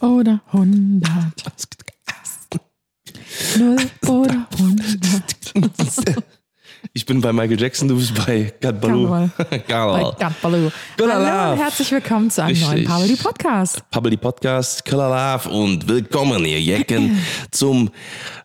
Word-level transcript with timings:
oder 0.00 0.40
hundert. 0.52 1.44
Null 3.58 3.76
oder 4.06 4.46
hundert. 4.58 5.34
Ich 6.92 7.04
bin 7.04 7.20
bei 7.20 7.32
Michael 7.32 7.60
Jackson, 7.60 7.88
du 7.88 7.96
bist 7.96 8.14
bei 8.26 8.52
Gat 8.60 8.80
Baloo. 8.80 9.06
Karneval. 9.68 10.12
Bei. 10.12 10.18
Gat 10.18 10.40
Baloo. 10.40 10.70
Hallo 10.98 11.52
und 11.52 11.58
herzlich 11.58 11.90
willkommen 11.92 12.30
zu 12.30 12.42
einem 12.42 12.58
neuen 12.60 12.72
Richtig. 12.72 12.88
Paveli 12.88 13.16
Podcast. 13.16 13.90
Public 13.90 14.20
Podcast, 14.20 14.88
Love 14.90 15.48
und 15.50 15.86
willkommen 15.88 16.44
ihr 16.44 16.60
Jecken 16.60 17.18
zum 17.50 17.90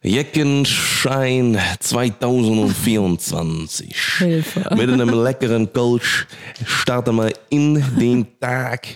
Jeckenschein 0.01 1.57
2024. 1.79 3.95
Hilfe. 4.17 4.75
Mit 4.75 4.89
einem 4.89 5.23
leckeren 5.23 5.71
Coach 5.71 6.27
starten 6.65 7.15
wir 7.15 7.31
in 7.49 7.75
den 7.97 8.27
Tag 8.39 8.87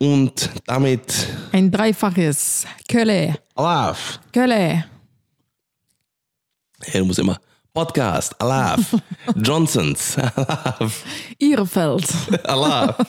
und 0.00 0.50
damit 0.66 1.28
Ein 1.52 1.70
dreifaches 1.70 2.64
Kölle. 2.88 3.36
Love. 3.56 3.96
Kölle. 4.32 4.84
Er 6.86 7.04
muss 7.04 7.18
immer 7.18 7.38
Podcast, 7.72 8.34
Love. 8.40 8.82
Johnsons, 9.36 10.16
Love. 10.16 10.92
Ihrefeld. 11.38 12.08
Love. 12.48 12.96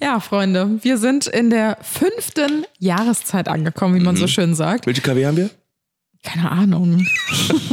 Ja, 0.00 0.20
Freunde, 0.20 0.78
wir 0.82 0.96
sind 0.96 1.26
in 1.26 1.50
der 1.50 1.76
fünften 1.82 2.64
Jahreszeit 2.78 3.46
angekommen, 3.46 3.94
wie 3.96 4.00
man 4.00 4.14
Mhm. 4.14 4.20
so 4.20 4.26
schön 4.26 4.54
sagt. 4.54 4.86
Welche 4.86 5.02
KW 5.02 5.26
haben 5.26 5.36
wir? 5.36 5.50
Keine 6.24 6.50
Ahnung. 6.50 7.06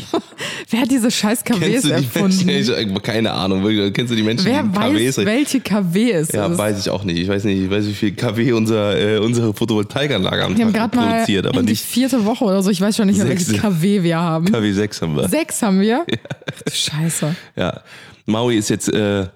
Wer 0.70 0.82
hat 0.82 0.92
diese 0.92 1.10
scheiß 1.10 1.44
KWs 1.46 1.84
die 1.84 1.92
erfunden? 1.92 2.46
Menschen? 2.46 3.02
Keine 3.02 3.32
Ahnung. 3.32 3.64
Kennst 3.94 4.12
du 4.12 4.16
die 4.16 4.24
Menschen, 4.24 4.46
Wer 4.46 4.64
die 4.64 4.76
weiß, 4.76 5.16
KWs 5.16 5.26
welche 5.26 5.62
KW 5.62 6.12
es 6.12 6.32
Ja, 6.34 6.48
ist? 6.48 6.58
weiß 6.58 6.80
ich 6.80 6.90
auch 6.90 7.04
nicht. 7.06 7.18
Ich 7.20 7.28
weiß 7.30 7.46
nicht, 7.46 7.62
ich 7.64 7.70
weiß, 7.70 7.88
wie 7.88 7.94
viel 7.94 8.12
KW 8.14 8.52
unser, 8.52 8.98
äh, 9.00 9.20
unsere 9.20 9.54
Photovoltaikanlage 9.54 10.44
am 10.44 10.58
Wir 10.58 10.66
haben 10.66 10.74
Tag 10.74 10.92
gerade 10.92 10.96
mal 10.98 11.12
produziert, 11.14 11.48
aber 11.48 11.62
die 11.62 11.70
nicht 11.70 11.84
vierte 11.86 12.26
Woche 12.26 12.44
oder 12.44 12.62
so. 12.62 12.70
Ich 12.70 12.82
weiß 12.82 12.96
schon 12.98 13.08
nicht 13.08 13.20
Sechste. 13.20 13.58
KW 13.58 14.04
wir 14.04 14.18
haben. 14.20 14.52
KW 14.52 14.72
6 14.72 15.02
haben 15.02 15.16
wir. 15.16 15.30
Sechs 15.30 15.62
haben 15.62 15.80
wir? 15.80 16.06
Ach 16.70 16.72
du 16.72 16.72
Scheiße. 16.76 17.36
Ja. 17.56 17.82
Maui 18.26 18.58
ist 18.58 18.70
jetzt 18.70 18.90
äh, 18.94 19.28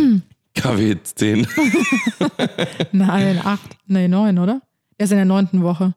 KW 0.56 0.96
10. 1.14 1.46
Nein, 2.92 3.40
acht. 3.44 3.76
Nee, 3.86 4.08
neun, 4.08 4.38
oder? 4.38 4.60
Er 4.98 5.04
ist 5.04 5.10
in 5.12 5.18
der 5.18 5.24
neunten 5.26 5.62
Woche. 5.62 5.94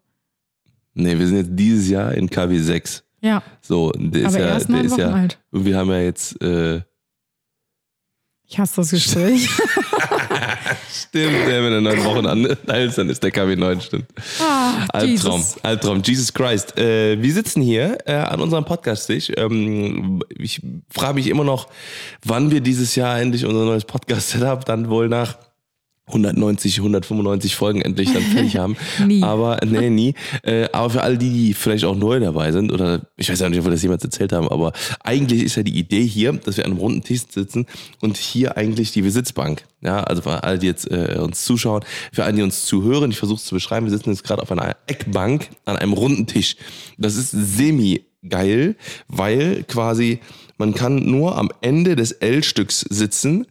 Nee, 1.00 1.18
wir 1.18 1.28
sind 1.28 1.38
jetzt 1.38 1.52
dieses 1.54 1.90
Jahr 1.90 2.14
in 2.14 2.30
KW 2.30 2.58
6. 2.58 3.04
Ja, 3.22 3.44
So, 3.62 3.92
der 3.92 4.22
ist 4.22 4.28
aber 4.28 4.40
ja, 4.40 4.46
er 4.52 4.60
der 4.60 4.84
ist 4.84 4.98
ja, 4.98 5.12
alt. 5.12 5.40
und 5.52 5.66
wir 5.66 5.78
haben 5.78 5.90
ja 5.90 6.00
jetzt, 6.00 6.42
äh, 6.42 6.82
Ich 8.48 8.58
hasse 8.58 8.78
das 8.78 8.92
Gespräch. 8.92 9.50
stimmt, 10.92 11.48
der 11.48 11.62
mit 11.62 11.72
der 11.72 11.82
neun 11.82 12.04
Wochen 12.06 12.26
an, 12.26 12.58
als 12.68 12.96
dann 12.96 13.10
ist 13.10 13.22
der 13.24 13.32
KW 13.32 13.56
9, 13.56 13.82
stimmt. 13.82 14.06
Ah, 14.40 14.86
Albtraum, 14.94 15.40
Jesus. 15.40 15.64
Albtraum, 15.64 16.02
Jesus 16.04 16.34
Christ. 16.34 16.78
Äh, 16.78 17.22
wir 17.22 17.34
sitzen 17.34 17.62
hier 17.62 17.98
äh, 18.06 18.14
an 18.14 18.40
unserem 18.40 18.66
Podcast-Tisch. 18.66 19.32
Ähm, 19.36 20.22
ich 20.30 20.62
frage 20.90 21.16
mich 21.16 21.28
immer 21.28 21.44
noch, 21.44 21.68
wann 22.24 22.52
wir 22.52 22.62
dieses 22.62 22.96
Jahr 22.96 23.20
endlich 23.20 23.46
unser 23.46 23.66
neues 23.66 23.86
Podcast-Setup 23.86 24.66
dann 24.66 24.90
wohl 24.90 25.10
nach 25.10 25.38
190, 26.10 26.78
195 26.78 27.56
Folgen 27.56 27.82
endlich 27.82 28.12
dann 28.14 28.22
fertig 28.22 28.58
haben. 28.58 28.76
Nie. 29.06 29.24
Aber, 29.24 29.60
nee, 29.66 29.90
nie. 29.90 30.14
Äh, 30.44 30.68
aber 30.72 30.90
für 30.90 31.02
alle 31.02 31.18
die, 31.18 31.30
die 31.30 31.54
vielleicht 31.54 31.86
auch 31.86 31.96
neu 31.96 32.20
dabei 32.20 32.52
sind, 32.52 32.72
oder 32.72 33.02
ich 33.18 33.30
weiß 33.32 33.40
ja 33.40 33.50
nicht, 33.50 33.60
ob 33.60 33.66
wir 33.66 33.72
das 33.72 33.82
jemals 33.82 34.04
erzählt 34.04 34.34
haben, 34.34 34.48
aber 34.48 34.74
eigentlich 35.04 35.44
ist 35.44 35.56
ja 35.56 35.64
die 35.64 35.78
Idee 35.78 36.06
hier, 36.06 36.34
dass 36.34 36.58
wir 36.58 36.66
an 36.66 36.72
einem 36.72 36.80
runden 36.80 37.04
Tisch 37.04 37.22
sitzen 37.30 37.66
und 38.02 38.18
hier 38.18 38.58
eigentlich 38.58 38.92
die 38.92 39.08
Sitzbank. 39.10 39.64
Ja, 39.82 40.04
also 40.04 40.22
für 40.22 40.44
alle, 40.44 40.60
die 40.60 40.68
jetzt 40.68 40.92
äh, 40.92 41.18
uns 41.20 41.44
zuschauen, 41.46 41.84
für 42.12 42.26
alle, 42.26 42.34
die 42.34 42.42
uns 42.42 42.66
zuhören, 42.66 43.12
ich 43.12 43.18
versuche 43.18 43.38
es 43.38 43.46
zu 43.46 43.56
beschreiben, 43.56 43.86
wir 43.86 43.92
sitzen 43.92 44.10
jetzt 44.10 44.24
gerade 44.24 44.42
auf 44.42 44.52
einer 44.52 44.76
Eckbank 44.88 45.50
an 45.66 45.78
einem 45.78 45.94
runden 45.94 46.28
Tisch. 46.28 46.58
Das 46.98 47.16
ist 47.16 47.32
semi 47.32 48.02
geil, 48.28 48.76
weil 49.08 49.64
quasi 49.64 50.20
man 50.58 50.74
kann 50.74 51.06
nur 51.06 51.38
am 51.38 51.50
Ende 51.62 51.96
des 51.96 52.12
L-Stücks 52.12 52.82
sitzen, 52.82 53.48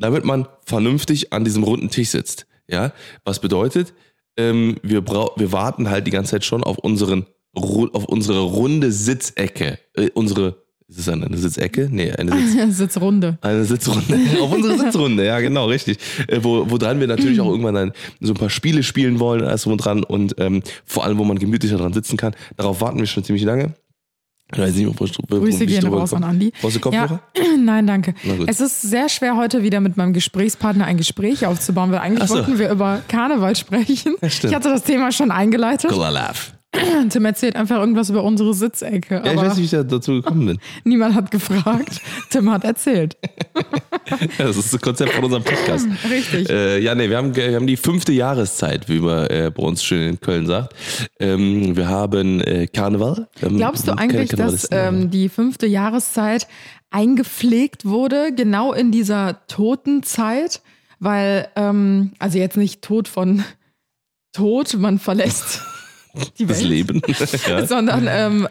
damit 0.00 0.24
man 0.24 0.46
vernünftig 0.66 1.32
an 1.32 1.44
diesem 1.44 1.62
runden 1.62 1.90
Tisch 1.90 2.08
sitzt. 2.08 2.46
Ja, 2.68 2.92
was 3.24 3.40
bedeutet, 3.40 3.92
ähm, 4.36 4.76
wir, 4.82 5.00
brau 5.00 5.32
wir 5.36 5.52
warten 5.52 5.90
halt 5.90 6.06
die 6.06 6.10
ganze 6.12 6.32
Zeit 6.32 6.44
schon 6.44 6.62
auf 6.64 6.78
unseren 6.78 7.26
Ru- 7.56 7.92
auf 7.94 8.04
unsere 8.04 8.40
runde 8.40 8.92
Sitzecke, 8.92 9.78
äh, 9.94 10.08
unsere 10.14 10.56
ist 10.86 10.98
es 10.98 11.08
eine, 11.08 11.26
eine 11.26 11.36
Sitzecke? 11.36 11.88
Nee, 11.90 12.10
eine 12.12 12.32
Sitz 12.48 12.76
Sitzrunde. 12.78 13.38
eine 13.42 13.64
Sitzrunde. 13.64 14.18
Auf 14.40 14.52
unsere 14.52 14.76
Sitzrunde, 14.76 15.24
ja, 15.24 15.38
genau, 15.38 15.66
richtig. 15.66 15.98
Äh, 16.26 16.40
wo, 16.42 16.68
wo 16.68 16.78
dran 16.78 16.98
wir 16.98 17.06
natürlich 17.06 17.40
auch 17.40 17.48
irgendwann 17.48 17.74
dann 17.76 17.92
so 18.20 18.32
ein 18.32 18.36
paar 18.36 18.50
Spiele 18.50 18.82
spielen 18.82 19.20
wollen, 19.20 19.44
alles 19.44 19.62
drum 19.62 19.74
und 19.74 19.84
dran 19.84 20.02
und 20.02 20.34
ähm, 20.38 20.62
vor 20.84 21.04
allem, 21.04 21.18
wo 21.18 21.22
man 21.24 21.38
gemütlicher 21.38 21.76
dran 21.76 21.92
sitzen 21.92 22.16
kann. 22.16 22.34
Darauf 22.56 22.80
warten 22.80 22.98
wir 22.98 23.06
schon 23.06 23.22
ziemlich 23.22 23.44
lange. 23.44 23.74
Ich 24.52 24.58
weiß 24.58 24.74
nicht, 24.74 24.86
wo, 24.86 24.94
wo, 24.98 25.06
wo, 25.28 25.40
Grüße 25.40 25.64
ich 25.64 25.70
gehen 25.70 25.80
drüber 25.80 25.98
raus 25.98 26.12
an 26.12 26.24
Andi. 26.24 26.52
Brauchst 26.60 26.76
du 26.76 26.80
Kopfhörer? 26.80 27.20
Ja, 27.36 27.42
nein, 27.58 27.86
danke. 27.86 28.14
Es 28.46 28.60
ist 28.60 28.82
sehr 28.82 29.08
schwer, 29.08 29.36
heute 29.36 29.62
wieder 29.62 29.80
mit 29.80 29.96
meinem 29.96 30.12
Gesprächspartner 30.12 30.84
ein 30.84 30.96
Gespräch 30.96 31.46
aufzubauen, 31.46 31.92
weil 31.92 32.00
eigentlich 32.00 32.28
so. 32.28 32.34
wollten 32.34 32.58
wir 32.58 32.70
über 32.70 33.00
Karneval 33.08 33.54
sprechen. 33.56 34.16
stimmt. 34.28 34.52
ich 34.52 34.54
hatte 34.54 34.68
das 34.70 34.82
Thema 34.82 35.12
schon 35.12 35.30
eingeleitet. 35.30 35.90
Laugh. 35.90 36.52
Tim 37.10 37.24
erzählt 37.24 37.56
einfach 37.56 37.78
irgendwas 37.78 38.10
über 38.10 38.22
unsere 38.22 38.54
Sitzecke. 38.54 39.22
Ja, 39.24 39.32
ich 39.32 39.36
weiß 39.36 39.56
nicht, 39.56 39.58
wie 39.58 39.64
ich 39.64 39.70
da 39.70 39.82
dazu 39.82 40.12
gekommen 40.12 40.46
bin. 40.46 40.58
niemand 40.84 41.14
hat 41.14 41.30
gefragt. 41.30 42.00
Tim 42.30 42.50
hat 42.50 42.64
erzählt. 42.64 43.16
Das 44.38 44.56
ist 44.56 44.72
das 44.74 44.80
Konzept 44.80 45.12
von 45.12 45.24
unserem 45.24 45.42
Podcast. 45.44 45.86
Richtig. 46.10 46.48
Äh, 46.50 46.78
ja, 46.80 46.94
nee, 46.94 47.08
wir 47.10 47.16
haben, 47.16 47.34
wir 47.36 47.54
haben 47.54 47.66
die 47.66 47.76
fünfte 47.76 48.12
Jahreszeit, 48.12 48.88
wie 48.88 48.98
man 49.00 49.26
äh, 49.26 49.50
bei 49.54 49.62
uns 49.62 49.82
schön 49.84 50.08
in 50.08 50.20
Köln 50.20 50.46
sagt. 50.46 50.74
Ähm, 51.18 51.76
wir 51.76 51.88
haben 51.88 52.40
äh, 52.40 52.66
Karneval. 52.66 53.28
Haben- 53.42 53.56
Glaubst 53.56 53.86
du 53.88 53.92
eigentlich, 53.92 54.30
dass 54.30 54.68
ähm, 54.70 55.10
die 55.10 55.28
fünfte 55.28 55.66
Jahreszeit 55.66 56.46
eingepflegt 56.90 57.84
wurde, 57.84 58.32
genau 58.34 58.72
in 58.72 58.90
dieser 58.92 59.46
Totenzeit? 59.46 60.60
Weil, 60.98 61.48
ähm, 61.56 62.12
also 62.18 62.38
jetzt 62.38 62.56
nicht 62.56 62.82
Tod 62.82 63.08
von 63.08 63.44
Tod, 64.32 64.74
man 64.78 64.98
verlässt 64.98 65.62
die 66.38 66.46
das 66.46 66.58
Welt, 66.60 66.68
Leben? 66.68 67.02
ja. 67.48 67.66
sondern 67.66 68.06
ähm, 68.08 68.48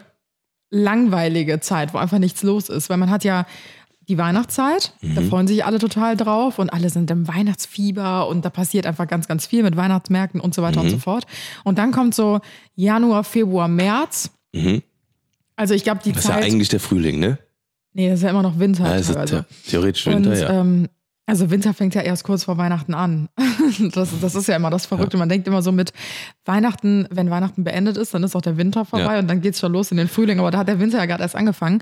langweilige 0.70 1.60
Zeit, 1.60 1.94
wo 1.94 1.98
einfach 1.98 2.18
nichts 2.18 2.42
los 2.42 2.68
ist. 2.68 2.90
Weil 2.90 2.96
man 2.96 3.10
hat 3.10 3.24
ja 3.24 3.46
die 4.10 4.18
Weihnachtszeit, 4.18 4.92
da 5.00 5.20
Mhm. 5.22 5.28
freuen 5.30 5.46
sich 5.46 5.64
alle 5.64 5.78
total 5.78 6.16
drauf 6.16 6.58
und 6.58 6.68
alle 6.70 6.90
sind 6.90 7.10
im 7.10 7.26
Weihnachtsfieber 7.28 8.28
und 8.28 8.44
da 8.44 8.50
passiert 8.50 8.84
einfach 8.84 9.06
ganz, 9.08 9.26
ganz 9.28 9.46
viel 9.46 9.62
mit 9.62 9.76
Weihnachtsmärkten 9.76 10.40
und 10.40 10.54
so 10.54 10.60
weiter 10.62 10.80
Mhm. 10.80 10.86
und 10.86 10.90
so 10.90 10.98
fort. 10.98 11.26
Und 11.64 11.78
dann 11.78 11.92
kommt 11.92 12.14
so 12.14 12.40
Januar, 12.74 13.24
Februar, 13.24 13.68
März. 13.68 14.30
Mhm. 14.52 14.82
Also 15.56 15.74
ich 15.74 15.84
glaube, 15.84 16.00
die 16.04 16.12
Das 16.12 16.24
ist 16.24 16.28
ja 16.28 16.34
Zeit. 16.34 16.44
eigentlich 16.44 16.68
der 16.68 16.80
Frühling, 16.80 17.18
ne? 17.20 17.38
nee, 17.92 18.08
das 18.08 18.18
ist 18.20 18.24
ja 18.24 18.30
immer 18.30 18.42
noch 18.42 18.58
Winter. 18.58 18.94
Ist 18.96 19.06
teilweise. 19.08 19.46
the 19.64 19.70
theoretisch 19.70 20.06
und 20.06 20.14
Winter, 20.14 20.38
ja. 20.38 20.60
ähm, 20.60 20.88
also 21.26 21.50
Winter 21.50 21.72
fängt 21.74 21.94
ja 21.94 22.00
erst 22.02 22.24
kurz 22.24 22.44
vor 22.44 22.58
Weihnachten 22.58 22.92
an. 22.94 23.28
Das, 23.94 24.10
das 24.20 24.34
ist 24.34 24.48
ja 24.48 24.56
immer 24.56 24.68
das 24.70 24.86
Verrückte. 24.86 25.16
Man 25.16 25.28
denkt 25.28 25.46
immer 25.46 25.62
so 25.62 25.70
mit 25.70 25.92
Weihnachten, 26.44 27.06
wenn 27.10 27.30
Weihnachten 27.30 27.62
beendet 27.62 27.96
ist, 27.96 28.12
dann 28.14 28.24
ist 28.24 28.34
auch 28.34 28.42
der 28.42 28.56
Winter 28.56 28.84
vorbei 28.84 29.12
Ja. 29.14 29.18
und 29.20 29.28
dann 29.28 29.40
geht 29.40 29.54
es 29.54 29.60
schon 29.60 29.72
los 29.72 29.90
in 29.92 29.96
den 29.96 30.08
Frühling. 30.08 30.40
Aber 30.40 30.50
da 30.50 30.58
hat 30.58 30.68
der 30.68 30.80
Winter 30.80 30.98
ja 30.98 31.06
gerade 31.06 31.22
erst 31.22 31.36
angefangen. 31.36 31.80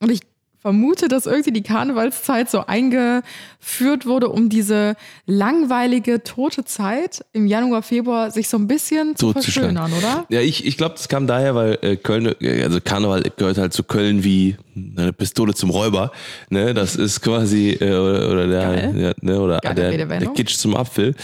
Und 0.00 0.10
ich 0.10 0.20
vermute, 0.66 1.06
dass 1.06 1.26
irgendwie 1.26 1.52
die 1.52 1.62
Karnevalszeit 1.62 2.50
so 2.50 2.66
eingeführt 2.66 4.04
wurde, 4.04 4.30
um 4.30 4.48
diese 4.48 4.96
langweilige, 5.24 6.24
tote 6.24 6.64
Zeit 6.64 7.24
im 7.32 7.46
Januar, 7.46 7.82
Februar 7.82 8.32
sich 8.32 8.48
so 8.48 8.56
ein 8.56 8.66
bisschen 8.66 9.14
zu 9.14 9.32
Totzuschlagen. 9.32 9.76
verschönern, 9.76 9.92
oder? 9.96 10.26
Ja, 10.28 10.40
ich, 10.40 10.66
ich 10.66 10.76
glaube, 10.76 10.96
das 10.96 11.06
kam 11.06 11.28
daher, 11.28 11.54
weil 11.54 11.78
äh, 11.82 11.96
Köln, 11.96 12.34
äh, 12.40 12.64
also 12.64 12.80
Karneval 12.80 13.22
gehört 13.36 13.58
halt 13.58 13.74
zu 13.74 13.84
Köln 13.84 14.24
wie 14.24 14.56
eine 14.96 15.12
Pistole 15.12 15.54
zum 15.54 15.70
Räuber. 15.70 16.10
Ne? 16.50 16.74
Das 16.74 16.96
ist 16.96 17.20
quasi, 17.22 17.70
äh, 17.80 17.94
oder, 17.94 18.32
oder 18.32 18.46
der, 18.48 18.94
ja, 18.94 19.12
ne? 19.20 19.40
oder 19.40 19.58
der, 19.58 19.72
der. 20.06 20.26
Kitsch 20.32 20.56
zum 20.56 20.76
Apfel. 20.76 21.14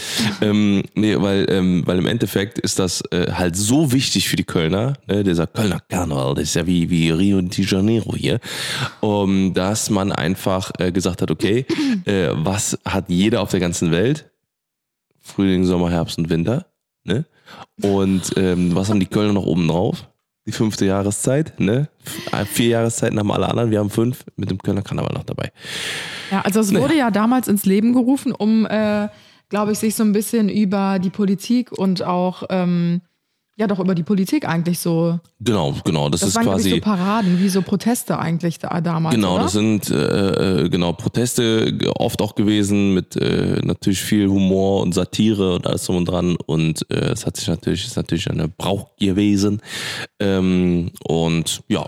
ähm, 0.41 0.83
nee, 0.95 1.15
weil, 1.19 1.45
ähm, 1.49 1.83
weil 1.85 1.99
im 1.99 2.07
Endeffekt 2.07 2.59
ist 2.59 2.79
das 2.79 3.03
äh, 3.11 3.31
halt 3.31 3.55
so 3.55 3.91
wichtig 3.91 4.29
für 4.29 4.37
die 4.37 4.45
Kölner, 4.45 4.93
ne? 5.07 5.23
dieser 5.23 5.47
Kölner 5.47 5.79
Karneval, 5.89 6.35
das 6.35 6.45
ist 6.45 6.55
ja 6.55 6.65
wie, 6.65 6.89
wie 6.89 7.11
Rio 7.11 7.41
de 7.41 7.65
Janeiro 7.65 8.15
hier, 8.15 8.39
um, 9.01 9.32
dass 9.53 9.89
man 9.89 10.11
einfach 10.11 10.71
äh, 10.79 10.91
gesagt 10.91 11.21
hat, 11.21 11.31
okay, 11.31 11.65
äh, 12.05 12.29
was 12.33 12.77
hat 12.85 13.05
jeder 13.09 13.41
auf 13.41 13.51
der 13.51 13.59
ganzen 13.59 13.91
Welt? 13.91 14.29
Frühling, 15.21 15.65
Sommer, 15.65 15.89
Herbst 15.89 16.17
und 16.17 16.29
Winter. 16.29 16.65
Ne? 17.05 17.25
Und 17.81 18.33
ähm, 18.37 18.75
was 18.75 18.89
haben 18.89 18.99
die 18.99 19.05
Kölner 19.05 19.33
noch 19.33 19.45
oben 19.45 19.67
drauf? 19.67 20.07
Die 20.45 20.51
fünfte 20.51 20.85
Jahreszeit, 20.85 21.57
ne? 21.59 21.87
F- 22.33 22.47
Vier 22.49 22.67
Jahreszeiten 22.69 23.17
haben 23.17 23.31
alle 23.31 23.47
anderen, 23.47 23.71
wir 23.71 23.79
haben 23.79 23.89
fünf 23.89 24.25
mit 24.35 24.49
dem 24.51 24.57
Kölner 24.57 24.81
Karneval 24.81 25.13
noch 25.13 25.23
dabei. 25.23 25.51
Ja, 26.31 26.41
also 26.41 26.59
es 26.59 26.73
wurde 26.73 26.97
ja 26.97 27.11
damals 27.11 27.47
ins 27.47 27.63
Leben 27.65 27.93
gerufen, 27.93 28.33
um, 28.33 28.65
äh, 28.65 29.07
glaube 29.47 29.71
ich, 29.71 29.79
sich 29.79 29.95
so 29.95 30.03
ein 30.03 30.11
bisschen 30.11 30.49
über 30.49 30.99
die 30.99 31.11
Politik 31.11 31.71
und 31.71 32.03
auch 32.03 32.43
ähm, 32.49 32.99
Ja, 33.55 33.67
doch 33.67 33.79
über 33.79 33.93
die 33.93 34.01
Politik 34.01 34.47
eigentlich 34.47 34.79
so. 34.79 35.19
Genau, 35.39 35.75
genau. 35.85 36.09
Das, 36.09 36.21
Das 36.21 36.29
ist 36.29 36.35
waren 36.37 36.45
quasi. 36.45 36.71
so 36.71 36.79
Paraden, 36.79 37.39
wie 37.39 37.49
so 37.49 37.61
Proteste 37.61 38.17
eigentlich 38.17 38.57
da, 38.57 38.81
damals. 38.81 39.13
Genau, 39.13 39.35
oder? 39.35 39.43
das 39.43 39.51
sind 39.51 39.91
äh, 39.91 40.63
äh, 40.63 40.69
genau 40.69 40.93
Proteste 40.93 41.77
oft 41.97 42.19
auch 42.23 42.33
gewesen 42.33 42.95
mit 42.95 43.15
äh, 43.15 43.59
natürlich 43.63 44.01
viel 44.01 44.27
Humor 44.27 44.81
und 44.81 44.93
Satire 44.95 45.55
und 45.55 45.67
alles 45.67 45.85
drum 45.85 45.97
und 45.97 46.05
dran 46.05 46.35
und 46.47 46.89
äh, 46.89 47.11
es 47.11 47.27
hat 47.27 47.37
sich 47.37 47.47
natürlich 47.47 47.85
ist 47.85 47.95
natürlich 47.95 48.27
eine 48.27 48.47
Brauch 48.47 48.95
gewesen 48.97 49.61
ähm, 50.19 50.91
und 51.07 51.61
ja 51.67 51.87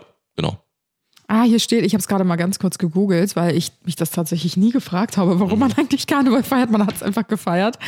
Ah, 1.28 1.44
hier 1.44 1.60
steht, 1.60 1.84
ich 1.84 1.94
habe 1.94 2.00
es 2.02 2.08
gerade 2.08 2.24
mal 2.24 2.36
ganz 2.36 2.60
kurz 2.60 2.78
gegoogelt, 2.78 3.36
weil 3.36 3.56
ich 3.58 3.72
mich 3.84 3.96
das 3.96 4.12
tatsächlich 4.12 4.58
nie 4.58 4.72
gefragt 4.72 5.18
habe, 5.18 5.40
warum 5.40 5.60
man 5.60 5.74
eigentlich 5.74 6.06
Karneval 6.08 6.44
feiert. 6.44 6.70
Man 6.70 6.86
hat 6.86 6.96
es 6.96 7.04
einfach 7.04 7.28
gefeiert. 7.28 7.80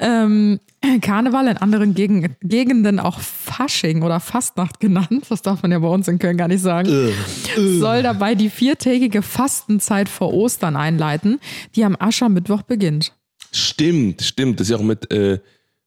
Ähm, 0.00 0.58
Karneval 1.00 1.46
in 1.46 1.56
anderen 1.56 1.94
Gegen 1.94 2.34
Gegenden 2.42 2.98
auch 2.98 3.20
Fasching 3.20 4.02
oder 4.02 4.18
Fastnacht 4.18 4.80
genannt, 4.80 5.26
das 5.28 5.42
darf 5.42 5.62
man 5.62 5.70
ja 5.72 5.78
bei 5.78 5.88
uns 5.88 6.08
in 6.08 6.18
Köln 6.18 6.36
gar 6.36 6.48
nicht 6.48 6.62
sagen, 6.62 7.12
soll 7.56 8.02
dabei 8.02 8.34
die 8.34 8.50
viertägige 8.50 9.22
Fastenzeit 9.22 10.08
vor 10.08 10.32
Ostern 10.32 10.76
einleiten, 10.76 11.38
die 11.76 11.84
am 11.84 11.96
Aschermittwoch 11.98 12.62
beginnt. 12.62 13.12
stimmt 13.52 14.22
stimmt 14.22 14.58
das 14.58 14.68
ist 14.68 14.70
ja 14.70 14.78
auch 14.78 14.82
mit 14.82 15.10
äh, 15.12 15.38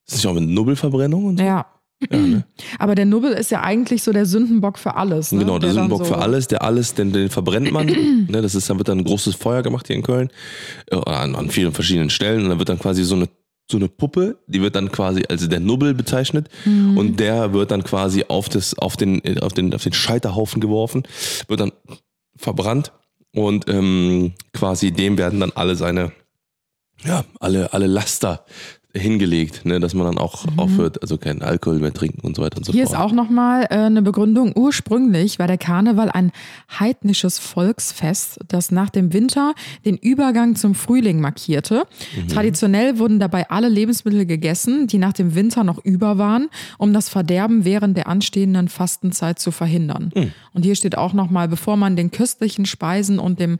das 0.05 0.17
ist 0.17 0.23
ja 0.23 0.29
auch 0.29 0.35
mit 0.35 0.47
Nubbelverbrennung 0.47 1.25
und 1.25 1.37
so 1.39 1.43
Ja. 1.43 1.65
Aber 2.79 2.95
der 2.95 3.05
Nubbel 3.05 3.31
ist 3.33 3.51
ja 3.51 3.61
eigentlich 3.61 4.03
so 4.03 4.11
der 4.11 4.25
Sündenbock 4.25 4.77
für 4.77 4.95
alles. 4.95 5.31
Ne? 5.31 5.39
Genau, 5.39 5.59
der, 5.59 5.69
dann 5.69 5.75
Sündenbock 5.75 6.05
so, 6.05 6.13
für 6.13 6.19
alles, 6.19 6.47
der 6.47 6.63
alles, 6.63 6.93
den, 6.93 7.11
den 7.11 7.29
verbrennt 7.29 7.71
man. 7.71 7.85
ne, 8.29 8.41
das 8.41 8.55
ist, 8.55 8.69
dann 8.69 8.77
wird 8.77 8.87
dann 8.87 8.99
ein 8.99 9.03
großes 9.03 9.35
Feuer 9.35 9.63
gemacht 9.63 9.87
hier 9.87 9.95
in 9.95 10.03
Köln, 10.03 10.29
äh, 10.91 10.95
an, 10.95 11.35
an 11.35 11.49
vielen 11.49 11.73
verschiedenen 11.73 12.09
Stellen. 12.09 12.43
Und 12.43 12.49
dann 12.49 12.59
wird 12.59 12.69
dann 12.69 12.79
quasi 12.79 13.03
so 13.03 13.15
eine, 13.15 13.29
so 13.69 13.77
eine 13.77 13.87
Puppe, 13.87 14.37
die 14.47 14.61
wird 14.61 14.75
dann 14.75 14.91
quasi 14.91 15.23
als 15.29 15.47
der 15.47 15.59
Nubbel 15.59 15.93
bezeichnet. 15.93 16.49
Mhm. 16.65 16.97
Und 16.97 17.19
der 17.19 17.53
wird 17.53 17.71
dann 17.71 17.83
quasi 17.83 18.25
auf, 18.27 18.49
das, 18.49 18.77
auf, 18.77 18.97
den, 18.97 19.23
äh, 19.23 19.39
auf, 19.39 19.53
den, 19.53 19.73
auf 19.73 19.83
den 19.83 19.93
Scheiterhaufen 19.93 20.61
geworfen, 20.61 21.03
wird 21.47 21.59
dann 21.59 21.71
verbrannt. 22.37 22.91
Und 23.35 23.67
ähm, 23.67 24.33
quasi 24.53 24.91
dem 24.91 25.17
werden 25.17 25.39
dann 25.39 25.51
alle 25.55 25.75
seine, 25.75 26.11
ja, 27.03 27.23
alle, 27.39 27.73
alle 27.73 27.87
Laster 27.87 28.45
hingelegt, 28.95 29.65
ne, 29.65 29.79
dass 29.79 29.95
man 29.95 30.05
dann 30.05 30.17
auch 30.19 30.45
aufhört, 30.55 31.01
also 31.01 31.17
keinen 31.17 31.41
Alkohol 31.41 31.79
mehr 31.79 31.93
trinken 31.93 32.21
und 32.21 32.35
so 32.35 32.43
weiter 32.43 32.57
und 32.57 32.65
so 32.65 32.71
Mhm. 32.71 32.75
Hier 32.75 32.83
ist 32.83 32.91
fort. 32.93 33.01
auch 33.01 33.11
nochmal 33.11 33.63
äh, 33.71 33.75
eine 33.75 34.03
Begründung. 34.03 34.53
Ursprünglich 34.55 35.39
war 35.39 35.47
der 35.47 35.57
Karneval 35.57 36.11
ein 36.11 36.31
heidnisches 36.79 37.39
Volksfest, 37.39 38.39
das 38.47 38.69
nach 38.69 38.91
dem 38.91 39.11
Winter 39.11 39.55
den 39.83 39.97
Übergang 39.97 40.55
zum 40.55 40.75
Frühling 40.75 41.19
markierte. 41.21 41.85
Traditionell 42.27 42.99
wurden 42.99 43.19
dabei 43.19 43.49
alle 43.49 43.67
Lebensmittel 43.67 44.27
gegessen, 44.27 44.85
die 44.85 44.99
nach 44.99 45.13
dem 45.13 45.33
Winter 45.33 45.63
noch 45.63 45.83
über 45.83 46.19
waren, 46.19 46.49
um 46.77 46.93
das 46.93 47.09
Verderben 47.09 47.65
während 47.65 47.97
der 47.97 48.07
anstehenden 48.07 48.67
Fastenzeit 48.67 49.39
zu 49.39 49.51
verhindern. 49.51 50.11
Und 50.53 50.63
hier 50.63 50.75
steht 50.75 50.97
auch 50.97 51.13
nochmal, 51.13 51.47
bevor 51.47 51.77
man 51.77 51.95
den 51.95 52.11
köstlichen 52.11 52.65
Speisen 52.65 53.17
und 53.17 53.39
dem 53.39 53.57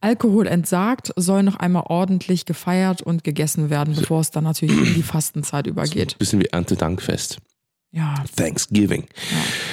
Alkohol 0.00 0.46
entsagt, 0.46 1.12
soll 1.16 1.42
noch 1.42 1.56
einmal 1.56 1.84
ordentlich 1.86 2.44
gefeiert 2.44 3.02
und 3.02 3.24
gegessen 3.24 3.70
werden, 3.70 3.94
bevor 3.94 4.20
es 4.20 4.30
dann 4.30 4.44
natürlich 4.44 4.76
in 4.76 4.94
die 4.94 5.02
Fastenzeit 5.02 5.66
übergeht. 5.66 6.18
Bisschen 6.18 6.40
wie 6.40 6.46
Erntedankfest. 6.46 7.38
Ja, 7.92 8.24
Thanksgiving. 8.36 9.04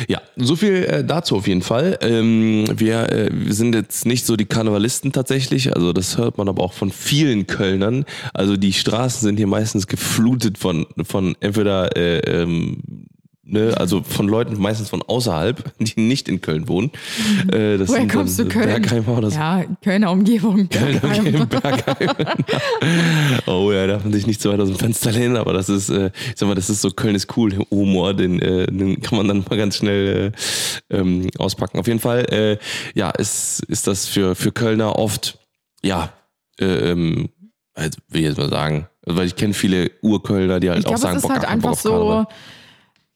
Ja, 0.08 0.22
so 0.38 0.56
viel 0.56 0.86
äh, 0.86 1.04
dazu 1.04 1.36
auf 1.36 1.48
jeden 1.48 1.62
Fall. 1.62 1.98
Ähm, 2.02 2.66
wir, 2.74 3.12
äh, 3.12 3.30
wir 3.34 3.54
sind 3.54 3.76
jetzt 3.76 4.06
nicht 4.06 4.26
so 4.26 4.38
die 4.38 4.46
Karnevalisten 4.46 5.12
tatsächlich, 5.12 5.76
also 5.76 5.92
das 5.92 6.18
hört 6.18 6.38
man 6.38 6.48
aber 6.48 6.64
auch 6.64 6.72
von 6.72 6.90
vielen 6.90 7.48
Kölnern. 7.48 8.06
Also 8.34 8.56
die 8.56 8.72
Straßen 8.72 9.22
sind 9.22 9.38
hier 9.38 9.48
meistens 9.48 9.88
geflutet 9.88 10.58
von, 10.58 10.86
von 11.04 11.36
entweder 11.42 11.98
äh, 11.98 12.20
ähm, 12.20 13.08
Ne, 13.46 13.74
also 13.78 14.02
von 14.04 14.30
Leuten 14.30 14.58
meistens 14.58 14.90
von 14.90 15.02
außerhalb, 15.02 15.74
die 15.80 16.00
nicht 16.00 16.30
in 16.30 16.40
Köln 16.40 16.70
wohnen. 16.70 16.92
Äh, 17.52 17.78
das 17.78 17.90
Woher 17.90 18.08
kommst 18.08 18.40
du, 18.40 18.48
Köln? 18.48 18.68
Bergheimer 18.68 19.18
oder 19.18 19.30
so. 19.30 19.38
Ja, 19.38 19.66
Kölner 19.84 20.12
Umgebung. 20.12 20.68
Bergheim. 20.70 21.26
in 21.26 21.48
Bergheim. 21.50 22.16
oh 23.46 23.70
ja, 23.74 23.86
darf 23.86 24.06
man 24.06 24.14
sich 24.14 24.28
nicht 24.28 24.42
zu 24.42 24.50
weit 24.50 24.62
aus 24.62 24.70
dem 24.70 24.78
Fenster 24.78 25.12
lehnen, 25.12 25.36
aber 25.36 25.52
das 25.52 25.68
ist, 25.68 25.90
äh, 25.90 26.12
ich 26.30 26.38
sag 26.38 26.48
mal, 26.48 26.56
das 26.56 26.70
ist 26.70 26.80
so 26.80 26.92
Köln 26.92 27.16
ist 27.16 27.36
cool 27.36 27.54
Humor, 27.70 28.14
den, 28.14 28.40
äh, 28.40 28.66
den 28.68 29.02
kann 29.02 29.18
man 29.18 29.28
dann 29.28 29.44
mal 29.50 29.58
ganz 29.58 29.76
schnell 29.76 30.32
äh, 30.90 30.96
ähm, 30.98 31.30
auspacken. 31.38 31.80
Auf 31.80 31.88
jeden 31.88 32.00
Fall, 32.00 32.26
äh, 32.32 32.58
ja, 32.98 33.10
ist, 33.10 33.60
ist 33.68 33.88
das 33.88 34.08
für, 34.08 34.36
für 34.36 34.54
Kölner 34.54 34.98
oft, 34.98 35.38
ja, 35.84 36.14
äh, 36.62 36.92
ähm, 36.92 37.28
also 37.74 37.98
will 38.08 38.22
ich 38.22 38.28
jetzt 38.28 38.38
mal 38.38 38.50
sagen, 38.50 38.88
weil 39.06 39.28
ich 39.28 39.36
kenne 39.36 39.54
viele 39.54 39.92
Urkölner, 40.02 40.62
die 40.62 40.70
halt 40.70 40.80
Ich 40.80 40.86
auch 40.86 40.92
glaube, 40.92 41.02
sagen, 41.02 41.18
es 41.18 41.24
ist 41.24 41.28
Bock, 41.28 41.38
halt 41.38 41.46
einfach 41.46 41.72
auf 41.72 41.84
Karneval. 41.84 42.28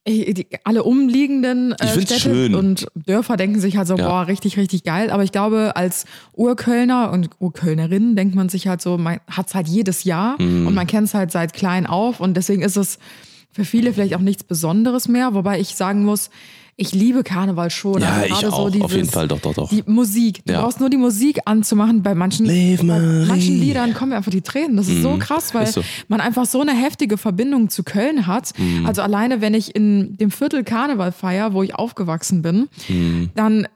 Die, 0.07 0.47
alle 0.63 0.83
umliegenden 0.83 1.73
äh, 1.73 1.87
Städte 1.87 2.19
schön. 2.19 2.55
und 2.55 2.87
Dörfer 2.95 3.35
denken 3.35 3.59
sich 3.59 3.75
halt 3.75 3.87
so, 3.87 3.97
Ja. 3.97 4.07
boah, 4.07 4.27
richtig, 4.27 4.55
richtig 4.57 4.83
geil. 4.83 5.09
Aber 5.11 5.23
ich 5.23 5.31
glaube, 5.33 5.73
als 5.75 6.05
Urkölner 6.33 7.11
und 7.11 7.29
Urkölnerin 7.39 8.15
denkt 8.15 8.33
man 8.35 8.47
sich 8.49 8.67
halt 8.67 8.81
so, 8.81 8.97
man 8.97 9.19
hat 9.29 9.47
es 9.47 9.55
halt 9.55 9.67
jedes 9.67 10.03
Jahr 10.05 10.41
Mhm. 10.41 10.67
und 10.67 10.73
man 10.73 10.87
kennt 10.87 11.07
es 11.07 11.13
halt 11.13 11.31
seit 11.31 11.53
klein 11.53 11.85
auf 11.85 12.19
und 12.19 12.35
deswegen 12.37 12.61
ist 12.61 12.77
es 12.77 12.99
für 13.51 13.65
viele 13.65 13.91
vielleicht 13.91 14.15
auch 14.15 14.19
nichts 14.21 14.43
Besonderes 14.43 15.07
mehr. 15.07 15.33
Wobei 15.33 15.59
ich 15.59 15.75
sagen 15.75 16.05
muss, 16.05 16.29
ich 16.79 16.93
liebe 16.93 17.23
Karneval 17.23 17.71
schon. 17.71 18.01
Ja, 18.01 18.09
Also 18.21 18.25
ich 18.27 18.33
auch, 18.33 18.41
so 18.41 18.47
auf 18.49 18.71
dieses, 18.71 18.91
jeden 18.93 19.09
Fall, 19.09 19.27
doch, 19.27 19.39
doch, 19.39 19.53
doch. 19.55 19.69
Die 19.69 19.83
Musik. 19.87 20.41
Du 20.45 20.53
Ja. 20.53 20.61
brauchst 20.61 20.79
nur 20.79 20.89
die 20.91 20.97
Musik 20.97 21.39
anzumachen. 21.45 22.03
Bei 22.03 22.13
manchen, 22.13 22.45
bei 22.45 22.77
manchen. 23.27 23.59
Liedern 23.59 23.95
kommen 23.95 24.09
mir 24.11 24.17
einfach 24.17 24.31
die 24.31 24.41
Tränen. 24.43 24.77
Das 24.77 24.87
ist 24.87 25.01
so 25.01 25.17
krass, 25.17 25.55
weil 25.55 25.65
Mhm. 25.65 25.71
so. 25.71 25.81
man 26.07 26.21
einfach 26.21 26.45
so 26.45 26.61
eine 26.61 26.73
heftige 26.75 27.17
Verbindung 27.17 27.69
zu 27.69 27.83
Köln 27.83 28.27
hat. 28.27 28.53
Mhm. 28.59 28.85
Also 28.85 29.01
alleine, 29.01 29.41
wenn 29.41 29.55
ich 29.55 29.75
in 29.75 30.17
dem 30.17 30.29
Viertel 30.29 30.63
Karneval 30.63 31.11
feier, 31.11 31.53
wo 31.53 31.63
ich 31.63 31.73
aufgewachsen 31.73 32.43
bin, 32.43 32.69
Mhm. 32.87 33.31
dann 33.33 33.67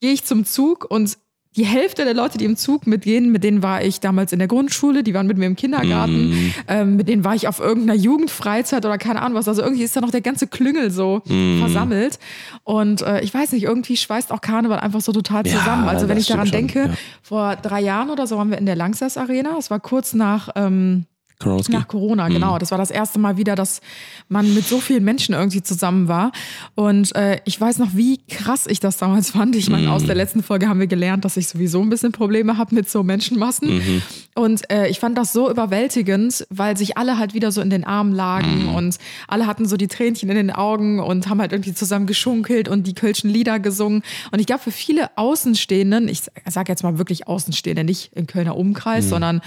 gehe 0.00 0.12
ich 0.12 0.24
zum 0.24 0.46
Zug 0.46 0.86
und 0.90 1.18
die 1.56 1.64
Hälfte 1.64 2.04
der 2.04 2.14
Leute, 2.14 2.38
die 2.38 2.44
im 2.44 2.56
Zug 2.56 2.86
mitgehen, 2.86 3.32
mit 3.32 3.42
denen 3.42 3.62
war 3.62 3.82
ich 3.82 4.00
damals 4.00 4.32
in 4.32 4.38
der 4.38 4.46
Grundschule, 4.48 5.02
die 5.02 5.14
waren 5.14 5.26
mit 5.26 5.38
mir 5.38 5.46
im 5.46 5.56
Kindergarten, 5.56 6.28
Mhm. 6.30 6.54
ähm, 6.68 6.96
mit 6.96 7.08
denen 7.08 7.24
war 7.24 7.34
ich 7.34 7.48
auf 7.48 7.58
irgendeiner 7.58 7.98
Jugendfreizeit 7.98 8.84
oder 8.84 8.98
keine 8.98 9.22
Ahnung 9.22 9.36
was. 9.38 9.48
Also 9.48 9.62
irgendwie 9.62 9.82
ist 9.82 9.96
da 9.96 10.00
noch 10.00 10.10
der 10.10 10.20
ganze 10.20 10.46
Klüngel 10.46 10.90
so 10.90 11.22
Mhm. 11.26 11.58
versammelt. 11.60 12.18
Und 12.64 13.02
äh, 13.02 13.20
ich 13.22 13.32
weiß 13.34 13.52
nicht, 13.52 13.64
irgendwie 13.64 13.96
schweißt 13.96 14.30
auch 14.32 14.40
Karneval 14.40 14.78
einfach 14.80 15.00
so 15.00 15.12
total 15.12 15.46
Ja, 15.46 15.58
zusammen. 15.58 15.88
also 15.88 16.08
wenn 16.08 16.18
ich 16.18 16.26
daran 16.26 16.46
schon, 16.46 16.52
denke, 16.56 16.78
ja. 16.80 16.94
vor 17.22 17.56
drei 17.56 17.80
Jahren 17.80 18.10
oder 18.10 18.26
so 18.26 18.36
waren 18.36 18.50
wir 18.50 18.58
in 18.58 18.66
der 18.66 18.76
Langsess 18.76 19.16
Arena. 19.16 19.56
Es 19.58 19.70
war 19.70 19.80
kurz 19.80 20.12
nach 20.14 20.50
ähm, 20.54 21.06
Koronski. 21.40 21.72
nach 21.72 21.86
Corona, 21.86 22.28
genau. 22.28 22.58
Das 22.58 22.72
war 22.72 22.78
das 22.78 22.90
erste 22.90 23.20
Mal 23.20 23.36
wieder, 23.36 23.54
dass 23.54 23.80
man 24.28 24.52
mit 24.54 24.66
so 24.66 24.80
vielen 24.80 25.04
Menschen 25.04 25.34
irgendwie 25.34 25.62
zusammen 25.62 26.08
war. 26.08 26.32
Und 26.74 27.14
äh, 27.14 27.40
ich 27.44 27.60
weiß 27.60 27.78
noch, 27.78 27.90
wie 27.94 28.18
krass 28.28 28.66
ich 28.66 28.80
das 28.80 28.96
damals 28.96 29.30
fand. 29.38 29.54
Ich 29.54 29.70
meine, 29.70 29.92
aus 29.92 30.04
der 30.04 30.16
letzten 30.16 30.42
Folge 30.42 30.68
haben 30.68 30.80
wir 30.80 30.88
gelernt, 30.88 31.24
dass 31.24 31.36
ich 31.36 31.46
sowieso 31.46 31.80
ein 31.80 31.90
bisschen 31.90 32.10
Probleme 32.10 32.58
habe 32.58 32.74
mit 32.74 32.90
so 32.90 33.04
Menschenmassen. 33.04 34.02
Und 34.34 34.68
äh, 34.70 34.88
ich 34.88 34.98
fand 34.98 35.16
das 35.16 35.32
so 35.32 35.48
überwältigend, 35.48 36.44
weil 36.50 36.76
sich 36.76 36.98
alle 36.98 37.18
halt 37.18 37.34
wieder 37.34 37.52
so 37.52 37.60
in 37.60 37.70
den 37.70 37.84
Armen 37.84 38.12
lagen 38.12 38.68
und 38.74 38.98
alle 39.28 39.46
hatten 39.46 39.66
so 39.66 39.76
die 39.76 39.88
Tränchen 39.88 40.28
in 40.28 40.36
den 40.36 40.50
Augen 40.50 40.98
und 40.98 41.28
haben 41.28 41.40
halt 41.40 41.52
irgendwie 41.52 41.74
zusammen 41.74 42.06
geschunkelt 42.06 42.68
und 42.68 42.86
die 42.86 42.94
Kölschen 42.94 43.30
Lieder 43.30 43.60
gesungen. 43.60 44.02
Und 44.32 44.40
ich 44.40 44.46
glaube, 44.46 44.62
für 44.62 44.72
viele 44.72 45.16
Außenstehenden, 45.16 46.08
ich 46.08 46.22
sage 46.48 46.72
jetzt 46.72 46.82
mal 46.82 46.98
wirklich 46.98 47.28
Außenstehende, 47.28 47.84
nicht 47.84 48.10
im 48.14 48.26
Kölner 48.26 48.56
Umkreis, 48.56 49.08
sondern 49.08 49.40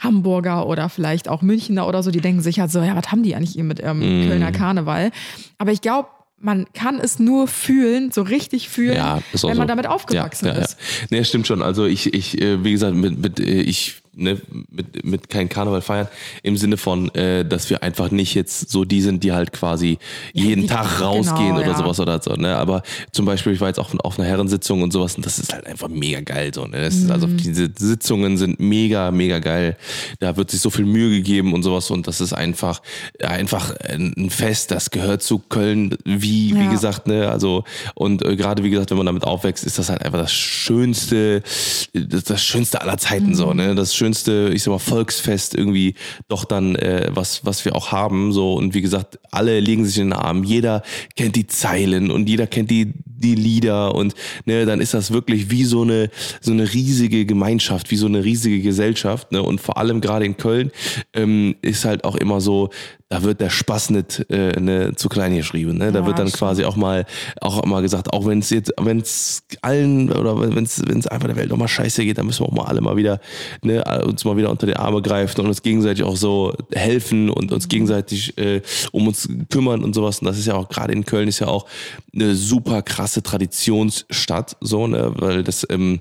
Hamburger 0.00 0.66
oder 0.66 0.88
vielleicht 0.88 1.28
auch 1.28 1.42
Münchner 1.42 1.86
oder 1.86 2.02
so, 2.02 2.10
die 2.10 2.20
denken 2.20 2.42
sich 2.42 2.58
halt 2.58 2.70
so, 2.70 2.80
ja, 2.82 2.96
was 2.96 3.12
haben 3.12 3.22
die 3.22 3.36
eigentlich 3.36 3.52
hier 3.52 3.64
mit 3.64 3.78
ihrem 3.78 3.98
Mhm. 4.00 4.28
Kölner 4.28 4.50
Karneval? 4.52 5.10
Aber 5.58 5.72
ich 5.72 5.80
glaube, 5.80 6.08
man 6.42 6.66
kann 6.72 6.98
es 6.98 7.18
nur 7.18 7.46
fühlen, 7.48 8.10
so 8.12 8.22
richtig 8.22 8.70
fühlen, 8.70 8.96
Ja, 8.96 9.20
wenn 9.42 9.56
man 9.56 9.56
so. 9.58 9.64
damit 9.64 9.86
aufgewachsen 9.86 10.46
ja, 10.46 10.54
ja, 10.54 10.58
ist. 10.60 10.76
Ja. 11.02 11.06
Nee, 11.10 11.24
stimmt 11.24 11.46
schon. 11.46 11.62
Also 11.62 11.84
ich, 11.84 12.14
ich, 12.14 12.40
äh, 12.40 12.64
wie 12.64 12.72
gesagt, 12.72 12.94
mit, 12.96 13.18
mit 13.20 13.38
äh, 13.40 13.60
ich, 13.60 13.99
ne, 14.14 14.40
mit, 14.70 15.04
mit 15.04 15.28
kein 15.30 15.48
Karneval 15.48 15.82
feiern, 15.82 16.08
im 16.42 16.56
Sinne 16.56 16.76
von, 16.76 17.14
äh, 17.14 17.44
dass 17.44 17.70
wir 17.70 17.82
einfach 17.82 18.10
nicht 18.10 18.34
jetzt 18.34 18.70
so 18.70 18.84
die 18.84 19.00
sind, 19.00 19.22
die 19.24 19.32
halt 19.32 19.52
quasi 19.52 19.98
jeden 20.32 20.62
die- 20.62 20.66
Tag 20.68 21.00
rausgehen 21.00 21.48
genau, 21.54 21.60
oder 21.60 21.68
ja. 21.72 21.76
sowas 21.78 22.00
oder 22.00 22.20
so. 22.22 22.32
Ne? 22.34 22.56
Aber 22.56 22.82
zum 23.12 23.24
Beispiel, 23.26 23.52
ich 23.52 23.60
war 23.60 23.68
jetzt 23.68 23.78
auch 23.78 23.94
auf 24.02 24.18
einer 24.18 24.28
Herrensitzung 24.28 24.82
und 24.82 24.92
sowas 24.92 25.14
und 25.16 25.24
das 25.26 25.38
ist 25.38 25.52
halt 25.52 25.66
einfach 25.66 25.88
mega 25.88 26.20
geil. 26.20 26.52
So, 26.54 26.66
ne? 26.66 26.80
das 26.80 26.94
ist, 26.96 27.10
also 27.10 27.26
Mhm. 27.26 27.36
diese 27.38 27.70
Sitzungen 27.76 28.36
sind 28.38 28.60
mega, 28.60 29.10
mega 29.10 29.38
geil. 29.38 29.76
Da 30.18 30.36
wird 30.36 30.50
sich 30.50 30.60
so 30.60 30.70
viel 30.70 30.84
Mühe 30.86 31.10
gegeben 31.10 31.52
und 31.52 31.62
sowas 31.62 31.90
und 31.90 32.06
das 32.08 32.20
ist 32.20 32.32
einfach, 32.32 32.82
einfach 33.22 33.74
ein 33.88 34.30
Fest, 34.30 34.70
das 34.70 34.90
gehört 34.90 35.22
zu 35.22 35.38
Köln, 35.38 35.96
wie, 36.04 36.54
wie 36.54 36.64
Ja. 36.64 36.70
gesagt, 36.70 37.06
ne, 37.06 37.28
also 37.30 37.64
und 37.94 38.22
äh, 38.24 38.36
gerade 38.36 38.62
wie 38.64 38.70
gesagt, 38.70 38.90
wenn 38.90 38.96
man 38.96 39.06
damit 39.06 39.24
aufwächst, 39.24 39.64
ist 39.64 39.78
das 39.78 39.88
halt 39.88 40.02
einfach 40.02 40.18
das 40.18 40.32
schönste, 40.32 41.42
das, 41.92 42.24
das 42.24 42.42
schönste 42.44 42.80
aller 42.80 42.96
Zeiten 42.98 43.34
so, 43.34 43.52
ne, 43.52 43.74
das 43.74 43.94
schönste, 44.00 44.50
ich 44.54 44.62
sag 44.62 44.72
mal 44.72 44.78
Volksfest 44.78 45.54
irgendwie 45.54 45.94
doch 46.28 46.44
dann 46.44 46.74
äh, 46.74 47.10
was 47.12 47.44
was 47.44 47.64
wir 47.66 47.76
auch 47.76 47.92
haben 47.92 48.32
so. 48.32 48.54
Und 48.54 48.72
wie 48.72 48.80
gesagt, 48.80 49.18
alle 49.30 49.60
legen 49.60 49.84
sich 49.84 49.98
in 49.98 50.08
den 50.08 50.12
Arm, 50.14 50.42
jeder 50.42 50.82
kennt 51.16 51.36
die 51.36 51.46
Zeilen 51.46 52.10
und 52.10 52.28
jeder 52.28 52.46
kennt 52.46 52.70
die 52.70 52.94
die 53.22 53.34
Lieder 53.34 53.94
und 53.94 54.14
ne, 54.44 54.66
dann 54.66 54.80
ist 54.80 54.94
das 54.94 55.10
wirklich 55.12 55.50
wie 55.50 55.64
so 55.64 55.82
eine 55.82 56.10
so 56.40 56.52
eine 56.52 56.72
riesige 56.72 57.26
Gemeinschaft, 57.26 57.90
wie 57.90 57.96
so 57.96 58.06
eine 58.06 58.24
riesige 58.24 58.60
Gesellschaft, 58.60 59.32
ne, 59.32 59.42
und 59.42 59.60
vor 59.60 59.76
allem 59.78 60.00
gerade 60.00 60.24
in 60.24 60.36
Köln 60.36 60.70
ähm, 61.14 61.54
ist 61.62 61.84
halt 61.84 62.04
auch 62.04 62.16
immer 62.16 62.40
so 62.40 62.70
da 63.12 63.24
wird 63.24 63.40
der 63.40 63.50
Spaß 63.50 63.90
nicht 63.90 64.24
äh, 64.30 64.52
ne, 64.60 64.92
zu 64.94 65.08
klein 65.08 65.34
geschrieben. 65.34 65.78
Ne? 65.78 65.90
Da 65.90 65.98
Ja, 65.98 66.06
wird 66.06 66.20
dann 66.20 66.30
quasi 66.30 66.64
auch 66.64 66.76
mal 66.76 67.06
auch 67.40 67.64
mal 67.66 67.82
gesagt, 67.82 68.12
auch 68.12 68.24
wenn 68.24 68.38
es 68.38 68.50
jetzt, 68.50 68.72
wenn 68.80 69.00
es 69.00 69.42
allen 69.62 70.12
oder 70.12 70.38
wenn 70.40 70.62
es 70.62 70.80
wenn 70.86 71.00
es 71.00 71.08
einfach 71.08 71.26
der 71.26 71.34
Welt 71.36 71.50
auch 71.50 71.56
mal 71.56 71.66
scheiße 71.66 72.04
geht, 72.04 72.18
dann 72.18 72.26
müssen 72.26 72.44
wir 72.44 72.48
auch 72.48 72.52
mal 72.52 72.66
alle 72.66 72.80
mal 72.80 72.96
wieder 72.96 73.20
ne, 73.64 73.82
uns 74.06 74.24
mal 74.24 74.36
wieder 74.36 74.48
unter 74.48 74.68
die 74.68 74.76
Arme 74.76 75.02
greifen 75.02 75.40
und 75.40 75.48
uns 75.48 75.62
gegenseitig 75.62 76.04
auch 76.04 76.16
so 76.16 76.54
helfen 76.72 77.30
und 77.30 77.50
Mhm. 77.50 77.54
uns 77.56 77.66
gegenseitig 77.68 78.38
äh, 78.38 78.62
um 78.92 79.08
uns 79.08 79.28
kümmern 79.50 79.82
und 79.82 79.92
sowas. 79.92 80.20
Und 80.20 80.26
das 80.26 80.38
ist 80.38 80.46
ja 80.46 80.54
auch 80.54 80.68
gerade 80.68 80.92
in 80.92 81.04
Köln 81.04 81.26
ist 81.26 81.40
ja 81.40 81.48
auch 81.48 81.66
eine 82.14 82.36
super 82.36 82.80
krasse 83.10 83.22
Traditionsstadt, 83.22 84.56
so 84.60 84.86
ne, 84.86 85.12
weil 85.16 85.42
das 85.42 85.66
ähm, 85.70 86.00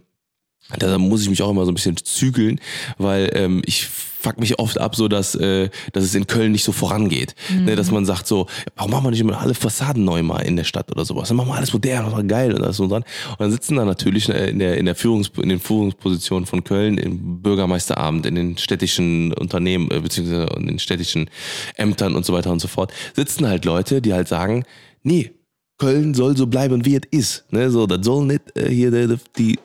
da 0.77 0.99
muss 0.99 1.23
ich 1.23 1.29
mich 1.29 1.41
auch 1.41 1.49
immer 1.49 1.65
so 1.65 1.71
ein 1.71 1.73
bisschen 1.73 1.97
zügeln, 1.97 2.59
weil 2.99 3.31
ähm, 3.33 3.63
ich 3.65 3.87
fuck 3.87 4.39
mich 4.39 4.59
oft 4.59 4.77
ab, 4.77 4.95
so 4.95 5.07
dass, 5.07 5.33
äh, 5.33 5.69
dass 5.93 6.03
es 6.03 6.13
in 6.13 6.27
Köln 6.27 6.51
nicht 6.51 6.63
so 6.63 6.71
vorangeht. 6.71 7.33
Ne, 7.49 7.75
dass 7.75 7.89
man 7.89 8.05
sagt 8.05 8.27
so, 8.27 8.45
warum 8.75 8.91
machen 8.91 9.05
wir 9.05 9.11
nicht 9.11 9.21
immer 9.21 9.39
alle 9.39 9.55
Fassaden 9.55 10.03
neu 10.03 10.21
mal 10.21 10.41
in 10.41 10.57
der 10.57 10.65
Stadt 10.65 10.91
oder 10.91 11.05
sowas? 11.05 11.29
Dann 11.29 11.37
machen 11.37 11.49
wir 11.49 11.55
alles 11.55 11.73
modern, 11.73 12.05
das 12.05 12.13
war 12.13 12.23
geil 12.23 12.53
und 12.53 12.61
alles 12.61 12.77
so 12.77 12.87
dran. 12.87 13.03
Und 13.31 13.39
dann 13.39 13.49
sitzen 13.49 13.77
da 13.77 13.85
natürlich 13.85 14.29
äh, 14.29 14.51
in 14.51 14.59
der, 14.59 14.77
in 14.77 14.85
der 14.85 14.93
Führungs, 14.93 15.31
in 15.41 15.49
den 15.49 15.59
Führungspositionen 15.59 16.45
von 16.45 16.63
Köln, 16.63 16.99
im 16.99 17.41
Bürgermeisterabend, 17.41 18.27
in 18.27 18.35
den 18.35 18.57
städtischen 18.59 19.33
Unternehmen, 19.33 19.89
äh, 19.89 20.01
beziehungsweise 20.01 20.49
in 20.55 20.67
den 20.67 20.77
städtischen 20.77 21.31
Ämtern 21.77 22.15
und 22.15 22.27
so 22.27 22.33
weiter 22.33 22.51
und 22.51 22.59
so 22.59 22.67
fort, 22.67 22.93
sitzen 23.15 23.47
halt 23.47 23.65
Leute, 23.65 24.03
die 24.03 24.13
halt 24.13 24.27
sagen, 24.27 24.65
nee, 25.01 25.31
Köln 25.79 26.13
soll 26.13 26.37
so 26.37 26.45
bleiben, 26.45 26.85
wie 26.85 26.95
es 26.95 27.07
ist. 27.09 27.45
Ne, 27.51 27.69
so, 27.71 27.87
das 27.87 28.05
soll 28.05 28.25
nicht 28.25 28.55
äh, 28.55 28.69
hier 28.69 28.91
die, 28.91 29.17
die, 29.37 29.59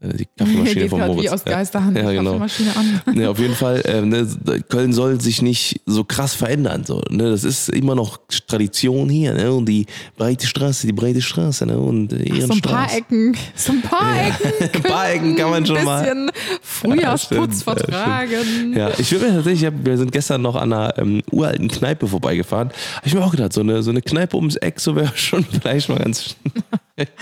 die 0.00 0.26
Kaffeemaschine 0.26 0.80
Geht 0.82 0.90
von 0.90 0.98
grad 1.00 1.08
Moritz. 1.08 1.24
wie 1.24 1.30
aus 1.30 1.44
Geisterhand 1.44 1.96
ja, 1.96 2.08
die 2.10 2.16
genau. 2.18 2.38
Kaffeemaschine 2.38 2.76
an. 2.76 3.00
Ne, 3.14 3.28
auf 3.28 3.38
jeden 3.40 3.54
Fall, 3.54 3.82
ähm, 3.84 4.10
ne, 4.10 4.28
Köln 4.68 4.92
soll 4.92 5.20
sich 5.20 5.42
nicht 5.42 5.80
so 5.86 6.04
krass 6.04 6.34
verändern. 6.34 6.84
So, 6.84 7.02
ne? 7.10 7.30
Das 7.30 7.42
ist 7.42 7.68
immer 7.68 7.96
noch 7.96 8.20
Tradition 8.46 9.08
hier, 9.08 9.34
ne? 9.34 9.52
Und 9.52 9.66
die 9.66 9.86
breite 10.16 10.46
Straße, 10.46 10.86
die 10.86 10.92
breite 10.92 11.20
Straße, 11.20 11.66
ne? 11.66 11.78
Und 11.78 12.12
äh, 12.12 12.40
So 12.42 12.52
ein 12.52 12.60
paar. 12.60 12.94
Ecken, 12.94 13.36
so 13.56 13.72
ein 13.72 13.82
paar 13.82 14.26
Ecken. 14.26 14.68
Ein 14.78 14.82
paar 14.82 15.10
Ecken 15.10 15.36
kann 15.36 15.50
man 15.50 15.66
schon 15.66 15.76
ein 15.78 15.84
mal. 15.84 16.02
bisschen 16.02 16.30
Frühjahrsputz 16.62 17.64
Ja, 17.64 17.72
ja, 17.72 17.78
vertragen. 17.78 18.74
Ja, 18.76 18.90
ich 18.98 19.10
würde 19.10 19.26
mir 19.26 19.34
tatsächlich, 19.34 19.72
wir 19.84 19.96
sind 19.98 20.12
gestern 20.12 20.42
noch 20.42 20.54
an 20.54 20.72
einer 20.72 20.96
ähm, 20.98 21.22
uralten 21.30 21.68
Kneipe 21.68 22.06
vorbeigefahren. 22.06 22.68
Habe 22.96 23.06
ich 23.06 23.14
mir 23.14 23.24
auch 23.24 23.30
gedacht, 23.30 23.52
so 23.52 23.60
eine, 23.60 23.82
so 23.82 23.90
eine 23.90 24.02
Kneipe 24.02 24.36
ums 24.36 24.56
Eck, 24.56 24.80
so 24.80 24.94
wäre 24.94 25.10
schon 25.16 25.44
vielleicht 25.44 25.88
mal 25.88 25.98
ganz 25.98 26.36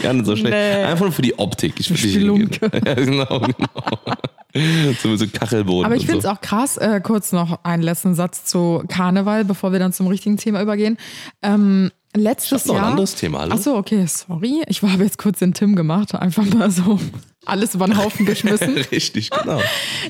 gar 0.03 0.13
nicht 0.13 0.27
so 0.27 0.37
schlecht. 0.37 0.55
Nee. 0.55 0.85
Einfach 0.85 1.05
nur 1.05 1.13
für 1.13 1.23
die 1.23 1.39
Optik. 1.39 1.75
Ich 1.79 1.91
würde 1.91 2.01
Spelunke. 2.01 2.66
Ja, 2.87 2.95
genau, 2.95 3.41
genau. 3.41 4.15
so 5.03 5.17
so 5.17 5.27
Kachelboden. 5.27 5.87
Aber 5.87 5.97
ich 5.97 6.07
finde 6.07 6.19
es 6.19 6.25
so. 6.25 6.31
auch 6.31 6.41
krass, 6.41 6.77
äh, 6.77 7.01
kurz 7.01 7.33
noch 7.33 7.65
einen 7.65 7.83
letzten 7.83 8.15
Satz 8.15 8.45
zu 8.45 8.85
Karneval, 8.89 9.45
bevor 9.45 9.73
wir 9.73 9.79
dann 9.79 9.93
zum 9.93 10.07
richtigen 10.07 10.37
Thema 10.37 10.63
übergehen. 10.63 10.97
Ähm, 11.43 11.91
letztes 12.15 12.67
noch 12.67 12.77
ein 12.77 12.81
Jahr. 12.81 12.91
anderes 12.91 13.15
Thema, 13.15 13.41
hallo? 13.41 13.55
Ach 13.57 13.63
so, 13.63 13.77
okay, 13.77 14.07
sorry. 14.07 14.63
Ich 14.69 14.83
habe 14.83 15.05
jetzt 15.05 15.19
kurz 15.19 15.39
den 15.41 15.55
Tim 15.55 15.77
gemacht, 15.77 16.15
einfach 16.15 16.45
mal 16.47 16.71
so 16.71 16.99
alles 17.45 17.75
über 17.75 17.87
den 17.87 17.97
Haufen 17.97 18.27
geschmissen. 18.27 18.77
Richtig, 18.93 19.31
genau. 19.31 19.61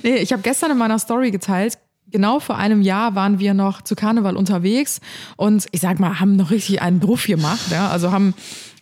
Nee, 0.02 0.16
ich 0.16 0.32
habe 0.32 0.42
gestern 0.42 0.70
in 0.70 0.78
meiner 0.78 0.98
Story 0.98 1.30
geteilt, 1.30 1.78
genau 2.10 2.40
vor 2.40 2.56
einem 2.56 2.82
Jahr 2.82 3.14
waren 3.14 3.38
wir 3.38 3.54
noch 3.54 3.82
zu 3.82 3.94
Karneval 3.94 4.36
unterwegs 4.36 5.00
und 5.36 5.66
ich 5.72 5.80
sag 5.80 5.98
mal, 5.98 6.20
haben 6.20 6.36
noch 6.36 6.50
richtig 6.50 6.80
einen 6.80 7.00
Bruff 7.00 7.26
gemacht. 7.26 7.70
Ja? 7.70 7.88
Also 7.88 8.12
haben 8.12 8.34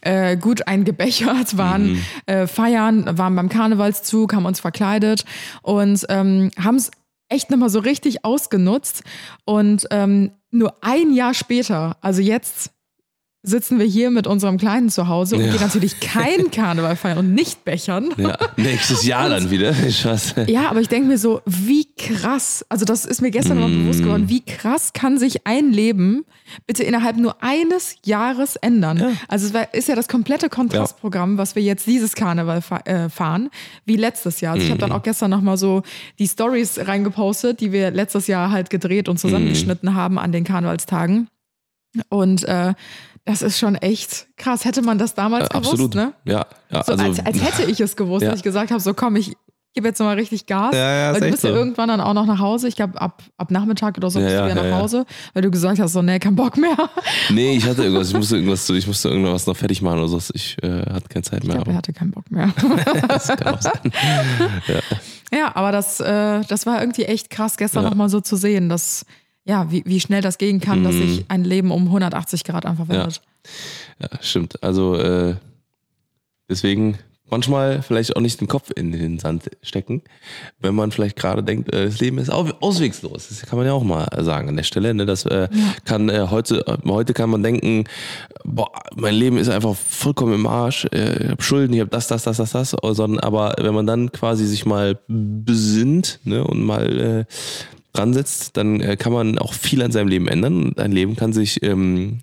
äh, 0.04 0.36
gut 0.36 0.68
eingebechert, 0.68 1.56
waren 1.56 2.04
äh, 2.26 2.46
feiern, 2.46 3.18
waren 3.18 3.34
beim 3.36 3.48
Karnevalszug, 3.48 4.34
haben 4.34 4.46
uns 4.46 4.60
verkleidet 4.60 5.24
und 5.62 6.04
ähm, 6.08 6.50
haben 6.58 6.76
es 6.76 6.90
echt 7.28 7.50
nochmal 7.50 7.70
so 7.70 7.80
richtig 7.80 8.24
ausgenutzt. 8.24 9.02
Und 9.44 9.86
ähm, 9.90 10.32
nur 10.50 10.76
ein 10.82 11.12
Jahr 11.12 11.34
später, 11.34 11.96
also 12.00 12.22
jetzt 12.22 12.73
sitzen 13.46 13.78
wir 13.78 13.84
hier 13.84 14.10
mit 14.10 14.26
unserem 14.26 14.56
Kleinen 14.56 14.88
zu 14.88 15.06
Hause 15.06 15.36
und 15.36 15.42
Ja. 15.44 15.52
gehen 15.52 15.60
natürlich 15.60 16.00
kein 16.00 16.50
Karneval 16.50 16.96
feiern 16.96 17.18
und 17.18 17.34
nicht 17.34 17.62
bechern. 17.64 18.08
Ja, 18.16 18.38
nächstes 18.56 19.04
Jahr 19.04 19.28
dann 19.28 19.50
wieder. 19.50 19.74
Ich 19.86 20.04
weiß. 20.04 20.34
Ja, 20.46 20.70
aber 20.70 20.80
ich 20.80 20.88
denke 20.88 21.08
mir 21.08 21.18
so, 21.18 21.42
wie 21.44 21.86
krass, 21.94 22.64
also 22.70 22.86
das 22.86 23.04
ist 23.04 23.20
mir 23.20 23.30
gestern 23.30 23.60
noch 23.60 23.68
bewusst 23.68 24.00
Mm. 24.00 24.04
geworden, 24.04 24.28
wie 24.30 24.40
krass 24.40 24.94
kann 24.94 25.18
sich 25.18 25.46
ein 25.46 25.70
Leben 25.72 26.24
bitte 26.66 26.82
innerhalb 26.84 27.16
nur 27.18 27.42
eines 27.42 27.96
Jahres 28.04 28.56
ändern. 28.56 29.16
Also 29.28 29.46
es 29.48 29.52
war, 29.54 29.72
ist 29.74 29.88
ja 29.88 29.94
das 29.94 30.08
komplette 30.08 30.48
Kontrastprogramm, 30.48 31.36
was 31.36 31.54
wir 31.54 31.62
jetzt 31.62 31.86
dieses 31.86 32.14
Karneval 32.14 32.62
äh, 32.86 33.10
fahren, 33.10 33.50
wie 33.84 33.96
letztes 33.96 34.40
Jahr. 34.40 34.54
Also 34.54 34.64
ich 34.64 34.70
habe 34.70 34.78
Mm. 34.78 34.88
dann 34.88 34.92
auch 34.92 35.02
gestern 35.02 35.30
nochmal 35.30 35.58
so 35.58 35.82
die 36.18 36.26
Stories 36.28 36.78
reingepostet, 36.86 37.60
die 37.60 37.72
wir 37.72 37.90
letztes 37.90 38.26
Jahr 38.26 38.50
halt 38.50 38.70
gedreht 38.70 39.10
und 39.10 39.18
zusammengeschnitten 39.18 39.90
Mm. 39.90 39.94
haben 39.94 40.18
an 40.18 40.32
den 40.32 40.44
Karnevalstagen. 40.44 41.28
Und 42.08 42.42
äh, 42.44 42.74
das 43.24 43.42
ist 43.42 43.58
schon 43.58 43.74
echt 43.76 44.26
krass. 44.36 44.64
Hätte 44.64 44.82
man 44.82 44.98
das 44.98 45.14
damals 45.14 45.48
gewusst, 45.48 45.70
Absolut. 45.72 45.94
ne? 45.94 46.12
Ja, 46.24 46.46
ja. 46.70 46.82
So, 46.84 46.92
also, 46.92 47.04
als, 47.04 47.24
als 47.24 47.42
hätte 47.42 47.70
ich 47.70 47.80
es 47.80 47.96
gewusst, 47.96 48.22
Ja. 48.22 48.30
dass 48.30 48.38
ich 48.40 48.44
gesagt 48.44 48.70
habe, 48.70 48.80
so 48.80 48.92
komm, 48.94 49.16
ich 49.16 49.34
gebe 49.72 49.88
jetzt 49.88 49.98
mal 49.98 50.14
richtig 50.14 50.46
Gas. 50.46 50.72
Ja, 50.72 50.92
ja, 51.08 51.12
weil 51.14 51.20
du 51.20 51.30
bist 51.32 51.42
ja 51.42 51.50
so. 51.50 51.56
irgendwann 51.56 51.88
dann 51.88 52.00
auch 52.00 52.12
noch 52.14 52.26
nach 52.26 52.38
Hause. 52.38 52.68
Ich 52.68 52.76
glaube, 52.76 53.00
ab, 53.00 53.22
ab 53.38 53.50
Nachmittag 53.50 53.96
oder 53.98 54.08
so 54.08 54.20
Ja, 54.20 54.26
bist 54.26 54.34
ja, 54.36 54.44
du 54.44 54.50
wieder 54.52 54.62
ja, 54.62 54.68
nach 54.70 54.76
ja. 54.76 54.82
Hause, 54.82 55.04
weil 55.32 55.42
du 55.42 55.50
gesagt 55.50 55.80
hast, 55.80 55.92
so, 55.94 56.00
nee, 56.02 56.18
kein 56.20 56.36
Bock 56.36 56.56
mehr. 56.56 56.76
nee, 57.30 57.56
ich 57.56 57.66
hatte 57.66 57.82
irgendwas, 57.82 58.08
ich 58.08 58.14
musste 58.16 58.36
irgendwas, 58.36 58.68
ich 58.70 58.86
musste 58.86 59.08
irgendwas 59.08 59.46
noch 59.48 59.56
fertig 59.56 59.82
machen 59.82 59.98
oder 59.98 60.08
so. 60.08 60.18
Ich 60.32 60.56
äh, 60.62 60.68
hatte 60.92 61.08
keine 61.08 61.22
Zeit 61.22 61.42
Ich 61.42 61.48
mehr. 61.48 61.56
glaube, 61.56 61.70
er 61.70 61.72
Aber 61.72 61.78
hatte 61.78 61.92
keinen 61.92 62.12
Bock 62.12 62.30
mehr. 62.30 62.52
das 63.08 63.26
kann 63.28 63.54
auch 63.54 63.60
sein. 63.62 63.72
ja, 65.32 65.50
aber 65.56 65.72
das, 65.72 65.98
äh, 66.00 66.42
das 66.46 66.66
war 66.66 66.80
irgendwie 66.80 67.04
echt 67.04 67.30
krass, 67.30 67.56
gestern 67.56 67.82
Ja. 67.84 67.90
noch 67.90 67.96
mal 67.96 68.08
so 68.08 68.20
zu 68.20 68.36
sehen, 68.36 68.68
dass, 68.68 69.04
ja, 69.44 69.70
wie, 69.70 69.82
wie 69.86 70.00
schnell 70.00 70.22
das 70.22 70.38
gehen 70.38 70.60
kann, 70.60 70.84
dass 70.84 70.94
Mhm. 70.94 70.98
sich 71.08 71.24
ein 71.28 71.44
Leben 71.44 71.70
um 71.70 71.84
180 71.86 72.44
Grad 72.44 72.64
einfach 72.66 72.88
wendet. 72.88 73.20
Ja, 74.00 74.08
stimmt. 74.22 74.62
Also 74.62 74.96
äh, 74.96 75.34
deswegen 76.48 76.98
manchmal 77.30 77.82
vielleicht 77.82 78.16
auch 78.16 78.20
nicht 78.20 78.40
den 78.40 78.48
Kopf 78.48 78.70
in 78.76 78.92
den 78.92 79.18
Sand 79.18 79.50
stecken, 79.62 80.02
wenn 80.60 80.74
man 80.74 80.92
vielleicht 80.92 81.16
gerade 81.16 81.42
denkt, 81.42 81.72
äh, 81.74 81.86
das 81.86 81.98
Leben 82.00 82.18
ist 82.18 82.30
au- 82.30 82.52
auswegslos. 82.60 83.28
Das 83.28 83.42
kann 83.42 83.58
man 83.58 83.66
ja 83.66 83.72
auch 83.72 83.82
mal 83.82 84.06
sagen 84.22 84.48
an 84.48 84.56
der 84.56 84.62
Stelle. 84.62 84.94
Ne? 84.94 85.04
Das 85.04 85.24
äh, 85.26 85.48
kann 85.84 86.08
äh, 86.10 86.26
heute, 86.30 86.64
äh, 86.66 86.76
heute 86.88 87.12
kann 87.12 87.30
man 87.30 87.42
denken, 87.42 87.84
boah, 88.44 88.70
mein 88.94 89.14
Leben 89.14 89.36
ist 89.38 89.48
einfach 89.48 89.74
vollkommen 89.74 90.34
im 90.34 90.46
Arsch. 90.46 90.84
Äh, 90.92 91.24
ich 91.24 91.30
habe 91.30 91.42
Schulden, 91.42 91.72
ich 91.74 91.80
habe 91.80 91.90
das, 91.90 92.06
das, 92.08 92.22
das, 92.22 92.36
das, 92.36 92.50
das. 92.52 92.70
Sondern, 92.82 93.18
aber 93.20 93.54
wenn 93.58 93.74
man 93.74 93.86
dann 93.86 94.12
quasi 94.12 94.46
sich 94.46 94.64
mal 94.64 94.98
besinnt 95.08 96.20
ne, 96.24 96.44
und 96.44 96.62
mal 96.62 97.26
äh, 97.94 97.98
dran 97.98 98.12
setzt, 98.12 98.56
dann 98.56 98.80
äh, 98.80 98.96
kann 98.96 99.12
man 99.12 99.38
auch 99.38 99.52
viel 99.52 99.82
an 99.82 99.92
seinem 99.92 100.08
Leben 100.08 100.28
ändern. 100.28 100.64
Und 100.66 100.80
ein 100.80 100.92
Leben 100.92 101.16
kann 101.16 101.32
sich 101.32 101.62
ähm, 101.62 102.20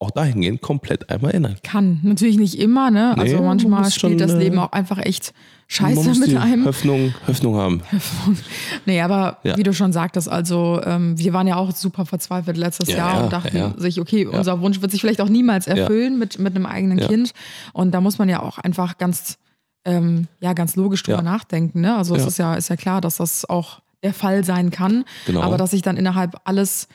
auch 0.00 0.10
dahingehend 0.12 0.60
komplett 0.62 1.10
einmal 1.10 1.34
ändern. 1.34 1.56
Kann. 1.64 2.00
Natürlich 2.04 2.38
nicht 2.38 2.58
immer, 2.60 2.90
ne? 2.90 3.14
Nee, 3.16 3.22
Also 3.22 3.36
man 3.38 3.46
manchmal 3.46 3.90
spielt 3.90 4.12
schon, 4.12 4.18
das 4.18 4.32
äh, 4.34 4.38
Leben 4.38 4.58
auch 4.58 4.70
einfach 4.70 4.98
echt 4.98 5.32
scheiße 5.66 6.14
mit 6.20 6.36
einem. 6.36 6.64
Hoffnung, 6.66 7.14
Hoffnung 7.26 7.56
haben. 7.56 7.82
Nee, 8.86 9.00
aber 9.00 9.38
Ja. 9.42 9.56
wie 9.56 9.62
du 9.64 9.74
schon 9.74 9.92
sagtest, 9.92 10.28
also 10.28 10.80
ähm, 10.84 11.18
wir 11.18 11.32
waren 11.32 11.46
ja 11.48 11.56
auch 11.56 11.72
super 11.74 12.06
verzweifelt 12.06 12.56
letztes 12.56 12.88
Ja, 12.88 12.96
Jahr 12.96 13.14
ja, 13.16 13.24
und 13.24 13.32
dachten 13.32 13.74
sich, 13.80 14.00
okay, 14.00 14.24
unser 14.26 14.60
Wunsch 14.60 14.80
wird 14.80 14.92
sich 14.92 15.00
vielleicht 15.00 15.20
auch 15.20 15.28
niemals 15.28 15.66
erfüllen 15.66 16.18
mit, 16.18 16.38
mit 16.38 16.54
einem 16.54 16.64
eigenen. 16.66 16.98
Kind. 17.00 17.32
Und 17.72 17.90
da 17.92 18.00
muss 18.00 18.18
man 18.18 18.28
ja 18.28 18.40
auch 18.40 18.58
einfach 18.58 18.98
ganz, 18.98 19.36
ähm, 19.84 20.28
ja, 20.40 20.52
ganz 20.52 20.76
logisch 20.76 21.02
drüber 21.02 21.22
nachdenken. 21.22 21.80
Ne? 21.80 21.96
Also 21.96 22.14
es 22.14 22.24
ist 22.24 22.38
ja, 22.38 22.54
ist 22.54 22.68
ja 22.70 22.76
klar, 22.76 23.00
dass 23.00 23.16
das 23.16 23.44
auch 23.50 23.80
der 24.02 24.14
Fall 24.14 24.44
sein 24.44 24.70
kann. 24.70 25.04
Genau. 25.26 25.40
Aber 25.42 25.56
dass 25.56 25.70
sich 25.72 25.82
dann 25.82 25.96
innerhalb 25.96 26.36
alles 26.44 26.88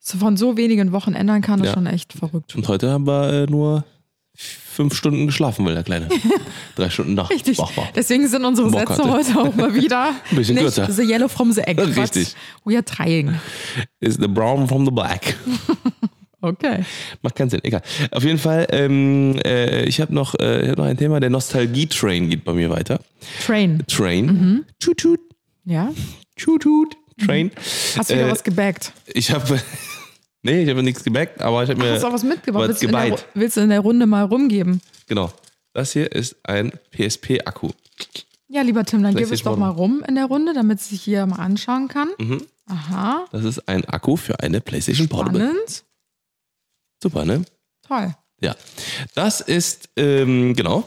von 0.00 0.36
so 0.36 0.56
wenigen 0.56 0.92
Wochen 0.92 1.14
ändern 1.14 1.42
kann, 1.42 1.60
ist 1.60 1.66
Ja. 1.66 1.72
schon 1.74 1.86
echt 1.86 2.12
verrückt. 2.12 2.54
Und 2.56 2.66
heute 2.68 2.90
haben 2.90 3.06
wir 3.06 3.32
äh, 3.32 3.46
nur 3.46 3.84
fünf 4.34 4.94
Stunden 4.94 5.26
geschlafen, 5.26 5.66
will 5.66 5.74
der 5.74 5.82
Kleine. 5.82 6.08
Drei 6.76 6.88
Stunden 6.90 7.14
Nacht. 7.14 7.30
Richtig. 7.30 7.58
Wach 7.58 7.76
war. 7.76 7.88
Deswegen 7.96 8.28
sind 8.28 8.44
unsere 8.44 8.70
Bock 8.70 8.88
Sätze 8.88 9.02
hatte. 9.02 9.10
heute 9.10 9.38
auch 9.40 9.54
mal 9.56 9.74
wieder 9.74 10.10
Ein 10.30 10.36
bisschen 10.36 10.54
nicht 10.54 10.62
kürzer. 10.64 10.90
the 10.92 11.02
yellow 11.02 11.26
from 11.28 11.52
the 11.52 11.62
egg. 11.62 11.76
but 11.76 11.96
Richtig. 11.96 12.34
We 12.64 12.74
are 12.76 12.84
trying. 12.84 13.34
Is 14.00 14.14
the 14.20 14.28
brown 14.28 14.68
from 14.68 14.84
the 14.84 14.92
black. 14.92 15.34
Okay. 16.40 16.84
Macht 17.22 17.34
keinen 17.34 17.50
Sinn, 17.50 17.58
egal. 17.64 17.82
Auf 18.12 18.22
jeden 18.22 18.38
Fall, 18.38 18.68
ähm, 18.70 19.40
äh, 19.44 19.82
ich 19.86 20.00
habe 20.00 20.14
noch, 20.14 20.36
äh, 20.38 20.62
ich 20.62 20.68
hab 20.70 20.78
noch 20.78 20.84
ein 20.84 20.96
Thema, 20.96 21.18
der 21.18 21.30
Nostalgie-Train 21.30 22.30
geht 22.30 22.44
bei 22.44 22.52
mir 22.52 22.70
weiter. 22.70 23.00
Train. 23.44 23.82
Train. 23.88 24.26
Mhm. 24.26 24.64
Tut, 24.78 24.98
tut, 24.98 25.18
Ja. 25.64 25.90
Tut. 26.38 26.96
Train. 27.24 27.50
Hast 27.96 28.10
du 28.10 28.14
wieder 28.14 28.28
Äh, 28.28 28.30
was 28.30 28.44
gebackt? 28.44 28.92
Ich 29.06 29.32
habe, 29.32 29.60
nee, 30.42 30.62
ich 30.62 30.70
habe 30.70 30.82
nichts 30.82 31.02
gebackt, 31.02 31.40
aber 31.40 31.64
ich 31.64 31.70
habe 31.70 31.80
mir 31.80 31.92
Hast 31.94 32.02
du 32.04 32.06
auch 32.06 32.12
was 32.12 32.22
mitgebracht? 32.22 32.62
was 32.62 32.68
Willst, 32.68 32.82
du 32.82 32.86
in 32.86 32.92
der, 32.92 33.18
willst 33.34 33.56
du 33.56 33.60
in 33.62 33.70
der 33.70 33.80
Runde 33.80 34.06
mal 34.06 34.24
rumgeben? 34.24 34.80
Genau. 35.08 35.32
Das 35.72 35.92
hier 35.92 36.10
ist 36.12 36.36
ein 36.44 36.72
PSP-Akku. 36.92 37.70
Ja, 38.48 38.62
lieber 38.62 38.84
Tim, 38.84 39.02
dann 39.02 39.14
gib 39.14 39.30
es 39.30 39.42
doch 39.42 39.56
mal 39.56 39.68
rum 39.68 40.02
in 40.08 40.14
der 40.14 40.24
Runde, 40.26 40.54
damit 40.54 40.80
sich 40.80 41.02
hier 41.02 41.26
mal 41.26 41.36
anschauen 41.36 41.88
kann. 41.88 42.08
Mhm. 42.18 42.42
Aha. 42.66 43.26
Das 43.32 43.44
ist 43.44 43.68
ein 43.68 43.84
Akku 43.84 44.16
für 44.16 44.40
eine 44.40 44.60
PlayStation 44.60 45.08
Portable. 45.08 45.40
Spannend. 45.40 45.84
Super, 47.02 47.24
ne? 47.24 47.44
Toll. 47.86 48.14
Ja. 48.40 48.54
Das 49.14 49.40
ist, 49.40 49.88
ähm, 49.96 50.54
genau, 50.54 50.84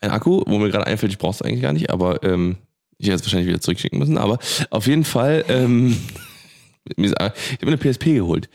ein 0.00 0.10
Akku, 0.10 0.42
wo 0.46 0.58
mir 0.58 0.70
gerade 0.70 0.86
einfällt, 0.86 1.12
ich 1.12 1.18
brauche 1.18 1.32
es 1.34 1.42
eigentlich 1.42 1.62
gar 1.62 1.72
nicht, 1.72 1.90
aber 1.90 2.22
ähm, 2.22 2.56
ich 2.98 3.08
es 3.08 3.22
wahrscheinlich 3.22 3.48
wieder 3.48 3.60
zurückschicken 3.60 3.98
müssen. 3.98 4.18
Aber 4.18 4.38
auf 4.70 4.86
jeden 4.86 5.04
Fall, 5.04 5.44
ähm, 5.48 5.96
ist- 6.96 7.14
Ich 7.14 7.20
habe 7.20 7.32
mir 7.62 7.68
eine 7.68 7.76
PSP 7.78 8.14
geholt. 8.14 8.48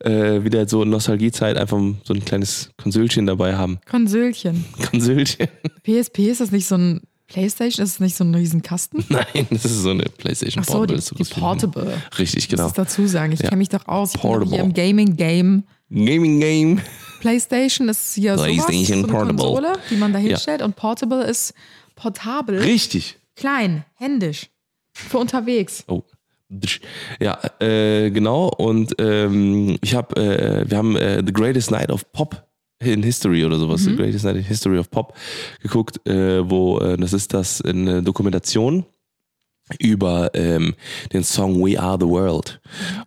Äh, 0.00 0.44
wieder 0.44 0.68
so 0.68 0.84
Nostalgiezeit, 0.84 1.56
einfach 1.56 1.78
so 2.04 2.14
ein 2.14 2.24
kleines 2.24 2.70
Konsölchen 2.80 3.26
dabei 3.26 3.56
haben. 3.56 3.78
Konsölchen. 3.90 4.64
Konsölchen? 4.90 5.48
PSP, 5.84 6.18
ist 6.30 6.40
das 6.40 6.50
nicht 6.52 6.66
so 6.66 6.76
ein 6.76 7.00
Playstation? 7.28 7.84
Ist 7.84 7.94
das 7.94 8.00
nicht 8.00 8.16
so 8.16 8.24
ein 8.24 8.34
Riesenkasten? 8.34 9.04
Nein, 9.08 9.46
das 9.50 9.64
ist 9.64 9.82
so 9.82 9.90
eine 9.90 10.04
PlayStation 10.04 10.62
Ach 10.66 10.70
so, 10.72 10.86
die, 10.86 10.94
ist 10.94 11.06
so 11.06 11.14
die 11.16 11.24
wie- 11.28 11.40
Portable. 11.40 11.92
Richtig, 12.18 12.44
Ich 12.44 12.48
genau. 12.48 12.64
muss 12.64 12.72
dazu 12.74 13.06
sagen, 13.06 13.32
ich 13.32 13.40
Ja. 13.40 13.48
kenne 13.48 13.58
mich 13.58 13.68
doch 13.70 13.86
aus. 13.88 14.14
Ich 14.14 14.20
Portable. 14.20 14.54
hier 14.54 14.64
im 14.64 14.72
Gaming-Game. 14.74 15.64
Gaming 15.90 16.40
Game. 16.40 16.80
PlayStation 17.20 17.88
ist 17.88 18.14
hier 18.14 18.36
sowas, 18.38 18.56
so 18.66 18.92
eine 18.94 19.02
Portable. 19.06 19.36
Konsole, 19.36 19.72
die 19.90 19.96
man 19.96 20.12
da 20.12 20.18
hinstellt. 20.18 20.62
Und 20.62 20.74
Portable 20.76 21.24
ist 21.24 21.52
portabel, 21.96 22.58
Richtig. 22.58 23.18
Klein, 23.36 23.84
händisch, 23.94 24.50
für 24.92 25.18
unterwegs. 25.18 25.84
Oh. 25.88 26.02
Ja, 27.18 27.38
äh, 27.60 28.10
genau. 28.10 28.48
Und 28.48 28.94
ähm, 28.98 29.78
ich 29.80 29.94
habe, 29.94 30.16
äh, 30.16 30.70
wir 30.70 30.76
haben 30.76 30.96
äh, 30.96 31.22
The 31.24 31.32
Greatest 31.32 31.70
Night 31.70 31.90
of 31.90 32.10
Pop 32.12 32.46
in 32.80 33.02
History 33.02 33.44
oder 33.44 33.58
sowas, 33.58 33.84
The 33.84 33.96
Greatest 33.96 34.24
Night 34.24 34.36
in 34.36 34.42
History 34.42 34.78
of 34.78 34.90
Pop 34.90 35.16
geguckt, 35.62 36.06
äh, 36.06 36.48
wo 36.48 36.78
äh, 36.80 36.96
das 36.96 37.12
ist 37.12 37.32
das 37.32 37.62
eine 37.62 38.02
Dokumentation 38.02 38.84
über 39.78 40.30
ähm, 40.34 40.74
den 41.12 41.24
Song 41.24 41.64
We 41.64 41.80
Are 41.80 41.96
the 41.98 42.06
World. 42.06 42.60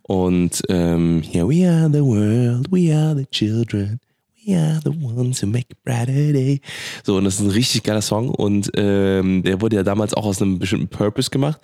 Und 0.03 0.61
ähm, 0.69 1.21
yeah, 1.33 1.47
we 1.47 1.69
are 1.69 1.89
the 1.91 2.03
world, 2.03 2.71
we 2.71 2.95
are 2.95 3.15
the 3.15 3.25
children. 3.27 3.99
We 4.45 4.55
are 4.55 4.79
the 4.83 4.91
ones 4.91 5.41
who 5.41 5.47
make 5.47 5.67
a 5.71 5.77
brighter 5.83 6.33
day. 6.33 6.61
So, 7.03 7.17
und 7.17 7.23
das 7.23 7.35
ist 7.35 7.41
ein 7.41 7.49
richtig 7.49 7.83
geiler 7.83 8.01
Song. 8.01 8.29
Und 8.29 8.71
ähm, 8.75 9.43
der 9.43 9.61
wurde 9.61 9.77
ja 9.77 9.83
damals 9.83 10.13
auch 10.13 10.25
aus 10.25 10.41
einem 10.41 10.59
bestimmten 10.59 10.87
Purpose 10.87 11.29
gemacht. 11.29 11.59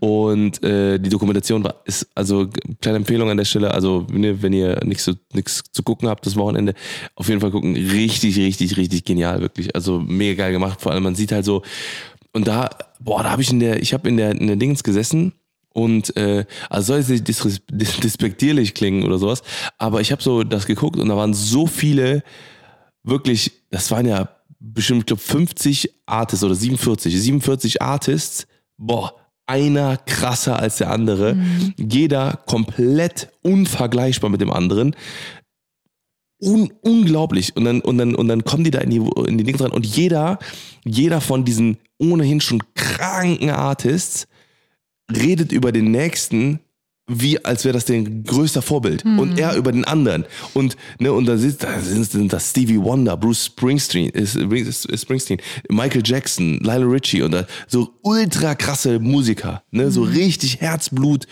Und 0.00 0.62
äh, 0.62 0.98
die 0.98 1.10
Dokumentation 1.10 1.62
war, 1.64 1.82
ist, 1.84 2.08
also 2.14 2.48
kleine 2.80 2.98
Empfehlung 2.98 3.28
an 3.28 3.36
der 3.36 3.44
Stelle, 3.44 3.72
also 3.72 4.06
ne, 4.10 4.40
wenn 4.42 4.52
ihr 4.52 4.80
nichts 4.84 5.04
zu, 5.04 5.14
nichts 5.34 5.62
zu 5.72 5.82
gucken 5.82 6.08
habt 6.08 6.24
das 6.24 6.36
Wochenende, 6.36 6.74
auf 7.16 7.28
jeden 7.28 7.40
Fall 7.40 7.50
gucken. 7.50 7.74
Richtig, 7.74 8.36
richtig, 8.38 8.76
richtig 8.76 9.04
genial, 9.04 9.40
wirklich. 9.40 9.74
Also 9.74 10.00
mega 10.00 10.44
geil 10.44 10.52
gemacht. 10.52 10.80
Vor 10.80 10.92
allem, 10.92 11.02
man 11.02 11.14
sieht 11.14 11.32
halt 11.32 11.44
so, 11.44 11.62
und 12.32 12.46
da, 12.46 12.70
boah, 12.98 13.22
da 13.22 13.30
habe 13.30 13.42
ich 13.42 13.50
in 13.50 13.60
der, 13.60 13.82
ich 13.82 13.92
habe 13.92 14.08
in 14.08 14.16
der, 14.16 14.30
in 14.32 14.46
der 14.46 14.56
Dings 14.56 14.82
gesessen 14.82 15.32
und 15.72 16.16
äh, 16.16 16.44
also 16.70 16.92
soll 16.92 17.00
es 17.00 17.08
nicht 17.08 17.26
disres- 17.26 17.60
dis 17.70 17.98
despektierlich 17.98 18.74
klingen 18.74 19.04
oder 19.04 19.18
sowas, 19.18 19.42
aber 19.78 20.00
ich 20.00 20.12
habe 20.12 20.22
so 20.22 20.42
das 20.44 20.66
geguckt 20.66 20.98
und 20.98 21.08
da 21.08 21.16
waren 21.16 21.34
so 21.34 21.66
viele 21.66 22.22
wirklich, 23.04 23.52
das 23.70 23.90
waren 23.90 24.06
ja 24.06 24.28
bestimmt, 24.58 25.00
ich 25.00 25.06
glaube 25.06 25.22
50 25.22 25.90
Artists 26.06 26.44
oder 26.44 26.54
47, 26.54 27.20
47 27.20 27.82
Artists, 27.82 28.46
boah, 28.76 29.14
einer 29.46 29.96
krasser 29.96 30.58
als 30.58 30.76
der 30.76 30.90
andere, 30.90 31.36
jeder 31.76 32.38
komplett 32.46 33.28
unvergleichbar 33.42 34.30
mit 34.30 34.40
dem 34.40 34.52
anderen. 34.52 34.94
Un 36.40 36.72
unglaublich. 36.82 37.54
Und 37.56 37.64
dann, 37.64 37.80
und 37.80 37.98
dann, 37.98 38.14
und 38.14 38.28
dann 38.28 38.44
kommen 38.44 38.64
die 38.64 38.70
da 38.70 38.80
in 38.80 38.90
die, 38.90 39.02
in 39.28 39.38
die 39.38 39.44
Dings 39.44 39.60
rein 39.60 39.70
und 39.70 39.86
jeder, 39.86 40.38
jeder 40.84 41.20
von 41.20 41.44
diesen 41.44 41.78
ohnehin 41.98 42.40
schon 42.40 42.62
kranken 42.74 43.50
Artists 43.50 44.26
redet 45.10 45.52
über 45.52 45.72
den 45.72 45.90
nächsten 45.90 46.60
wie 47.08 47.44
als 47.44 47.64
wäre 47.64 47.74
das 47.74 47.84
dein 47.84 48.22
größter 48.24 48.62
Vorbild. 48.62 49.04
Und 49.18 49.38
er 49.38 49.56
über 49.56 49.72
den 49.72 49.84
anderen. 49.84 50.24
Und 50.54 50.76
ne 50.98 51.12
und 51.12 51.26
da 51.26 51.36
sitzt 51.36 51.64
da 51.64 51.80
sind 51.80 52.04
sind 52.04 52.32
das 52.32 52.50
Stevie 52.50 52.80
Wonder, 52.80 53.16
Bruce 53.16 53.46
Springsteen, 53.46 54.10
ist, 54.10 54.36
ist 54.36 55.02
Springsteen, 55.02 55.40
Michael 55.68 56.02
Jackson, 56.04 56.60
Lionel 56.60 56.88
Richie 56.88 57.22
und 57.22 57.32
da, 57.32 57.46
so 57.66 57.90
ultra 58.02 58.54
krasse 58.54 58.98
Musiker, 58.98 59.62
ne 59.70 59.90
so 59.90 60.02
richtig 60.02 60.60
Herzblut, 60.60 61.26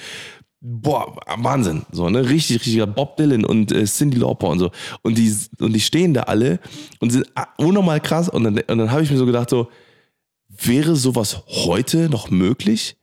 boah 0.61 1.17
Wahnsinn, 1.37 1.83
so 1.93 2.09
ne 2.11 2.29
richtig 2.29 2.57
richtiger 2.67 2.87
Bob 2.87 3.17
Dylan 3.17 3.45
und 3.45 3.71
äh, 3.71 3.85
Cindy 3.85 4.19
Lauper 4.19 4.49
und 4.49 4.59
so. 4.59 4.71
Und 5.03 5.17
die 5.17 5.35
und 5.61 5.73
die 5.73 5.81
stehen 5.81 6.15
da 6.15 6.23
alle 6.23 6.59
und 6.99 7.11
sind 7.11 7.27
unnormal 7.59 8.01
krass. 8.01 8.29
Und 8.29 8.45
dann 8.45 8.59
und 8.59 8.79
dann 8.79 8.91
habe 8.91 9.03
ich 9.03 9.11
mir 9.11 9.19
so 9.19 9.27
gedacht 9.27 9.51
so 9.51 9.69
wäre 10.49 10.97
sowas 10.97 11.43
heute 11.47 12.11
noch 12.11 12.29
möglich? 12.29 12.97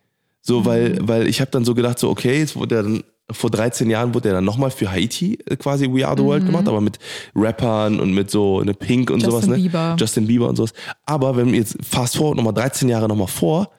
So, 0.47 0.63
weil, 0.63 0.97
weil 1.01 1.27
ich 1.27 1.41
habe 1.41 1.51
dann 1.51 1.65
so 1.65 1.75
gedacht, 1.75 1.99
so, 1.99 2.09
okay, 2.09 2.39
jetzt 2.39 2.55
wurde 2.55 2.75
er 2.75 2.83
dann, 2.83 3.03
vor 3.29 3.49
13 3.49 3.89
Jahren 3.89 4.13
wurde 4.13 4.29
er 4.29 4.35
dann 4.35 4.45
nochmal 4.45 4.71
für 4.71 4.89
Haiti 4.89 5.37
äh, 5.45 5.57
quasi 5.57 5.91
We 5.91 6.07
Are 6.07 6.15
the 6.17 6.23
World 6.23 6.45
gemacht, 6.45 6.69
aber 6.69 6.79
mit 6.79 6.99
Rappern 7.35 7.99
und 7.99 8.13
mit 8.13 8.31
so 8.31 8.61
eine 8.61 8.73
Pink 8.73 9.09
und 9.09 9.21
Justin 9.21 9.31
sowas, 9.31 9.47
ne? 9.47 9.55
Bieber. 9.57 9.95
Justin 9.99 10.25
Bieber 10.25 10.47
und 10.47 10.55
sowas. 10.55 10.71
Aber 11.05 11.35
wenn 11.35 11.51
wir 11.51 11.59
jetzt 11.59 11.75
fast 11.83 12.15
vor, 12.15 12.33
nochmal 12.33 12.53
13 12.53 12.87
Jahre 12.87 13.09
nochmal 13.09 13.27
vor, 13.27 13.71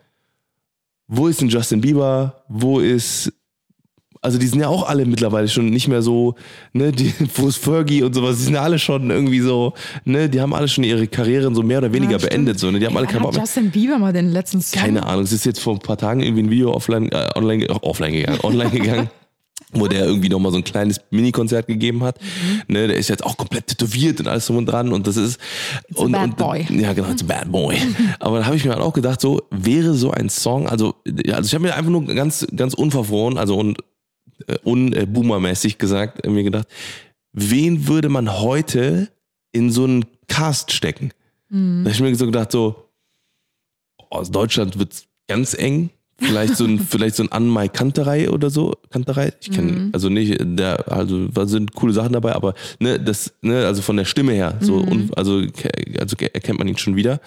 wo 1.06 1.26
ist 1.26 1.40
denn 1.40 1.48
Justin 1.48 1.80
Bieber? 1.80 2.44
Wo 2.48 2.80
ist, 2.80 3.32
also 4.20 4.38
die 4.38 4.46
sind 4.46 4.60
ja 4.60 4.68
auch 4.68 4.88
alle 4.88 5.06
mittlerweile 5.06 5.48
schon 5.48 5.70
nicht 5.70 5.88
mehr 5.88 6.02
so, 6.02 6.34
ne, 6.72 6.92
die, 6.92 7.12
wo 7.34 7.48
ist 7.48 7.58
Fergie 7.58 8.02
und 8.02 8.14
sowas, 8.14 8.36
die 8.38 8.44
sind 8.44 8.54
ja 8.54 8.62
alle 8.62 8.78
schon 8.78 9.10
irgendwie 9.10 9.40
so, 9.40 9.74
ne, 10.04 10.28
die 10.28 10.40
haben 10.40 10.54
alle 10.54 10.68
schon 10.68 10.84
ihre 10.84 11.06
Karrieren 11.06 11.54
so 11.54 11.62
mehr 11.62 11.78
oder 11.78 11.92
weniger 11.92 12.12
Ja, 12.12 12.18
beendet, 12.18 12.58
so, 12.58 12.70
ne, 12.70 12.78
die 12.78 12.86
haben 12.86 12.96
alle 12.96 13.06
Wann 13.06 13.12
keinen 13.12 13.22
Bock 13.22 13.32
mehr. 13.32 13.42
Justin 13.42 13.70
Bieber 13.70 13.98
mal 13.98 14.12
den 14.12 14.30
letzten 14.30 14.60
Song? 14.60 14.80
Keine 14.80 15.04
Ahnung, 15.06 15.24
es 15.24 15.32
ist 15.32 15.44
jetzt 15.44 15.60
vor 15.60 15.74
ein 15.74 15.80
paar 15.80 15.96
Tagen 15.96 16.20
irgendwie 16.20 16.42
ein 16.42 16.50
Video 16.50 16.72
offline, 16.72 17.10
äh, 17.12 17.28
online, 17.36 17.64
äh, 17.64 17.72
offline 17.82 18.12
gegangen, 18.12 18.40
online 18.42 18.70
gegangen. 18.70 19.10
Wo 19.72 19.86
der 19.86 20.06
irgendwie 20.06 20.30
nochmal 20.30 20.50
so 20.50 20.56
ein 20.56 20.64
kleines 20.64 20.98
Mini-Konzert 21.10 21.66
gegeben 21.66 22.02
hat. 22.02 22.18
Mhm. 22.22 22.62
Ne, 22.74 22.88
der 22.88 22.96
ist 22.96 23.08
jetzt 23.08 23.22
auch 23.22 23.36
komplett 23.36 23.66
tätowiert 23.66 24.18
und 24.18 24.26
alles 24.26 24.46
drum 24.46 24.56
und 24.56 24.66
dran. 24.66 24.92
Und 24.94 25.06
das 25.06 25.18
ist. 25.18 25.38
a 25.94 26.00
und, 26.00 26.12
bad 26.12 26.24
und, 26.24 26.36
boy. 26.38 26.66
Ja, 26.70 26.94
genau, 26.94 27.10
it's 27.10 27.22
a 27.22 27.26
bad 27.26 27.52
boy. 27.52 27.76
Aber 28.20 28.38
da 28.38 28.46
habe 28.46 28.56
ich 28.56 28.64
mir 28.64 28.70
halt 28.70 28.80
auch 28.80 28.94
gedacht, 28.94 29.20
so, 29.20 29.42
wäre 29.50 29.92
so 29.92 30.10
ein 30.10 30.30
Song, 30.30 30.68
also, 30.68 30.94
ja, 31.06 31.34
also 31.34 31.48
ich 31.48 31.54
habe 31.54 31.64
mir 31.64 31.74
einfach 31.74 31.90
nur 31.90 32.06
ganz, 32.06 32.46
ganz 32.56 32.72
unverfroren, 32.72 33.36
also 33.36 33.58
und 33.58 33.82
unboomermäßig 34.64 35.78
gesagt, 35.78 36.24
äh, 36.24 36.30
mir 36.30 36.44
gedacht, 36.44 36.68
wen 37.32 37.88
würde 37.88 38.08
man 38.08 38.40
heute 38.40 39.08
in 39.52 39.70
so 39.70 39.84
einen 39.84 40.04
Cast 40.28 40.72
stecken? 40.72 41.12
Mhm. 41.48 41.84
Da 41.84 41.90
habe 41.90 41.94
ich 41.94 42.00
mir 42.00 42.14
so 42.16 42.26
gedacht, 42.26 42.52
so, 42.52 42.84
aus 44.10 44.30
Deutschland 44.30 44.78
wird's 44.78 45.06
ganz 45.26 45.54
eng. 45.54 45.90
Vielleicht 46.20 46.56
so 46.56 46.64
ein, 46.64 46.78
vielleicht 46.90 47.14
so 47.14 47.22
ein 47.22 47.30
Anmai 47.30 47.68
Kanterei 47.68 48.28
oder 48.30 48.50
so. 48.50 48.74
Kanterei? 48.90 49.32
Ich 49.40 49.50
kenne, 49.50 49.70
Mhm. 49.72 49.90
also 49.92 50.08
nicht, 50.08 50.36
der, 50.40 50.90
also 50.90 51.28
da 51.28 51.46
sind 51.46 51.74
coole 51.74 51.92
Sachen 51.92 52.12
dabei, 52.12 52.34
aber 52.34 52.54
ne, 52.80 52.98
das, 52.98 53.32
ne, 53.42 53.64
also 53.66 53.82
von 53.82 53.96
der 53.96 54.04
Stimme 54.04 54.32
her, 54.32 54.56
so, 54.60 54.78
Mhm. 54.80 54.88
un, 54.88 55.10
also, 55.14 55.42
also 56.00 56.16
ke- 56.16 56.34
erkennt 56.34 56.58
man 56.58 56.66
ihn 56.66 56.76
schon 56.78 56.96
wieder. 56.96 57.20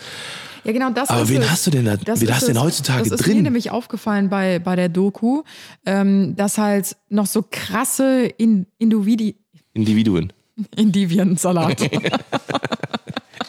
Ja, 0.63 0.71
genau, 0.73 0.89
das 0.91 1.09
Aber 1.09 1.23
ist 1.23 1.29
wen 1.29 1.41
es. 1.41 1.49
hast 1.49 1.67
du 1.67 1.71
denn 1.71 1.85
da, 1.85 1.97
Das 1.97 2.21
wen 2.21 2.33
hast 2.33 2.43
du 2.43 2.53
denn 2.53 2.61
heutzutage 2.61 3.09
das 3.09 3.19
ist 3.21 3.27
mir 3.27 3.33
drin? 3.33 3.43
nämlich 3.43 3.71
aufgefallen 3.71 4.29
bei, 4.29 4.59
bei 4.59 4.75
der 4.75 4.89
Doku, 4.89 5.41
ähm, 5.85 6.35
dass 6.35 6.57
halt 6.57 6.95
noch 7.09 7.25
so 7.25 7.43
krasse 7.49 8.25
In 8.37 8.67
Individi 8.77 9.35
Individuen. 9.73 10.31
Indiviensalat. 10.75 11.81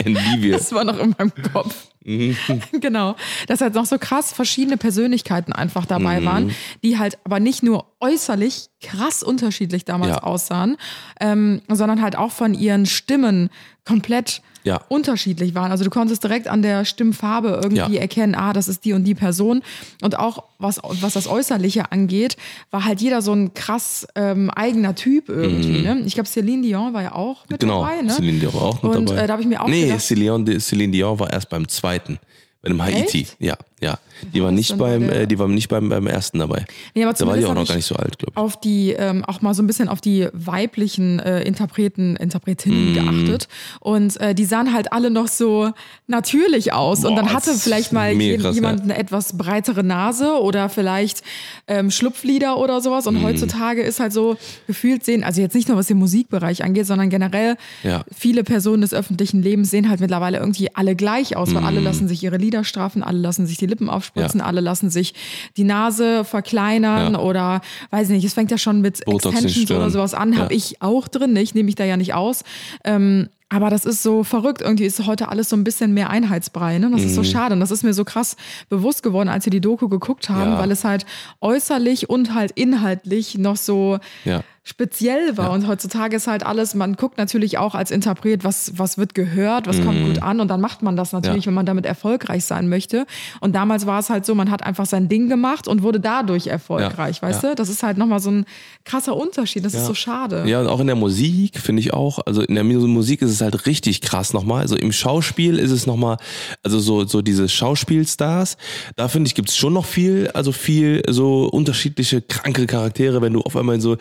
Indivien. 0.05 0.53
Das 0.53 0.72
war 0.72 0.85
noch 0.85 0.98
in 0.98 1.14
meinem 1.18 1.33
Kopf. 1.53 1.87
Mhm. 2.05 2.37
genau. 2.81 3.14
Dass 3.46 3.61
halt 3.61 3.75
noch 3.75 3.87
so 3.87 3.98
krass 3.98 4.33
verschiedene 4.33 4.77
Persönlichkeiten 4.77 5.53
einfach 5.53 5.87
dabei 5.87 6.20
Mhm. 6.20 6.25
waren, 6.25 6.51
die 6.83 6.98
halt 6.98 7.18
aber 7.25 7.38
nicht 7.38 7.62
nur 7.62 7.87
äußerlich 8.01 8.68
krass 8.81 9.22
unterschiedlich 9.22 9.85
damals 9.85 10.12
Ja. 10.16 10.22
aussahen, 10.25 10.77
ähm, 11.20 11.61
sondern 11.68 12.03
halt 12.03 12.16
auch 12.16 12.33
von 12.33 12.55
ihren 12.55 12.87
Stimmen 12.87 13.51
komplett 13.85 14.42
Ja. 14.64 14.81
unterschiedlich 14.88 15.55
waren. 15.55 15.70
Also 15.72 15.83
du 15.85 15.90
konntest 15.90 16.22
direkt 16.22 16.46
an 16.48 16.62
der 16.62 16.85
Stimmfarbe 16.85 17.61
irgendwie 17.62 17.94
Ja. 17.94 18.01
erkennen, 18.01 18.35
ah, 18.35 18.53
das 18.53 18.68
ist 18.68 18.85
die 18.85 18.92
und 18.92 19.05
die 19.05 19.14
Person. 19.14 19.62
Und 20.03 20.18
auch 20.18 20.44
was, 20.59 20.81
was 20.83 21.14
das 21.14 21.27
Äußerliche 21.27 21.90
angeht, 21.90 22.37
war 22.70 22.85
halt 22.85 23.01
jeder 23.01 23.22
so 23.22 23.33
ein 23.33 23.55
krass 23.55 24.07
ähm, 24.14 24.51
eigener 24.51 24.94
Typ 24.94 25.29
irgendwie. 25.29 25.81
Ne? 25.83 26.03
Ich 26.07 26.14
glaube, 26.14 26.29
Celine 26.29 26.62
Dion 26.62 26.94
war 26.94 27.03
ja 27.03 27.12
auch 27.14 27.42
mit 27.48 27.61
Mhm. 27.62 27.66
Genau, 27.66 27.83
dabei. 27.85 28.03
Ne? 28.03 28.11
Celine 28.12 28.38
Dion 28.38 28.55
war 28.55 28.62
auch 28.62 28.83
mit 28.83 28.94
Und 28.96 29.11
dabei. 29.11 29.22
äh, 29.22 29.27
da 29.27 29.33
habe 29.33 29.42
ich 29.42 29.48
mir 29.48 29.61
auch 29.62 29.68
nee, 29.68 29.87
gedacht, 29.87 30.01
Celine, 30.03 30.61
Celine 30.61 30.92
Dion 30.92 31.18
war 31.18 31.33
erst 31.33 31.48
beim 31.48 31.66
zweiten. 31.68 32.18
Bei 32.62 32.68
dem 32.68 32.81
Haiti. 32.81 33.22
Echt? 33.22 33.37
Ja, 33.40 33.57
ja. 33.83 33.99
Die 34.33 34.40
war 34.40 34.53
nicht 34.53 34.79
beim, 34.79 35.11
äh, 35.11 35.27
die 35.27 35.37
war 35.40 35.49
nicht 35.49 35.68
beim, 35.68 35.88
beim 35.88 36.07
ersten 36.07 36.38
dabei. 36.38 36.64
Nee, 36.95 37.03
aber 37.03 37.12
Da 37.12 37.27
war 37.27 37.37
die 37.37 37.45
auch 37.45 37.55
noch 37.55 37.66
gar 37.66 37.75
nicht 37.75 37.87
so 37.87 37.97
alt, 37.97 38.16
glaube 38.21 38.31
ich. 38.31 38.37
auf 38.37 38.61
die, 38.61 38.92
ähm, 38.92 39.25
auch 39.25 39.42
mal 39.42 39.53
so 39.53 39.64
ein 39.64 39.66
bisschen 39.66 39.88
auf 39.88 40.01
die 40.01 40.29
weiblichen 40.33 41.18
äh, 41.18 41.42
Interpreten, 41.42 42.14
Interpretinnen 42.14 42.92
Mm. 42.92 42.95
geachtet. 42.95 43.49
Und 43.81 44.21
äh, 44.21 44.33
die 44.37 44.45
sahen 44.45 44.73
halt 44.73 44.92
alle 44.92 45.11
noch 45.11 45.27
so 45.27 45.73
natürlich 46.07 46.73
aus. 46.73 47.05
und 47.05 47.14
Boah, 47.16 47.23
dann 47.23 47.33
hatte 47.33 47.53
vielleicht 47.55 47.92
mal 47.92 48.16
krass, 48.38 48.55
jemand 48.55 48.83
eine 48.83 48.97
etwas 48.97 49.37
breitere 49.37 49.83
Nase 49.83 50.40
oder 50.40 50.68
vielleicht 50.68 51.23
ähm, 51.66 51.90
Schlupflider 51.90 52.59
oder 52.59 52.81
sowas. 52.81 53.05
Mm. 53.07 53.09
Und 53.09 53.23
heutzutage 53.25 53.83
ist 53.83 53.99
halt 53.99 54.12
so 54.12 54.37
gefühlt 54.68 55.05
sehen, 55.05 55.25
also 55.25 55.40
jetzt 55.40 55.55
nicht 55.55 55.68
nur 55.68 55.77
was 55.77 55.87
den 55.88 55.99
Musikbereich 55.99 56.62
angeht, 56.64 56.87
sondern 56.87 57.11
generell 57.11 57.57
Ja. 57.83 58.05
viele 58.16 58.45
Personen 58.45 58.83
des 58.83 58.95
öffentlichen 58.95 59.42
Lebens 59.42 59.71
sehen 59.71 59.88
halt 59.90 59.99
mittlerweile 60.01 60.38
irgendwie 60.38 60.75
alle 60.75 60.95
gleich 60.95 61.37
aus, 61.37 61.53
weil 61.55 61.64
alle 61.64 61.81
Mm. 61.81 61.85
lassen 61.85 62.09
sich 62.09 62.23
ihre 62.23 62.37
Lider 62.37 62.62
straffen, 62.62 63.03
alle 63.03 63.18
lassen 63.18 63.47
sich 63.47 63.57
die 63.59 63.66
Lippen 63.73 63.89
aufspritzen, 63.91 64.41
alle 64.41 64.61
lassen 64.61 64.91
sich 64.91 65.15
die 65.57 65.65
Nase 65.65 66.25
verkleinern 66.25 67.15
Ja. 67.15 67.21
oder 67.21 67.61
weiß 67.91 68.11
nicht, 68.11 68.25
es 68.25 68.35
fängt 68.35 68.51
ja 68.51 68.59
schon 68.59 68.81
mit 68.81 69.05
Botox 69.05 69.35
Extensions 69.43 69.71
oder 69.71 69.91
sowas 69.91 70.15
an, 70.15 70.37
habe 70.39 70.53
Ja. 70.53 70.57
ich 70.59 70.83
auch 70.83 71.09
drin, 71.09 71.35
ich 71.37 71.55
nehme 71.55 71.67
mich 71.67 71.75
da 71.75 71.85
ja 71.85 71.97
nicht 71.97 72.15
aus. 72.15 72.45
Ähm, 72.85 73.29
Aber 73.55 73.69
das 73.69 73.85
ist 73.85 74.03
so 74.03 74.25
verrückt. 74.25 74.63
Irgendwie 74.63 74.87
ist 74.87 75.07
heute 75.07 75.29
alles 75.29 75.51
so 75.51 75.57
ein 75.57 75.63
bisschen 75.63 75.93
mehr 75.93 76.09
Einheitsbrei. 76.09 76.79
Ne? 76.79 76.89
Das 76.91 77.03
ist 77.03 77.11
Mhm. 77.11 77.17
so 77.17 77.23
schade. 77.23 77.53
Und 77.55 77.61
das 77.61 77.71
ist 77.71 77.83
mir 77.85 77.93
so 77.93 78.03
krass 78.03 78.37
bewusst 78.71 79.03
geworden, 79.03 79.29
als 79.29 79.45
wir 79.45 79.51
die 79.51 79.61
Doku 79.61 79.91
geguckt 79.91 80.31
haben, 80.31 80.53
Ja. 80.53 80.59
weil 80.59 80.71
es 80.71 80.85
halt 80.85 81.05
äußerlich 81.43 82.09
und 82.09 82.33
halt 82.33 82.53
inhaltlich 82.53 83.37
noch 83.37 83.57
so 83.57 83.99
Ja. 84.25 84.43
Speziell 84.64 85.37
war. 85.37 85.51
Und 85.51 85.66
heutzutage 85.66 86.14
ist 86.16 86.29
halt 86.29 86.46
alles, 86.46 86.75
man 86.75 86.94
guckt 86.94 87.18
natürlich 87.18 87.59
auch 87.59 87.75
als 87.75 87.90
Interpret, 87.90 88.44
was, 88.44 88.72
was 88.77 88.96
wird 88.96 89.12
gehört, 89.14 89.66
was 89.66 89.83
kommt 89.83 90.05
gut 90.07 90.22
an. 90.22 90.38
Und 90.40 90.48
dann 90.48 90.61
macht 90.61 90.83
man 90.83 90.94
das 90.94 91.12
natürlich, 91.12 91.38
Mhm. 91.38 91.40
Ja. 91.42 91.46
wenn 91.48 91.55
man 91.55 91.66
damit 91.66 91.85
erfolgreich 91.85 92.44
sein 92.44 92.68
möchte. 92.68 93.07
Und 93.40 93.55
damals 93.57 93.87
war 93.87 93.98
es 93.98 94.09
halt 94.09 94.25
so, 94.25 94.35
man 94.37 94.51
hat 94.53 94.62
einfach 94.62 94.87
sein 94.87 95.09
Ding 95.09 95.29
gemacht 95.29 95.66
und 95.66 95.83
wurde 95.83 95.98
dadurch 95.98 96.46
erfolgreich, 96.46 97.16
Ja. 97.16 97.22
weißt 97.29 97.42
Ja. 97.42 97.48
du? 97.51 97.55
Das 97.57 97.68
ist 97.68 97.83
halt 97.83 97.98
nochmal 97.98 98.20
so 98.20 98.31
ein 98.31 98.44
krasser 98.85 99.16
Unterschied. 99.16 99.64
Das 99.64 99.75
ist 99.75 99.87
so 99.87 99.94
schade. 99.94 100.44
Ja, 100.46 100.61
und 100.61 100.68
auch 100.68 100.79
in 100.81 100.87
der 100.87 100.96
Musik 100.96 101.59
finde 101.59 101.81
ich 101.81 101.92
auch, 101.92 102.20
also 102.25 102.42
in 102.42 102.55
der 102.55 102.64
Mu- 102.64 102.87
Musik 102.87 103.20
ist 103.22 103.31
es 103.31 103.40
halt 103.40 103.66
richtig 103.66 104.01
krass 104.01 104.33
nochmal. 104.33 104.61
Also 104.62 104.77
im 104.77 104.92
Schauspiel 104.92 105.59
ist 105.59 105.70
es 105.72 105.87
nochmal, 105.87 106.18
also 106.62 106.79
so, 106.79 107.05
so 107.05 107.20
diese 107.20 107.48
Schauspielstars, 107.48 108.57
da 108.96 109.09
finde 109.09 109.27
ich, 109.29 109.35
gibt 109.35 109.48
es 109.48 109.57
schon 109.57 109.72
noch 109.72 109.85
viel, 109.87 110.31
also 110.35 110.53
viel 110.53 111.03
so 111.09 111.46
unterschiedliche 111.48 112.22
kranke 112.22 112.66
Charaktere, 112.66 113.20
wenn 113.22 113.33
du 113.33 113.40
auf 113.40 113.57
einmal 113.57 113.81
so, 113.81 113.96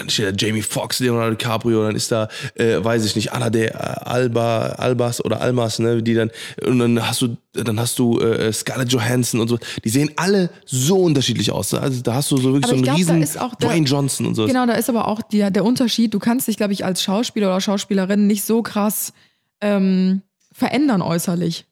dann 0.00 0.10
steht 0.10 0.26
da 0.26 0.46
Jamie 0.46 0.62
Foxx, 0.62 0.98
Leonardo 1.00 1.30
DiCaprio, 1.36 1.84
dann 1.84 1.94
ist 1.94 2.10
da, 2.10 2.28
äh, 2.54 2.82
weiß 2.82 3.04
ich 3.04 3.14
nicht, 3.16 3.32
Anna 3.32 3.50
de 3.50 3.70
Alba, 3.72 4.66
Albas 4.70 5.24
oder 5.24 5.40
Almas, 5.40 5.78
ne, 5.78 6.02
die 6.02 6.14
dann, 6.14 6.30
und 6.66 6.78
dann 6.78 7.06
hast 7.06 7.22
du, 7.22 7.36
dann 7.52 7.78
hast 7.78 7.98
du 7.98 8.18
äh, 8.20 8.52
Scarlett 8.52 8.92
Johansson 8.92 9.40
und 9.40 9.48
so, 9.48 9.58
die 9.84 9.88
sehen 9.88 10.10
alle 10.16 10.50
so 10.66 10.98
unterschiedlich 10.98 11.52
aus. 11.52 11.72
ne? 11.72 11.80
Also 11.80 12.00
da 12.02 12.14
hast 12.14 12.30
du 12.30 12.36
so 12.36 12.52
wirklich 12.54 12.64
Aber 12.64 12.70
so 12.70 12.74
einen 12.74 12.82
glaub, 12.84 12.96
riesen 12.96 13.22
ist 13.22 13.40
auch 13.40 13.54
der- 13.54 13.68
Dwayne 13.68 13.86
Johnson 13.86 14.26
und 14.26 14.34
so. 14.34 14.46
Genau, 14.46 14.66
da 14.66 14.72
ist 14.74 14.88
aber 14.88 15.06
auch 15.08 15.22
der, 15.22 15.50
der 15.50 15.64
Unterschied. 15.64 16.14
Du 16.14 16.18
kannst 16.18 16.48
dich, 16.48 16.56
glaube 16.56 16.72
ich, 16.72 16.84
als 16.84 17.02
Schauspieler 17.02 17.48
oder 17.48 17.60
Schauspielerin 17.60 18.26
nicht 18.26 18.44
so 18.44 18.62
krass 18.62 19.12
ähm, 19.60 20.22
verändern 20.52 21.02
äußerlich. 21.02 21.66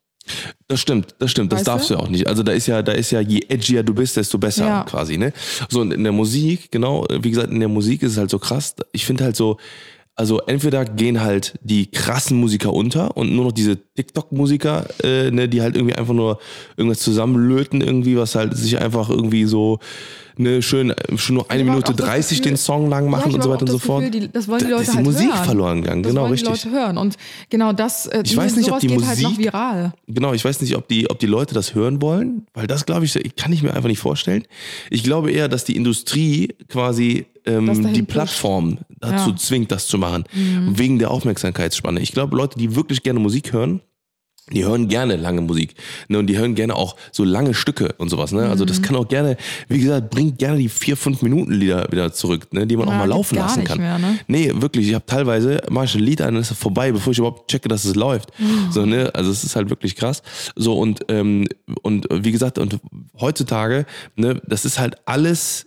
Das 0.68 0.80
stimmt, 0.80 1.14
das 1.18 1.30
stimmt, 1.30 1.52
das 1.52 1.60
Weißt 1.60 1.68
darfst 1.68 1.90
du? 1.90 1.94
du 1.94 2.00
ja 2.00 2.04
auch 2.06 2.10
nicht. 2.10 2.26
Also 2.26 2.42
da 2.42 2.52
ist 2.52 2.66
ja, 2.66 2.82
da 2.82 2.92
ist 2.92 3.10
ja, 3.10 3.20
je 3.20 3.40
edgier 3.48 3.82
du 3.82 3.94
bist, 3.94 4.16
desto 4.16 4.38
besser 4.38 4.66
Ja. 4.66 4.84
quasi, 4.84 5.16
ne? 5.16 5.32
So, 5.68 5.80
und 5.80 5.92
in 5.92 6.02
der 6.04 6.12
Musik, 6.12 6.70
genau, 6.70 7.06
wie 7.10 7.30
gesagt, 7.30 7.50
in 7.50 7.60
der 7.60 7.68
Musik 7.68 8.02
ist 8.02 8.12
es 8.12 8.18
halt 8.18 8.30
so 8.30 8.38
krass. 8.38 8.74
Ich 8.92 9.06
finde 9.06 9.24
halt 9.24 9.36
so, 9.36 9.56
also 10.14 10.40
entweder 10.40 10.84
gehen 10.84 11.20
halt 11.20 11.54
die 11.62 11.90
krassen 11.90 12.38
Musiker 12.40 12.72
unter 12.72 13.16
und 13.16 13.34
nur 13.34 13.44
noch 13.44 13.52
diese 13.52 13.76
TikTok-Musiker, 13.94 14.86
äh, 15.04 15.30
ne, 15.30 15.48
die 15.48 15.62
halt 15.62 15.76
irgendwie 15.76 15.94
einfach 15.94 16.12
nur 16.14 16.40
irgendwas 16.76 16.98
zusammenlöten, 16.98 17.80
irgendwie, 17.80 18.16
was 18.16 18.34
halt 18.34 18.56
sich 18.56 18.80
einfach 18.80 19.10
irgendwie 19.10 19.44
so, 19.44 19.78
ne, 20.38 20.62
schön, 20.62 20.94
schon 21.16 21.34
nur 21.36 21.50
eine 21.50 21.64
Minute 21.64 21.92
auch 21.92 21.96
das 21.96 22.06
30 22.06 22.38
Gefühl- 22.38 22.50
den 22.52 22.56
Song 22.56 22.88
lang 22.88 23.04
Ja, 23.04 23.10
machen 23.10 23.28
ich 23.30 23.34
und 23.34 23.42
so 23.42 23.50
weiter 23.50 23.62
und 23.62 23.68
so 23.70 23.78
fort. 23.78 24.04
Gefühl, 24.04 24.20
die- 24.22 24.32
das 24.32 24.48
wollen 24.48 24.60
die 24.60 24.64
Da 24.64 24.70
Leute 24.70 24.82
ist 24.82 24.92
die 24.92 24.96
halt 24.96 25.06
Musik 25.06 25.28
hören. 25.34 25.44
verloren 25.44 25.82
gegangen, 25.82 26.02
Das 26.02 26.10
genau, 26.10 26.22
wollen 26.22 26.32
richtig. 26.32 26.62
die 26.62 26.68
Leute 26.68 26.76
hören. 26.80 26.98
Und 26.98 27.16
genau 27.50 27.72
das, 27.72 28.06
äh, 28.06 28.22
Ich 28.24 28.36
weiß 28.36 28.56
nicht, 28.56 28.70
ob 28.72 28.80
die 28.80 28.88
halt 28.90 29.00
noch 29.20 29.30
Musik- 29.30 29.38
viral. 29.38 29.92
Genau, 30.06 30.32
ich 30.32 30.44
weiß 30.44 30.60
nicht, 30.60 30.76
ob 30.76 30.88
die, 30.88 31.10
ob 31.10 31.18
die 31.18 31.26
Leute 31.26 31.54
das 31.54 31.74
hören 31.74 32.00
wollen, 32.00 32.46
weil 32.54 32.66
das 32.66 32.86
glaube 32.86 33.04
ich, 33.04 33.18
kann 33.36 33.52
ich 33.52 33.62
mir 33.62 33.74
einfach 33.74 33.88
nicht 33.88 33.98
vorstellen. 34.00 34.44
Ich 34.90 35.02
glaube 35.02 35.30
eher, 35.30 35.48
dass 35.48 35.64
die 35.64 35.76
Industrie 35.76 36.54
quasi 36.68 37.26
ähm, 37.44 37.92
die. 37.94 38.02
Plattform 38.02 38.78
dazu 39.00 39.14
Ja. 39.14 39.32
Mhm. 39.32 39.36
zwingt, 39.38 39.72
das 39.72 39.86
zu 39.86 39.96
machen, 39.96 40.24
wegen 40.70 40.98
der 40.98 41.10
Aufmerksamkeitsspanne. 41.10 42.00
Ich 42.00 42.12
glaube, 42.12 42.36
Leute, 42.36 42.58
die 42.58 42.76
wirklich 42.76 43.02
gerne 43.02 43.20
Musik 43.20 43.52
hören, 43.54 43.80
die 44.52 44.64
hören 44.64 44.88
gerne 44.88 45.16
lange 45.16 45.40
Musik. 45.40 45.74
Ne? 46.08 46.18
Und 46.18 46.26
die 46.26 46.38
hören 46.38 46.54
gerne 46.54 46.74
auch 46.76 46.96
so 47.12 47.24
lange 47.24 47.54
Stücke 47.54 47.94
und 47.98 48.08
sowas. 48.08 48.32
Ne? 48.32 48.48
Also 48.48 48.64
Mhm. 48.64 48.68
das 48.68 48.82
kann 48.82 48.96
auch 48.96 49.08
gerne, 49.08 49.36
wie 49.68 49.78
gesagt, 49.80 50.10
bringt 50.10 50.38
gerne 50.38 50.58
die 50.58 50.68
vier, 50.68 50.96
fünf 50.96 51.22
Minuten 51.22 51.52
Lieder 51.52 51.86
wieder 51.90 52.12
zurück, 52.12 52.52
ne? 52.52 52.66
die 52.66 52.76
man 52.76 52.88
Ja, 52.88 52.94
auch 52.94 52.98
mal 52.98 53.08
laufen 53.08 53.36
gar 53.36 53.46
lassen 53.46 53.60
nicht 53.60 53.68
kann. 53.68 53.78
mehr, 53.78 53.98
ne? 53.98 54.18
Nee, 54.26 54.52
wirklich. 54.56 54.88
Ich 54.88 54.94
habe 54.94 55.06
teilweise, 55.06 55.60
mache 55.70 55.84
ich 55.86 55.94
ein 55.94 56.00
Lied 56.02 56.20
an, 56.22 56.36
ist 56.36 56.52
vorbei, 56.52 56.92
bevor 56.92 57.12
ich 57.12 57.18
überhaupt 57.18 57.50
checke, 57.50 57.68
dass 57.68 57.84
es 57.84 57.94
läuft. 57.94 58.30
So, 58.70 58.84
ne? 58.86 59.10
Also 59.14 59.30
es 59.30 59.44
ist 59.44 59.56
halt 59.56 59.70
wirklich 59.70 59.96
krass. 59.96 60.22
So, 60.56 60.78
und, 60.78 61.00
ähm, 61.08 61.46
und 61.82 62.06
wie 62.10 62.32
gesagt, 62.32 62.58
und 62.58 62.78
heutzutage, 63.20 63.86
ne, 64.16 64.40
das 64.46 64.64
ist 64.64 64.78
halt 64.78 64.96
alles, 65.06 65.66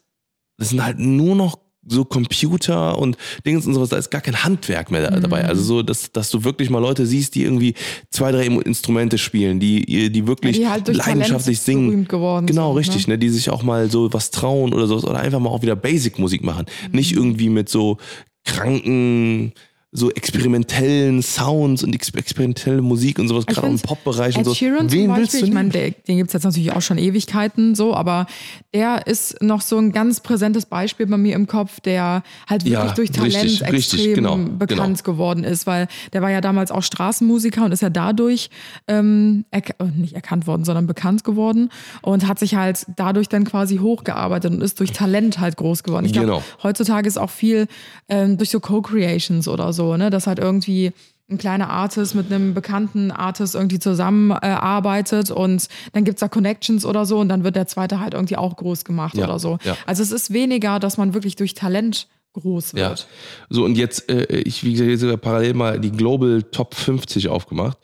das 0.57 0.69
sind 0.69 0.83
halt 0.83 0.99
nur 0.99 1.35
noch 1.35 1.57
so 1.87 2.05
Computer 2.05 2.97
und 2.99 3.17
Dings 3.45 3.65
und 3.65 3.73
sowas, 3.73 3.89
da 3.89 3.97
ist 3.97 4.11
gar 4.11 4.21
kein 4.21 4.43
Handwerk 4.43 4.91
mehr 4.91 5.09
da, 5.09 5.17
Mhm. 5.17 5.21
dabei. 5.21 5.45
Also 5.45 5.63
so, 5.63 5.81
dass, 5.81 6.11
dass 6.11 6.29
du 6.29 6.43
wirklich 6.43 6.69
mal 6.69 6.79
Leute 6.79 7.05
siehst, 7.07 7.33
die 7.35 7.43
irgendwie 7.43 7.73
zwei, 8.11 8.31
drei 8.31 8.45
Instrumente 8.45 9.17
spielen, 9.17 9.59
die, 9.59 10.11
die 10.11 10.27
wirklich 10.27 10.57
Die 10.57 10.67
halt 10.67 10.87
leidenschaftlich 10.87 11.59
Talent 11.63 11.89
singen. 11.89 12.07
geworden 12.07 12.45
Genau, 12.45 12.69
sind, 12.73 12.77
richtig, 12.77 13.07
ne? 13.07 13.15
ne? 13.15 13.17
Die 13.19 13.29
sich 13.29 13.49
auch 13.49 13.63
mal 13.63 13.89
so 13.89 14.13
was 14.13 14.29
trauen 14.31 14.73
oder 14.73 14.85
so 14.87 14.97
oder 14.97 15.19
einfach 15.19 15.39
mal 15.39 15.49
auch 15.49 15.63
wieder 15.63 15.75
Basic-Musik 15.75 16.43
machen. 16.43 16.65
Mhm. 16.91 16.95
Nicht 16.97 17.13
irgendwie 17.13 17.49
mit 17.49 17.67
so 17.69 17.97
kranken, 18.45 19.53
so 19.93 20.09
experimentellen 20.11 21.21
Sounds 21.21 21.83
und 21.83 21.93
ex 21.93 22.09
experimentelle 22.09 22.81
Musik 22.81 23.19
und 23.19 23.27
sowas, 23.27 23.43
Ich 23.49 23.55
gerade 23.55 23.67
im 23.67 23.79
Pop-Bereich 23.79 24.37
und 24.37 24.45
so. 24.45 24.53
Sheeran 24.53 24.89
Wen 24.91 25.07
Beispiel, 25.09 25.21
willst 25.21 25.41
du 25.41 25.45
ich 25.45 25.51
meine, 25.51 25.69
den 25.69 26.17
gibt's 26.17 26.31
jetzt 26.31 26.43
natürlich 26.43 26.71
auch 26.71 26.81
schon 26.81 26.97
Ewigkeiten 26.97 27.75
so, 27.75 27.93
aber 27.93 28.25
der 28.73 29.05
ist 29.07 29.41
noch 29.41 29.59
so 29.59 29.77
ein 29.77 29.91
ganz 29.91 30.21
präsentes 30.21 30.65
Beispiel 30.65 31.07
bei 31.07 31.17
mir 31.17 31.35
im 31.35 31.45
Kopf, 31.45 31.81
der 31.81 32.23
halt 32.49 32.63
wirklich 32.63 32.73
Ja, 32.89 32.93
durch 32.93 33.11
Talent 33.11 33.35
richtig, 33.35 33.61
richtig, 33.63 33.93
extrem 33.99 34.13
genau, 34.15 34.37
bekannt 34.37 35.03
geworden 35.03 35.43
ist, 35.43 35.67
weil 35.67 35.87
der 36.13 36.21
war 36.21 36.31
ja 36.31 36.39
damals 36.39 36.71
auch 36.71 36.83
Straßenmusiker 36.83 37.65
und 37.65 37.73
ist 37.73 37.81
ja 37.81 37.89
dadurch 37.89 38.49
ähm, 38.87 39.43
erk 39.51 39.71
äh, 39.79 39.85
nicht 39.97 40.13
erkannt 40.13 40.47
worden, 40.47 40.63
sondern 40.63 40.87
bekannt 40.87 41.25
geworden 41.25 41.69
und 42.01 42.27
hat 42.27 42.39
sich 42.39 42.55
halt 42.55 42.85
dadurch 42.95 43.27
dann 43.27 43.43
quasi 43.43 43.77
hochgearbeitet 43.77 44.53
und 44.53 44.61
ist 44.61 44.79
durch 44.79 44.93
Talent 44.93 45.39
halt 45.39 45.57
groß 45.57 45.83
geworden. 45.83 46.05
Ich 46.05 46.13
glaube, 46.13 46.27
Genau. 46.27 46.43
heutzutage 46.63 47.07
ist 47.09 47.17
auch 47.17 47.29
viel 47.29 47.67
ähm, 48.07 48.37
durch 48.37 48.51
so 48.51 48.59
Co-Creations 48.61 49.47
oder 49.49 49.73
so, 49.73 49.80
ne, 49.97 50.09
dass 50.09 50.27
halt 50.27 50.39
irgendwie 50.39 50.91
ein 51.29 51.37
kleiner 51.37 51.69
Artist 51.69 52.13
mit 52.13 52.31
einem 52.31 52.53
bekannten 52.53 53.09
Artist 53.09 53.55
irgendwie 53.55 53.79
zusammenarbeitet 53.79 55.29
äh, 55.29 55.33
und 55.33 55.67
dann 55.93 56.03
gibt's 56.03 56.19
da 56.19 56.27
Connections 56.27 56.85
oder 56.85 57.05
so 57.05 57.19
und 57.19 57.29
dann 57.29 57.43
wird 57.43 57.55
der 57.55 57.67
zweite 57.67 57.99
halt 57.99 58.13
irgendwie 58.13 58.35
auch 58.37 58.55
groß 58.57 58.83
gemacht 58.85 59.15
Ja, 59.15 59.25
oder 59.25 59.39
so. 59.39 59.57
ja. 59.63 59.77
Also 59.85 60.03
es 60.03 60.11
ist 60.11 60.33
weniger, 60.33 60.79
dass 60.79 60.97
man 60.97 61.13
wirklich 61.13 61.35
durch 61.37 61.53
Talent 61.53 62.07
groß 62.33 62.73
Ja. 62.73 62.89
wird. 62.89 63.07
So, 63.49 63.63
und 63.65 63.77
jetzt, 63.77 64.09
äh, 64.09 64.25
ich, 64.41 64.63
wie 64.63 64.73
gesagt, 64.73 64.89
jetzt 64.89 65.01
sogar 65.01 65.17
parallel 65.17 65.53
mal 65.53 65.79
die 65.79 65.91
Global 65.91 66.43
Top 66.43 66.75
50 66.75 67.29
aufgemacht. 67.29 67.77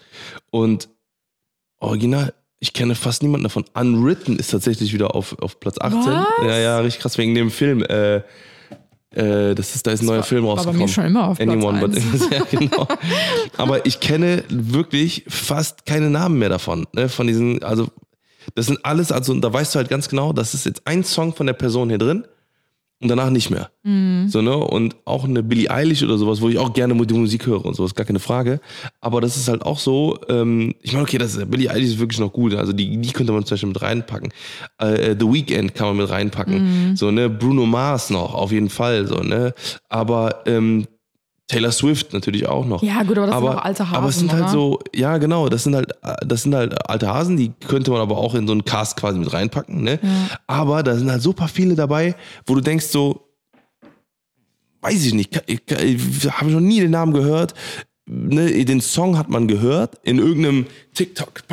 Und 0.52 0.90
original, 1.80 2.34
ich 2.60 2.74
kenne 2.74 2.96
fast 2.96 3.22
niemanden 3.24 3.44
davon. 3.44 3.66
Unwritten 3.74 4.38
ist 4.38 4.52
tatsächlich 4.52 4.94
wieder 4.94 5.16
auf, 5.16 5.38
auf 5.42 5.60
Platz 5.60 5.78
18. 5.80 6.00
Was? 6.02 6.26
Ja, 6.48 6.58
ja, 6.58 6.80
richtig 6.80 7.02
krass 7.02 7.18
wegen 7.18 7.36
dem 7.36 7.52
Film. 7.52 7.84
Äh, 7.84 8.22
äh, 9.12 9.56
das 9.56 9.76
ist, 9.76 9.88
da 9.88 9.91
ist 9.91 10.02
ein 10.02 10.06
neuer 10.08 10.17
war- 10.17 10.24
Film 10.24 10.46
rausgekommen. 10.46 10.82
mir 10.82 10.88
schon 10.88 11.06
immer 11.06 11.30
auf 11.30 11.38
Platz 11.38 11.50
Anyone 11.50 11.80
but 11.80 11.96
eins. 11.96 12.28
ja, 12.32 12.43
genau. 12.50 12.88
Aber 13.58 13.86
ich 13.86 14.00
kenne 14.00 14.43
wirklich 14.50 15.24
fast 15.28 15.86
keine 15.86 16.10
Namen 16.10 16.38
mehr 16.39 16.50
davon. 16.50 16.86
Ne? 16.93 17.10
Von 17.10 17.28
diesen, 17.28 17.63
also 17.63 17.88
das 18.56 18.65
sind 18.67 18.84
alles, 18.86 19.12
also 19.12 19.34
da 19.39 19.52
weißt 19.52 19.76
du 19.76 19.78
halt 19.78 19.89
ganz 19.89 20.10
genau, 20.10 20.34
das 20.34 20.54
ist 20.54 20.65
jetzt 20.65 20.82
ein 20.86 21.04
Song 21.04 21.34
von 21.34 21.48
der 21.48 21.54
Person 21.54 21.89
hier 21.89 21.98
drin 21.98 22.26
und 23.00 23.10
danach 23.10 23.30
nicht 23.30 23.50
mehr. 23.50 23.70
Mhm. 23.84 24.28
So, 24.28 24.42
ne? 24.42 24.56
Und 24.56 24.96
auch 25.06 25.24
eine 25.24 25.44
Billie 25.44 25.70
Eilish 25.70 26.04
oder 26.04 26.18
sowas, 26.18 26.42
wo 26.42 26.50
ich 26.50 26.58
auch 26.58 26.74
gerne 26.74 26.96
die 27.06 27.14
Musik 27.14 27.46
höre 27.46 27.64
und 27.64 27.76
sowas, 27.76 27.94
gar 27.94 28.06
keine 28.06 28.20
Frage. 28.20 28.60
Aber 29.02 29.22
das 29.22 29.38
ist 29.38 29.48
halt 29.48 29.64
auch 29.64 29.80
so, 29.80 30.20
ähm, 30.30 30.74
ich 30.82 30.94
meine, 30.94 31.04
okay, 31.04 31.18
das 31.18 31.36
ist, 31.36 31.52
Billie 31.52 31.70
Eilish 31.70 31.90
ist 31.90 32.00
wirklich 32.00 32.20
noch 32.20 32.34
gut. 32.34 32.56
Also 32.56 32.74
die, 32.74 32.98
die 32.98 33.12
könnte 33.12 33.34
man 33.34 33.46
zum 33.46 33.56
Beispiel 33.56 33.70
mit 33.70 33.82
reinpacken. 33.82 34.34
Äh, 34.80 35.16
The 35.20 35.32
Weeknd 35.32 35.76
kann 35.76 35.88
man 35.88 35.98
mit 35.98 36.10
reinpacken. 36.10 36.96
So, 36.96 37.12
ne, 37.12 37.30
Bruno 37.30 37.66
Mars 37.66 38.10
noch, 38.10 38.34
auf 38.34 38.52
jeden 38.52 38.70
Fall. 38.70 39.06
So, 39.06 39.18
ne? 39.18 39.54
Aber 39.90 40.44
ähm, 40.48 40.88
Taylor 41.48 41.72
Swift 41.72 42.12
natürlich 42.12 42.46
auch 42.48 42.66
noch. 42.66 42.84
Ja, 42.84 43.04
gut, 43.04 43.18
aber 43.18 43.28
das 43.28 43.38
sind 43.38 43.48
auch 43.48 43.64
alte 43.64 43.88
Aber 43.88 44.10
es 44.10 44.20
sind 44.20 44.32
Hasen, 44.32 44.44
halt 44.44 44.54
oder? 44.54 44.62
so, 44.62 44.80
ja, 44.94 45.18
genau, 45.18 45.48
das 45.48 45.64
sind 45.64 45.76
halt, 45.76 45.94
das 46.26 46.44
sind 46.44 46.54
halt 46.54 46.90
alte 46.90 47.08
Hasen, 47.08 47.38
die 47.38 47.54
könnte 47.68 47.90
man 47.92 48.02
aber 48.02 48.18
auch 48.18 48.36
in 48.36 48.46
so 48.48 48.52
einen 48.52 48.66
Cast 48.66 48.98
quasi 48.98 49.18
mit 49.18 49.32
reinpacken, 49.32 49.82
ne? 49.82 50.00
Aber 50.46 50.84
da 50.84 50.96
sind 50.96 51.10
halt 51.10 51.22
super 51.22 51.48
viele 51.48 51.76
dabei, 51.76 52.16
wo 52.46 52.56
du 52.56 52.62
denkst 52.62 52.88
so, 52.88 53.28
weiß 54.82 55.06
ich 55.06 55.14
nicht, 55.14 55.42
ich, 55.48 55.62
ich, 55.72 56.32
habe 56.32 56.52
noch 56.52 56.60
nie 56.60 56.82
den 56.82 56.92
Namen 56.92 57.14
gehört. 57.14 57.54
Ne, 58.10 58.64
den 58.64 58.80
Song 58.80 59.18
hat 59.18 59.28
man 59.28 59.50
gehört 59.50 60.00
in 60.04 60.18
irgendeinem 60.18 60.66
TikTok. 60.94 61.44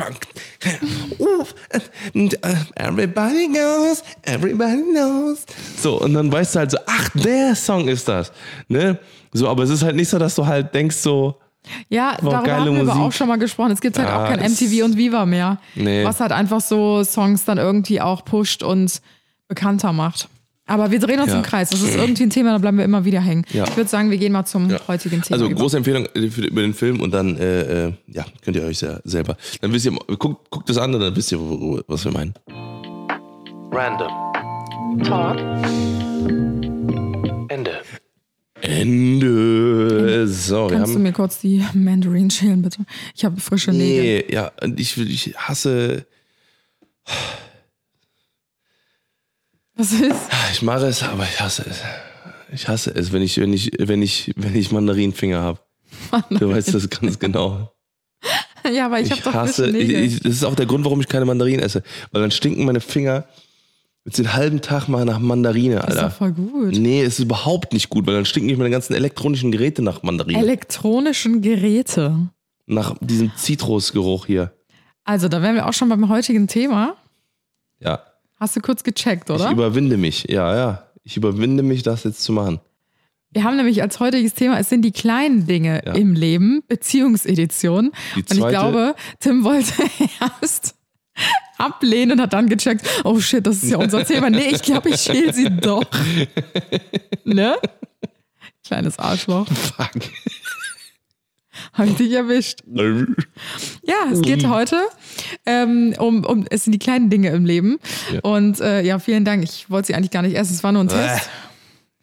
Everybody 2.75 3.47
knows, 3.49 4.03
everybody 4.23 4.83
knows. 4.93 5.45
So, 5.77 5.99
und 6.01 6.13
dann 6.13 6.31
weißt 6.31 6.55
du 6.55 6.59
halt 6.59 6.71
so, 6.71 6.77
ach, 6.85 7.09
der 7.13 7.55
Song 7.55 7.89
ist 7.89 8.07
das. 8.07 8.31
Ne? 8.69 8.97
So, 9.37 9.49
aber 9.49 9.63
es 9.63 9.69
ist 9.69 9.83
halt 9.83 9.95
nicht 9.95 10.09
so, 10.09 10.17
dass 10.17 10.35
du 10.35 10.45
halt 10.45 10.73
denkst 10.73 10.95
so, 10.97 11.35
Ja, 11.89 12.17
War 12.21 12.31
darüber 12.31 12.43
geile 12.43 12.59
haben 12.59 12.65
wir 12.75 12.81
aber 12.81 12.85
Musik. 12.95 13.01
auch 13.03 13.11
schon 13.11 13.27
mal 13.27 13.37
gesprochen. 13.37 13.71
Es 13.71 13.81
gibt 13.81 13.97
halt 13.97 14.07
Ja, 14.07 14.23
auch 14.23 14.27
kein 14.29 14.39
MTV 14.39 14.85
und 14.85 14.97
Viva 14.97 15.25
mehr. 15.25 15.57
Nee. 15.75 16.03
Was 16.05 16.19
halt 16.19 16.31
einfach 16.31 16.61
so 16.61 17.03
Songs 17.03 17.43
dann 17.43 17.57
irgendwie 17.57 17.99
auch 18.01 18.23
pusht 18.23 18.63
und 18.63 19.01
bekannter 19.47 19.91
macht. 19.93 20.29
Aber 20.67 20.89
wir 20.89 20.99
drehen 20.99 21.19
uns 21.19 21.31
Ja. 21.31 21.37
im 21.37 21.43
Kreis. 21.43 21.69
Das 21.69 21.81
ist 21.83 21.95
irgendwie 21.95 22.23
ein 22.23 22.29
Thema, 22.31 22.51
da 22.51 22.57
bleiben 22.59 22.77
wir 22.77 22.85
immer 22.85 23.03
wieder 23.05 23.19
hängen. 23.21 23.45
Ja. 23.51 23.65
Ich 23.65 23.75
würde 23.77 23.87
sagen, 23.89 24.09
wir 24.09 24.17
gehen 24.17 24.31
mal 24.31 24.45
zum 24.45 24.69
Ja. 24.69 24.79
heutigen 24.87 25.21
Thema. 25.21 25.33
Also 25.35 25.45
über. 25.47 25.59
große 25.59 25.77
Empfehlung 25.77 26.05
äh, 26.15 26.29
für, 26.29 26.41
über 26.45 26.61
den 26.61 26.73
Film 26.73 27.01
und 27.01 27.11
dann 27.11 27.37
äh, 27.37 27.87
äh, 27.87 27.93
ja, 28.07 28.25
könnt 28.43 28.55
ihr 28.57 28.63
euch 28.63 28.81
ja 28.81 28.99
selber. 29.03 29.35
Dann 29.61 29.71
wisst 29.73 29.85
ihr, 29.85 29.91
guckt, 30.17 30.49
guckt 30.49 30.69
das 30.69 30.77
an 30.77 30.93
und 30.95 31.01
dann 31.01 31.15
wisst 31.15 31.31
ihr, 31.31 31.39
was 31.87 32.03
wir 32.05 32.11
meinen. 32.11 32.33
Random. 33.71 34.11
Talk. 35.03 35.37
Ende. 37.49 37.71
So, 40.47 40.67
Kannst 40.67 40.91
du 40.91 40.95
haben. 40.95 41.03
mir 41.03 41.13
kurz 41.13 41.39
die 41.39 41.63
Mandarin 41.73 42.29
schälen, 42.29 42.61
bitte? 42.61 42.85
Ich 43.15 43.25
habe 43.25 43.39
frische 43.39 43.71
Nägel. 43.71 44.03
Nee, 44.27 44.33
ja, 44.33 44.51
und 44.61 44.79
ich, 44.79 44.97
ich 44.97 45.35
hasse. 45.37 46.05
Was 49.75 49.91
ist? 49.91 50.15
Ich 50.53 50.61
mache 50.61 50.85
es, 50.87 51.03
aber 51.03 51.23
ich 51.23 51.39
hasse 51.39 51.65
es. 51.69 51.81
Ich 52.53 52.67
hasse 52.67 52.91
es, 52.95 53.11
wenn 53.11 53.21
ich, 53.21 53.37
wenn 53.37 53.51
ich, 53.53 53.71
wenn 53.77 54.01
ich, 54.01 54.31
wenn 54.35 54.55
ich 54.55 54.71
Mandarinfinger 54.71 55.41
habe. 55.41 55.59
Du 56.29 56.49
weißt 56.49 56.73
das 56.73 56.89
ganz 56.89 57.19
genau. 57.19 57.71
Ja, 58.73 58.87
aber 58.87 58.99
ich, 58.99 59.05
Ich, 59.05 59.11
habe 59.11 59.21
doch 59.21 59.33
hasse, 59.35 59.65
frische 59.65 59.77
ich, 59.77 59.87
Nägel. 59.89 60.03
ich, 60.05 60.19
das 60.21 60.31
ist 60.33 60.43
auch 60.43 60.55
der 60.55 60.65
Grund, 60.65 60.83
warum 60.85 60.99
ich 60.99 61.07
keine 61.07 61.25
Mandarinen 61.25 61.59
esse. 61.63 61.83
Weil 62.11 62.23
dann 62.23 62.31
stinken 62.31 62.65
meine 62.65 62.81
Finger 62.81 63.25
jetzt 64.05 64.17
den 64.19 64.33
halben 64.33 64.61
Tag 64.61 64.87
mal 64.87 65.03
nach 65.05 65.19
Mandarine, 65.19 65.75
ist 65.77 65.83
doch 65.83 65.89
Alter. 65.89 66.11
voll 66.11 66.31
gut. 66.31 66.77
Nee, 66.77 67.01
es 67.01 67.19
ist 67.19 67.25
überhaupt 67.25 67.73
nicht 67.73 67.89
gut, 67.89 68.05
weil 68.07 68.13
dann 68.15 68.25
stinken 68.25 68.47
nicht 68.47 68.57
meine 68.57 68.69
ganzen 68.69 68.93
elektronischen 68.93 69.51
Geräte 69.51 69.81
nach 69.81 70.03
Mandarinen. 70.03 70.41
Elektronischen 70.41 71.41
Geräte. 71.41 72.29
nach 72.67 72.95
diesem 73.01 73.31
Zitrusgeruch 73.35 74.25
hier. 74.25 74.51
Also, 75.03 75.27
da 75.27 75.41
wären 75.41 75.55
wir 75.55 75.67
auch 75.67 75.73
schon 75.73 75.89
beim 75.89 76.09
heutigen 76.09 76.47
Thema. 76.47 76.95
Ja. 77.79 77.99
Hast 78.39 78.55
du 78.55 78.59
kurz 78.61 78.83
gecheckt, 78.83 79.29
oder? 79.29 79.45
Ich 79.45 79.51
überwinde 79.51 79.97
mich. 79.97 80.25
Ja, 80.29 80.55
ja. 80.55 80.83
Ich 81.03 81.15
überwinde 81.17 81.61
mich, 81.61 81.83
das 81.83 82.03
jetzt 82.03 82.23
zu 82.23 82.31
machen. 82.31 82.59
Wir 83.31 83.43
haben 83.43 83.57
nämlich 83.57 83.81
als 83.81 83.99
heutiges 83.99 84.33
Thema, 84.33 84.57
es 84.59 84.69
sind 84.69 84.81
die 84.83 84.91
kleinen 84.93 85.45
Dinge 85.45 85.83
Ja. 85.85 85.93
im 85.93 86.13
Leben, 86.13 86.63
Beziehungsedition. 86.67 87.91
Die 88.15 88.19
Und 88.21 88.31
ich 88.31 88.47
glaube, 88.47 88.95
Tim 89.19 89.43
wollte 89.43 89.73
erst 90.41 90.74
ablehnen 91.57 92.13
und 92.13 92.21
hat 92.21 92.33
dann 92.33 92.47
gecheckt, 92.47 92.87
oh 93.03 93.19
shit, 93.19 93.45
das 93.45 93.63
ist 93.63 93.71
ja 93.71 93.77
unser 93.77 94.05
Thema. 94.05 94.29
Nee, 94.29 94.49
ich 94.51 94.61
glaube, 94.61 94.89
ich 94.89 95.01
schäle 95.01 95.33
sie 95.33 95.49
doch. 95.49 95.85
Ne? 97.27 97.55
Kleines 98.63 98.99
Arschloch. 98.99 99.47
Fuck. 99.47 99.89
Hab 101.73 101.87
ich 101.87 101.95
dich 101.95 102.11
erwischt. 102.11 102.59
Ja, 103.83 103.95
es 104.11 104.21
geht 104.21 104.47
heute 104.47 104.77
ähm, 105.45 105.95
um, 105.97 106.23
um, 106.23 106.45
es 106.49 106.65
sind 106.65 106.73
die 106.73 106.79
kleinen 106.79 107.09
Dinge 107.09 107.29
im 107.29 107.45
Leben. 107.45 107.79
Ja. 108.13 108.19
Und 108.21 108.61
äh, 108.61 108.81
ja, 108.83 108.99
vielen 108.99 109.25
Dank. 109.25 109.43
Ich 109.43 109.69
wollte 109.71 109.87
sie 109.87 109.95
eigentlich 109.95 110.11
gar 110.11 110.21
nicht 110.21 110.35
essen. 110.35 110.53
Es 110.53 110.63
war 110.63 110.71
nur 110.71 110.83
ein 110.83 110.87
Test. 110.87 111.29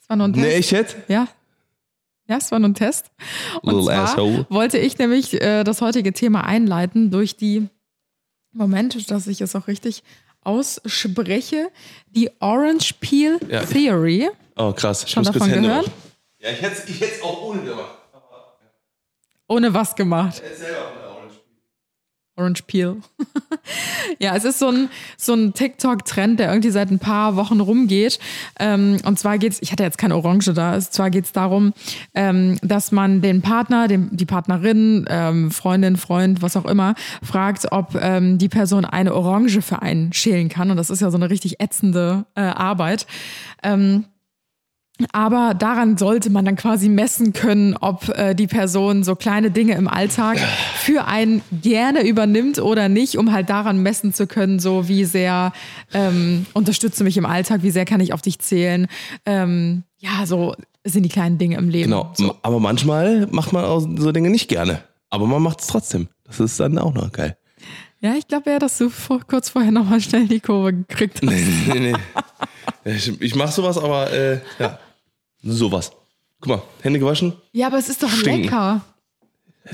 Es 0.01 0.09
war 0.09 0.17
nur 0.17 0.27
ein 0.27 0.33
Test. 0.33 0.47
nee, 0.47 0.59
ich 0.59 0.73
hätte. 0.73 0.97
Ja. 1.07 1.29
Ja, 2.29 2.37
es 2.37 2.51
war 2.51 2.59
nur 2.59 2.71
ein 2.71 2.75
Test. 2.75 3.11
Und 3.63 3.75
Little 3.75 3.85
zwar 3.85 4.05
asshole. 4.05 4.47
wollte 4.49 4.79
ich 4.79 4.99
nämlich 4.99 5.41
äh, 5.41 5.65
das 5.65 5.81
heutige 5.81 6.13
Thema 6.13 6.45
einleiten 6.45 7.11
durch 7.11 7.37
die, 7.37 7.69
Moment, 8.53 9.11
dass 9.11 9.27
ich 9.27 9.41
es 9.41 9.55
auch 9.57 9.67
richtig 9.67 10.03
ausspreche, 10.43 11.71
die 12.09 12.31
Orange 12.41 12.95
Peel 13.01 13.39
Ja. 13.49 13.65
Theory. 13.65 14.29
Oh, 14.57 14.73
krass. 14.73 15.09
Schon 15.09 15.25
davon 15.25 15.51
gehört? 15.51 15.87
waschen. 15.87 15.93
Ja, 16.39 16.51
ich 16.51 16.61
hätte 16.61 16.93
es 17.05 17.23
auch 17.23 17.43
ohne 17.43 17.63
gemacht. 17.63 17.99
Ohne 19.49 19.73
was 19.75 19.95
gemacht. 19.95 20.43
Hätte 20.43 20.57
selber 20.57 21.02
Orange. 22.37 22.63
Peel. 22.67 22.97
ja, 24.19 24.35
es 24.35 24.45
ist 24.45 24.59
so 24.59 24.69
ein, 24.69 24.89
so 25.19 25.35
ein 25.35 25.53
TikTok-Trend, 25.53 26.41
der 26.41 26.49
irgendwie 26.49 26.71
seit 26.71 26.91
ein 26.91 26.99
paar 26.99 27.37
Wochen 27.37 27.61
rumgeht. 27.61 28.19
Ähm, 28.59 28.99
und 29.05 29.19
zwar 29.19 29.37
geht's, 29.37 29.59
ich 29.61 29.71
hatte 29.73 29.83
jetzt 29.83 29.99
keine 29.99 30.17
Orange 30.17 30.55
da, 30.55 30.77
es, 30.77 30.91
zwar 30.91 31.11
geht's 31.11 31.33
darum, 31.33 31.75
ähm, 32.15 32.59
dass 32.63 32.91
man 32.91 33.21
den 33.21 33.43
Partner, 33.43 33.87
den, 33.87 34.09
die 34.17 34.25
Partnerin, 34.25 35.05
ähm, 35.09 35.51
Freundin, 35.51 35.97
Freund, 35.97 36.41
was 36.41 36.57
auch 36.57 36.65
immer, 36.65 36.95
fragt, 37.23 37.71
ob 37.71 37.95
ähm, 38.01 38.39
die 38.39 38.49
Person 38.49 38.85
eine 38.85 39.15
Orange 39.15 39.61
für 39.61 39.83
einen 39.83 40.13
schälen 40.13 40.49
kann. 40.49 40.71
Und 40.71 40.79
das 40.79 40.89
ist 40.89 41.03
ja 41.03 41.11
so 41.11 41.19
eine 41.19 41.29
richtig 41.29 41.61
ätzende 41.61 42.25
äh, 42.35 42.41
Arbeit. 42.41 43.07
Aber 45.13 45.55
daran 45.55 45.97
sollte 45.97 46.31
man 46.31 46.45
dann 46.45 46.57
quasi 46.57 46.89
messen 46.89 47.33
können, 47.33 47.77
ob 47.81 48.09
äh, 48.11 48.35
die 48.35 48.47
Person 48.47 49.03
so 49.05 49.17
kleine 49.17 49.51
Dinge 49.51 49.75
im 49.75 49.89
Alltag 49.89 50.39
für 50.77 51.07
einen 51.07 51.43
gerne 51.51 52.07
übernimmt 52.07 52.59
oder 52.59 52.89
nicht, 52.89 53.19
um 53.19 53.33
halt 53.33 53.51
daran 53.51 53.83
messen 53.83 54.13
zu 54.13 54.27
können, 54.27 54.61
so 54.61 54.89
wie 54.89 55.05
sehr 55.05 55.53
ähm, 55.93 56.47
unterstützt 56.53 57.01
du 57.01 57.05
mich 57.05 57.17
im 57.17 57.27
Alltag, 57.27 57.63
wie 57.63 57.71
sehr 57.71 57.85
kann 57.85 58.01
ich 58.01 58.13
auf 58.13 58.23
dich 58.23 58.39
zählen. 58.39 58.87
Ähm, 59.27 59.85
ja, 59.99 60.27
so 60.27 60.55
sind 60.85 61.05
die 61.05 61.09
kleinen 61.09 61.39
Dinge 61.39 61.57
im 61.57 61.69
Leben. 61.69 61.91
Genau. 61.91 62.13
So. 62.15 62.37
Aber 62.43 62.61
manchmal 62.61 63.27
macht 63.31 63.53
man 63.53 63.65
auch 63.65 63.81
so 63.81 64.13
Dinge 64.13 64.31
nicht 64.31 64.49
gerne. 64.49 64.83
Aber 65.11 65.27
man 65.27 65.43
macht 65.43 65.61
es 65.61 65.67
trotzdem. 65.67 66.09
Das 66.25 66.41
ist 66.41 66.59
dann 66.59 66.79
auch 66.79 66.95
noch 66.95 67.13
geil. 67.13 67.37
Ja, 68.01 68.15
ich 68.15 68.27
glaube 68.27 68.51
ja, 68.51 68.59
dass 68.59 68.79
du 68.79 68.89
vor, 68.89 69.21
kurz 69.21 69.49
vorher 69.49 69.71
nochmal 69.71 70.01
schnell 70.01 70.27
die 70.27 70.41
Kurve 70.41 70.73
gekriegt 70.73 71.21
hast. 71.23 71.31
nee, 71.31 71.45
nee, 71.69 71.93
nee. 71.93 71.95
Ich, 72.85 73.21
ich 73.21 73.35
mach 73.37 73.53
sowas, 73.53 73.79
aber 73.79 74.13
äh, 74.13 74.41
ja. 74.59 74.79
Sowas. 75.43 75.93
Guck 76.41 76.49
mal, 76.49 76.63
Hände 76.83 76.99
gewaschen. 76.99 77.35
Ja, 77.53 77.67
aber 77.69 77.79
es 77.79 77.89
ist 77.89 78.03
doch 78.03 78.11
Stinken. 78.11 78.43
lecker. 78.45 78.81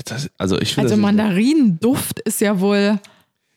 Das, 0.05 0.29
also 0.37 0.59
ich 0.61 0.73
finde 0.75 0.91
Also 0.91 1.01
Mandarinenduft 1.01 2.19
ist 2.19 2.41
ja 2.41 2.59
wohl. 2.59 2.99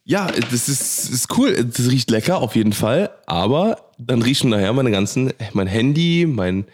Ja, 0.04 0.26
das 0.28 0.68
ist, 0.68 1.10
ist 1.10 1.36
cool. 1.36 1.54
Das 1.64 1.88
riecht 1.90 2.10
lecker 2.10 2.38
auf 2.38 2.56
jeden 2.56 2.72
Fall. 2.72 3.10
Aber 3.26 3.76
dann 3.98 4.22
riechen 4.22 4.50
nachher 4.50 4.72
meine 4.72 4.90
ganzen, 4.90 5.32
mein 5.52 5.66
Handy, 5.66 6.26
mein, 6.28 6.64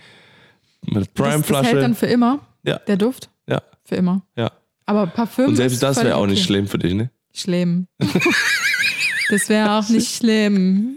meine 0.87 1.05
Das, 1.07 1.15
das 1.15 1.27
hält 1.27 1.45
Prime-Flasche. 1.45 1.77
dann 1.81 1.95
für 1.95 2.07
immer, 2.07 2.39
Ja, 2.65 2.79
der 2.79 2.97
Duft. 2.97 3.29
ja, 3.49 3.61
Für 3.85 3.97
immer. 3.97 4.23
ja. 4.37 4.51
Aber 4.87 5.07
Parfüm. 5.09 5.49
Und 5.49 5.57
selbst 5.57 5.83
das 5.83 5.97
wäre 6.03 6.17
auch 6.17 6.27
nicht 6.27 6.39
okay. 6.39 6.47
schlimm 6.47 6.67
für 6.69 6.79
dich, 6.79 6.95
ne? 6.95 7.11
Schlimm. 7.35 7.89
das 9.31 9.49
wäre 9.51 9.73
auch 9.73 9.89
nicht 9.91 10.15
schlimm. 10.17 10.97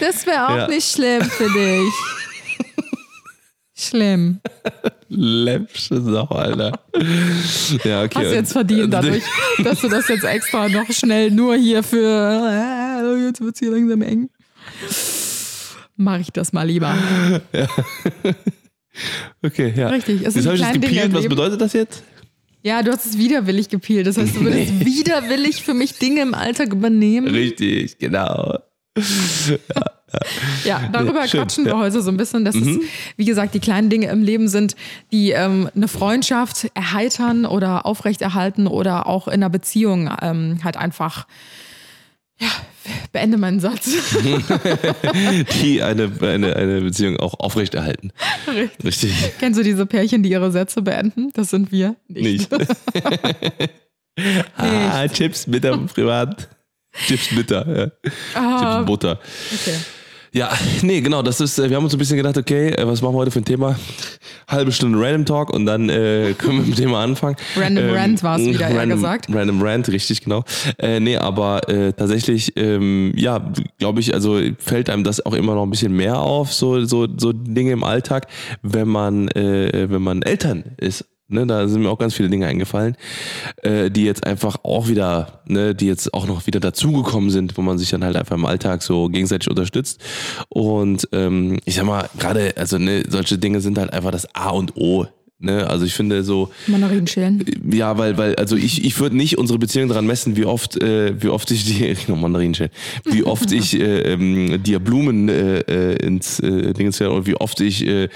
Das 0.00 0.26
wäre 0.26 0.48
auch 0.48 0.56
Ja. 0.56 0.68
nicht 0.68 0.90
schlimm 0.90 1.22
für 1.22 1.48
dich. 1.50 1.92
Schlimm. 3.78 4.40
Läppsche 5.08 6.00
Sau, 6.00 6.24
Alter. 6.24 6.72
ja, 7.84 8.02
okay. 8.04 8.10
Hast 8.14 8.30
du 8.30 8.34
jetzt 8.34 8.52
verdient 8.52 8.92
dadurch, 8.92 9.22
dass 9.62 9.80
du 9.82 9.88
das 9.88 10.08
jetzt 10.08 10.24
extra 10.24 10.68
noch 10.68 10.90
schnell 10.90 11.30
nur 11.30 11.56
hier 11.56 11.82
für. 11.82 12.02
Äh, 12.02 13.26
jetzt 13.26 13.40
wird's 13.40 13.58
hier 13.58 13.70
langsam 13.72 14.00
eng. 14.02 14.30
Mach 15.96 16.18
ich 16.20 16.30
das 16.32 16.52
mal 16.52 16.66
lieber. 16.66 16.96
Okay, 19.42 19.74
ja. 19.76 19.88
Richtig, 19.88 20.22
es 20.26 20.34
Jetzt 20.34 20.46
habe 20.46 20.56
ich 20.56 20.62
das 20.62 20.72
gepielt. 20.72 21.12
Was 21.12 21.28
bedeutet 21.28 21.60
das 21.60 21.72
jetzt? 21.74 22.02
Ja, 22.62 22.82
du 22.82 22.90
hast 22.90 23.04
es 23.06 23.18
widerwillig 23.18 23.68
gepielt. 23.68 24.06
Das 24.06 24.16
heißt, 24.16 24.34
du 24.36 24.40
würdest 24.40 24.84
widerwillig 24.84 25.62
für 25.62 25.74
mich 25.74 25.98
Dinge 25.98 26.22
im 26.22 26.34
Alltag 26.34 26.72
übernehmen. 26.72 27.28
Richtig, 27.28 27.98
genau. 27.98 28.58
Ja, 30.64 30.88
darüber 30.92 31.22
Nee, 31.22 31.28
schön, 31.28 31.40
quatschen 31.40 31.64
wir 31.64 31.72
ja. 31.72 31.76
Mhm. 31.76 31.82
heute 31.82 32.02
so 32.02 32.10
ein 32.10 32.16
bisschen, 32.16 32.44
dass 32.44 32.54
es, 32.54 32.78
wie 33.16 33.24
gesagt, 33.24 33.54
die 33.54 33.60
kleinen 33.60 33.90
Dinge 33.90 34.08
im 34.08 34.22
Leben 34.22 34.48
sind, 34.48 34.76
die 35.12 35.30
ähm, 35.30 35.68
eine 35.74 35.88
Freundschaft 35.88 36.68
erheitern 36.74 37.44
oder 37.44 37.86
aufrechterhalten 37.86 38.66
oder 38.66 39.06
auch 39.06 39.28
in 39.28 39.34
einer 39.34 39.50
Beziehung 39.50 40.10
ähm, 40.22 40.60
halt 40.64 40.76
einfach, 40.76 41.26
ja, 42.40 42.48
beende 43.12 43.36
meinen 43.36 43.60
Satz. 43.60 43.90
Die 45.62 45.82
eine, 45.82 46.12
eine, 46.20 46.56
eine 46.56 46.80
Beziehung 46.82 47.18
auch 47.18 47.34
aufrechterhalten. 47.40 48.12
Richtig. 48.84 49.12
Kennst 49.38 49.58
du 49.58 49.64
diese 49.64 49.86
Pärchen, 49.86 50.22
die 50.22 50.30
ihre 50.30 50.52
Sätze 50.52 50.82
beenden? 50.82 51.30
Das 51.32 51.50
sind 51.50 51.72
wir 51.72 51.96
nicht. 52.08 52.50
Nicht. 52.52 52.68
ah, 54.56 55.08
Chips 55.08 55.46
mit 55.46 55.64
am 55.66 55.86
Privat. 55.86 56.48
Chips 57.06 57.34
Bitter, 57.34 57.66
ja. 57.76 58.10
Ah, 58.34 58.60
Chips 58.60 58.76
und 58.76 58.86
Butter. 58.86 59.18
okay. 59.52 59.76
Ja, 60.36 60.50
nee, 60.82 61.00
genau, 61.00 61.22
das 61.22 61.40
ist, 61.40 61.58
äh, 61.58 61.70
wir 61.70 61.76
haben 61.78 61.84
uns 61.84 61.94
ein 61.94 61.98
bisschen 61.98 62.18
gedacht, 62.18 62.36
okay, 62.36 62.68
äh, 62.68 62.86
was 62.86 63.00
machen 63.00 63.14
wir 63.14 63.20
heute 63.20 63.30
für 63.30 63.40
ein 63.40 63.46
Thema? 63.46 63.78
Halbe 64.46 64.70
Stunde 64.70 65.00
Random 65.00 65.24
Talk 65.24 65.50
und 65.50 65.64
dann 65.64 65.88
äh, 65.88 66.34
können 66.38 66.58
wir 66.58 66.66
mit 66.66 66.68
dem 66.68 66.74
Thema 66.74 67.02
anfangen. 67.02 67.36
Random 67.56 67.88
Rant 67.90 68.22
war's 68.22 68.42
wieder, 68.42 68.68
eher 68.68 68.76
random, 68.76 68.98
gesagt. 68.98 69.28
Random 69.32 69.62
Rant, 69.62 69.88
richtig, 69.88 70.24
genau. 70.24 70.44
Äh, 70.78 71.00
nee, 71.00 71.16
aber 71.16 71.66
äh, 71.70 71.94
tatsächlich, 71.94 72.52
ähm, 72.56 73.14
ja, 73.16 73.50
glaube 73.78 74.00
ich, 74.00 74.12
also 74.12 74.38
fällt 74.58 74.90
einem 74.90 75.04
das 75.04 75.24
auch 75.24 75.32
immer 75.32 75.54
noch 75.54 75.62
ein 75.62 75.70
bisschen 75.70 75.96
mehr 75.96 76.18
auf, 76.18 76.52
so, 76.52 76.84
so, 76.84 77.08
so 77.16 77.32
Dinge 77.32 77.72
im 77.72 77.82
Alltag, 77.82 78.26
wenn 78.60 78.88
man, 78.88 79.28
äh, 79.28 79.86
wenn 79.88 80.02
man 80.02 80.20
Eltern 80.20 80.64
ist. 80.76 81.06
Ne, 81.28 81.44
da 81.44 81.66
sind 81.66 81.82
mir 81.82 81.90
auch 81.90 81.98
ganz 81.98 82.14
viele 82.14 82.28
Dinge 82.28 82.46
eingefallen, 82.46 82.96
äh, 83.62 83.90
die 83.90 84.04
jetzt 84.04 84.24
einfach 84.24 84.58
auch 84.62 84.86
wieder, 84.86 85.40
ne, 85.46 85.74
die 85.74 85.86
jetzt 85.86 86.14
auch 86.14 86.28
noch 86.28 86.46
wieder 86.46 86.60
dazugekommen 86.60 87.30
sind, 87.30 87.58
wo 87.58 87.62
man 87.62 87.78
sich 87.78 87.90
dann 87.90 88.04
halt 88.04 88.14
einfach 88.14 88.36
im 88.36 88.46
Alltag 88.46 88.80
so 88.84 89.08
gegenseitig 89.08 89.50
unterstützt. 89.50 90.00
Und 90.50 91.08
ähm, 91.10 91.58
ich 91.64 91.74
sag 91.74 91.84
mal, 91.84 92.08
gerade, 92.16 92.54
also 92.56 92.78
ne, 92.78 93.02
solche 93.08 93.38
Dinge 93.38 93.60
sind 93.60 93.76
halt 93.76 93.92
einfach 93.92 94.12
das 94.12 94.32
A 94.36 94.50
und 94.50 94.76
O. 94.76 95.06
Ne? 95.40 95.68
Also 95.68 95.84
ich 95.84 95.94
finde 95.94 96.22
so, 96.22 96.50
Mandarinen 96.68 97.08
schälen. 97.08 97.44
ja, 97.72 97.98
weil, 97.98 98.16
weil, 98.16 98.36
also 98.36 98.54
ich, 98.54 98.84
ich 98.84 98.98
würde 99.00 99.16
nicht 99.16 99.36
unsere 99.36 99.58
Beziehung 99.58 99.88
daran 99.88 100.06
messen, 100.06 100.36
wie 100.36 100.44
oft, 100.44 100.80
äh, 100.80 101.20
wie 101.20 101.28
oft 101.28 101.50
ich 101.50 101.64
die, 101.64 101.96
noch 102.08 102.16
Mandarinen 102.16 102.54
schälen, 102.54 102.70
wie 103.04 103.24
oft 103.24 103.50
ich 103.50 103.78
äh, 103.78 104.12
ähm, 104.12 104.62
dir 104.62 104.78
Blumen 104.78 105.28
äh, 105.28 105.58
äh, 105.58 106.06
ins 106.06 106.38
äh, 106.38 106.72
Ding 106.72 106.86
und 106.86 107.26
wie 107.26 107.34
oft 107.34 107.60
ich 107.60 107.84
äh, 107.84 108.08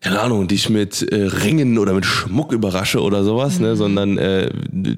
keine 0.00 0.20
Ahnung, 0.20 0.46
dich 0.46 0.70
mit 0.70 1.02
äh, 1.10 1.24
Ringen 1.24 1.76
oder 1.78 1.92
mit 1.92 2.06
Schmuck 2.06 2.52
überrasche 2.52 3.00
oder 3.02 3.24
sowas, 3.24 3.58
Mhm. 3.58 3.64
ne, 3.64 3.76
sondern 3.76 4.18
äh, 4.18 4.48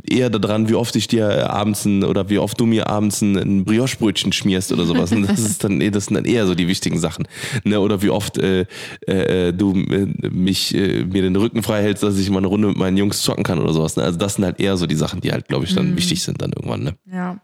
eher 0.08 0.28
daran, 0.30 0.68
wie 0.68 0.74
oft 0.74 0.94
ich 0.96 1.08
dir 1.08 1.50
abends 1.50 1.84
ein, 1.86 2.04
oder 2.04 2.28
wie 2.28 2.38
oft 2.38 2.60
du 2.60 2.66
mir 2.66 2.86
abends 2.88 3.22
ein, 3.22 3.36
ein 3.36 3.64
Brioche-Brötchen 3.64 4.32
schmierst 4.32 4.72
oder 4.72 4.84
sowas. 4.84 5.10
Und 5.12 5.22
das 5.28 5.38
ist 5.40 5.64
dann, 5.64 5.80
das 5.92 6.06
sind 6.06 6.14
dann 6.16 6.24
eher 6.26 6.46
so 6.46 6.54
die 6.54 6.68
wichtigen 6.68 6.98
Sachen, 6.98 7.26
ne, 7.64 7.80
oder 7.80 8.02
wie 8.02 8.10
oft 8.10 8.36
äh, 8.38 8.66
äh, 9.06 9.52
du 9.52 9.72
äh, 9.74 10.06
mich 10.30 10.74
äh, 10.74 11.04
mir 11.04 11.22
den 11.22 11.36
Rücken 11.36 11.62
frei 11.62 11.82
hältst, 11.82 12.02
dass 12.02 12.18
ich 12.18 12.28
mal 12.30 12.38
eine 12.38 12.48
Runde 12.48 12.68
mit 12.68 12.76
meinen 12.76 12.96
Jungs 12.96 13.22
zocken 13.22 13.42
kann 13.44 13.58
oder 13.58 13.72
sowas. 13.72 13.96
Ne? 13.96 14.02
Also 14.04 14.18
das 14.18 14.34
sind 14.34 14.44
halt 14.44 14.60
eher 14.60 14.76
so 14.76 14.86
die 14.86 14.96
Sachen, 14.96 15.20
die 15.22 15.32
halt, 15.32 15.48
glaube 15.48 15.64
ich, 15.64 15.72
Mhm. 15.72 15.76
dann 15.76 15.96
wichtig 15.96 16.22
sind 16.22 16.42
dann 16.42 16.52
irgendwann. 16.52 16.82
Ne? 16.82 16.94
Ja. 17.10 17.40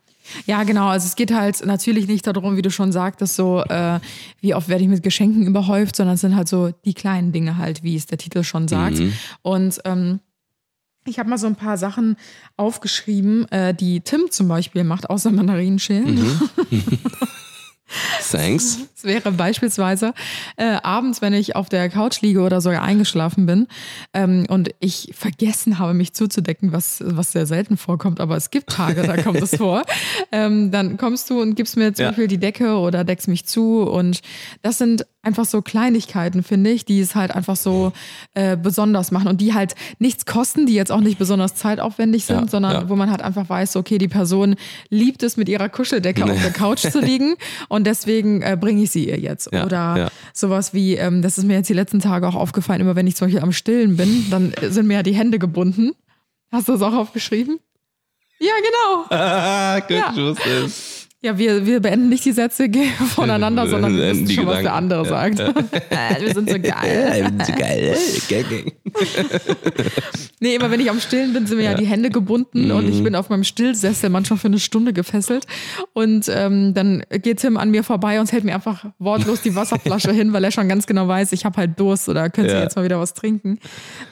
Ja, 0.47 0.63
genau. 0.65 0.89
Also 0.89 1.07
es 1.07 1.17
geht 1.17 1.33
halt 1.33 1.65
natürlich 1.65 2.07
nicht 2.09 2.27
darum, 2.27 2.57
wie 2.57 2.63
du 2.63 2.71
schon 2.71 2.93
sagtest, 2.93 3.37
so 3.37 3.63
äh, 3.63 4.01
wie 4.41 4.55
oft 4.55 4.69
werde 4.69 4.83
ich 4.83 4.89
mit 4.89 5.03
Geschenken 5.03 5.47
überhäuft, 5.47 5.97
sondern 5.97 6.15
es 6.15 6.21
sind 6.21 6.37
halt 6.37 6.49
so 6.49 6.71
die 6.85 6.95
kleinen 6.95 7.33
Dinge 7.33 7.57
halt, 7.59 7.83
wie 7.83 7.97
es 7.97 8.07
der 8.07 8.19
Titel 8.19 8.43
schon 8.43 8.69
sagt. 8.69 8.99
Und 9.43 9.81
ähm, 9.85 10.21
ich 11.07 11.19
habe 11.19 11.31
mal 11.31 11.39
so 11.39 11.47
ein 11.47 11.57
paar 11.57 11.79
Sachen 11.79 12.17
aufgeschrieben, 12.57 13.47
äh, 13.53 13.73
die 13.75 14.01
Tim 14.01 14.31
zum 14.31 14.49
Beispiel 14.49 14.85
macht, 14.85 15.09
außer 15.09 15.31
Mandarinenschälen. 15.31 16.19
Thanks. 18.31 18.79
Es 18.97 19.05
wäre 19.05 19.31
beispielsweise 19.31 20.15
äh, 20.57 20.79
abends, 20.83 21.21
wenn 21.21 21.35
ich 21.35 21.55
auf 21.55 21.69
der 21.69 21.91
Couch 21.91 22.23
liege 22.23 22.41
oder 22.41 22.61
sogar 22.63 22.83
eingeschlafen 22.83 23.45
bin 23.47 23.69
ähm, 24.15 24.47
und 24.49 24.71
ich 24.81 25.11
vergessen 25.15 25.79
habe, 25.79 25.93
mich 25.93 26.15
zuzudecken, 26.15 26.73
was, 26.73 27.03
was 27.05 27.33
sehr 27.33 27.45
selten 27.47 27.77
vorkommt, 27.77 28.19
aber 28.21 28.37
es 28.37 28.51
gibt 28.51 28.71
Tage, 28.71 29.03
da 29.03 29.19
kommt 29.23 29.41
es 29.43 29.55
vor. 29.57 29.83
Ähm, 30.33 30.71
dann 30.71 30.97
kommst 30.97 31.29
du 31.29 31.41
und 31.43 31.55
gibst 31.57 31.77
mir 31.77 31.93
zum 31.93 32.05
Ja. 32.05 32.09
Beispiel 32.11 32.27
die 32.27 32.39
Decke 32.39 32.79
oder 32.79 33.05
deckst 33.05 33.29
mich 33.29 33.45
zu 33.45 33.83
und 33.83 34.23
das 34.63 34.79
sind 34.79 35.07
einfach 35.27 35.45
so 35.45 35.61
Kleinigkeiten, 35.61 36.43
finde 36.43 36.71
ich, 36.71 36.85
die 36.85 37.01
es 37.01 37.15
halt 37.15 37.31
einfach 37.33 37.57
so 37.57 37.93
äh, 38.35 38.57
besonders 38.57 39.11
machen 39.11 39.29
und 39.29 39.41
die 39.41 39.53
halt 39.53 39.75
nichts 39.99 40.25
kosten, 40.25 40.65
die 40.67 40.75
jetzt 40.75 40.91
auch 40.93 41.01
nicht 41.01 41.19
besonders 41.19 41.55
zeitaufwendig 41.57 42.25
sind, 42.25 42.43
Ja, 42.43 42.49
sondern 42.49 42.73
ja. 42.73 42.89
wo 42.89 42.97
man 42.97 43.11
halt 43.11 43.21
einfach 43.23 43.49
weiß, 43.49 43.77
okay, 43.77 43.99
die 43.99 44.09
Person 44.09 44.55
liebt 44.89 45.23
es, 45.23 45.37
mit 45.37 45.49
ihrer 45.49 45.69
Kuscheldecke 45.69 46.25
auf 46.25 46.41
der 46.41 46.53
Couch 46.53 46.81
zu 46.91 47.01
liegen 47.01 47.35
und 47.69 47.87
deswegen 47.87 48.41
äh, 48.43 48.57
bringe 48.59 48.83
ich 48.85 48.91
sie 48.91 49.09
ihr 49.09 49.19
jetzt. 49.19 49.53
Ja, 49.53 49.65
Oder 49.67 50.11
sowas 50.33 50.73
wie, 50.73 50.95
ähm, 50.95 51.21
das 51.23 51.37
ist 51.39 51.45
mir 51.45 51.55
jetzt 51.55 51.69
die 51.69 51.75
letzten 51.75 52.01
Tage 52.01 52.27
auch 52.29 52.35
aufgefallen, 52.37 52.81
immer 52.81 52.97
wenn 52.97 53.07
ich 53.07 53.17
zum 53.17 53.27
Beispiel 53.27 53.43
am 53.43 53.53
Stillen 53.53 53.97
bin, 53.97 54.27
dann 54.31 54.53
sind 54.63 54.87
mir 54.87 54.95
ja 54.95 55.03
die 55.03 55.15
Hände 55.15 55.39
gebunden. 55.39 55.93
Hast 56.53 56.69
du 56.69 56.73
das 56.73 56.83
auch 56.83 56.95
aufgeschrieben? 56.95 57.59
Ja, 58.39 58.53
genau. 58.59 59.07
Ah, 59.21 59.81
gut, 59.87 59.91
Ja. 59.91 60.13
ich 60.15 60.17
wusste 60.23 60.49
es. 60.65 61.06
Ja, 61.27 61.37
wir, 61.37 61.67
wir 61.67 61.81
beenden 61.81 62.09
nicht 62.09 62.25
die 62.25 62.31
Sätze 62.31 62.69
voneinander, 63.17 63.67
sondern 63.67 63.97
wir 63.97 64.13
wissen 64.13 64.31
schon, 64.31 64.47
was 64.47 64.63
der 64.63 64.63
Gedanken. 64.63 64.93
andere 64.93 65.03
Ja, 65.03 65.09
sagt. 65.09 65.41
Äh, 65.91 66.21
wir 66.21 66.35
sind 66.35 66.49
so 66.49 66.57
geil. 66.61 67.33
so 67.45 67.53
geil. 67.53 67.97
Nee, 70.41 70.55
immer 70.55 70.71
wenn 70.71 70.81
ich 70.81 70.91
am 70.91 71.01
Stillen 71.01 71.33
bin, 71.33 71.47
sind 71.47 71.57
mir 71.57 71.65
ja, 71.65 71.75
die 71.75 71.87
Hände 71.87 72.11
gebunden 72.11 72.71
und 72.71 72.85
Mhm. 72.87 72.93
ich 72.93 73.03
bin 73.03 73.15
auf 73.15 73.31
meinem 73.31 73.43
Stillsessel 73.43 74.11
manchmal 74.11 74.39
für 74.39 74.49
eine 74.49 74.59
Stunde 74.59 74.93
gefesselt. 74.93 75.47
Und 75.95 76.31
ähm, 76.33 76.75
dann 76.75 77.03
geht 77.23 77.39
Tim 77.41 77.57
an 77.57 77.71
mir 77.71 77.83
vorbei 77.83 78.21
und 78.21 78.31
hält 78.33 78.45
mir 78.45 78.55
einfach 78.55 78.85
wortlos 78.99 79.41
die 79.41 79.55
Wasserflasche 79.55 80.13
hin, 80.13 80.35
weil 80.35 80.45
er 80.45 80.51
schon 80.51 80.69
ganz 80.69 80.87
genau 80.87 81.09
weiß, 81.09 81.33
ich 81.33 81.47
habe 81.47 81.57
halt 81.57 81.81
Durst 81.81 82.09
oder 82.11 82.29
könnte 82.29 82.53
Ja. 82.53 82.61
jetzt 82.63 82.77
mal 82.77 82.85
wieder 82.85 83.01
was 83.01 83.15
trinken. 83.15 83.59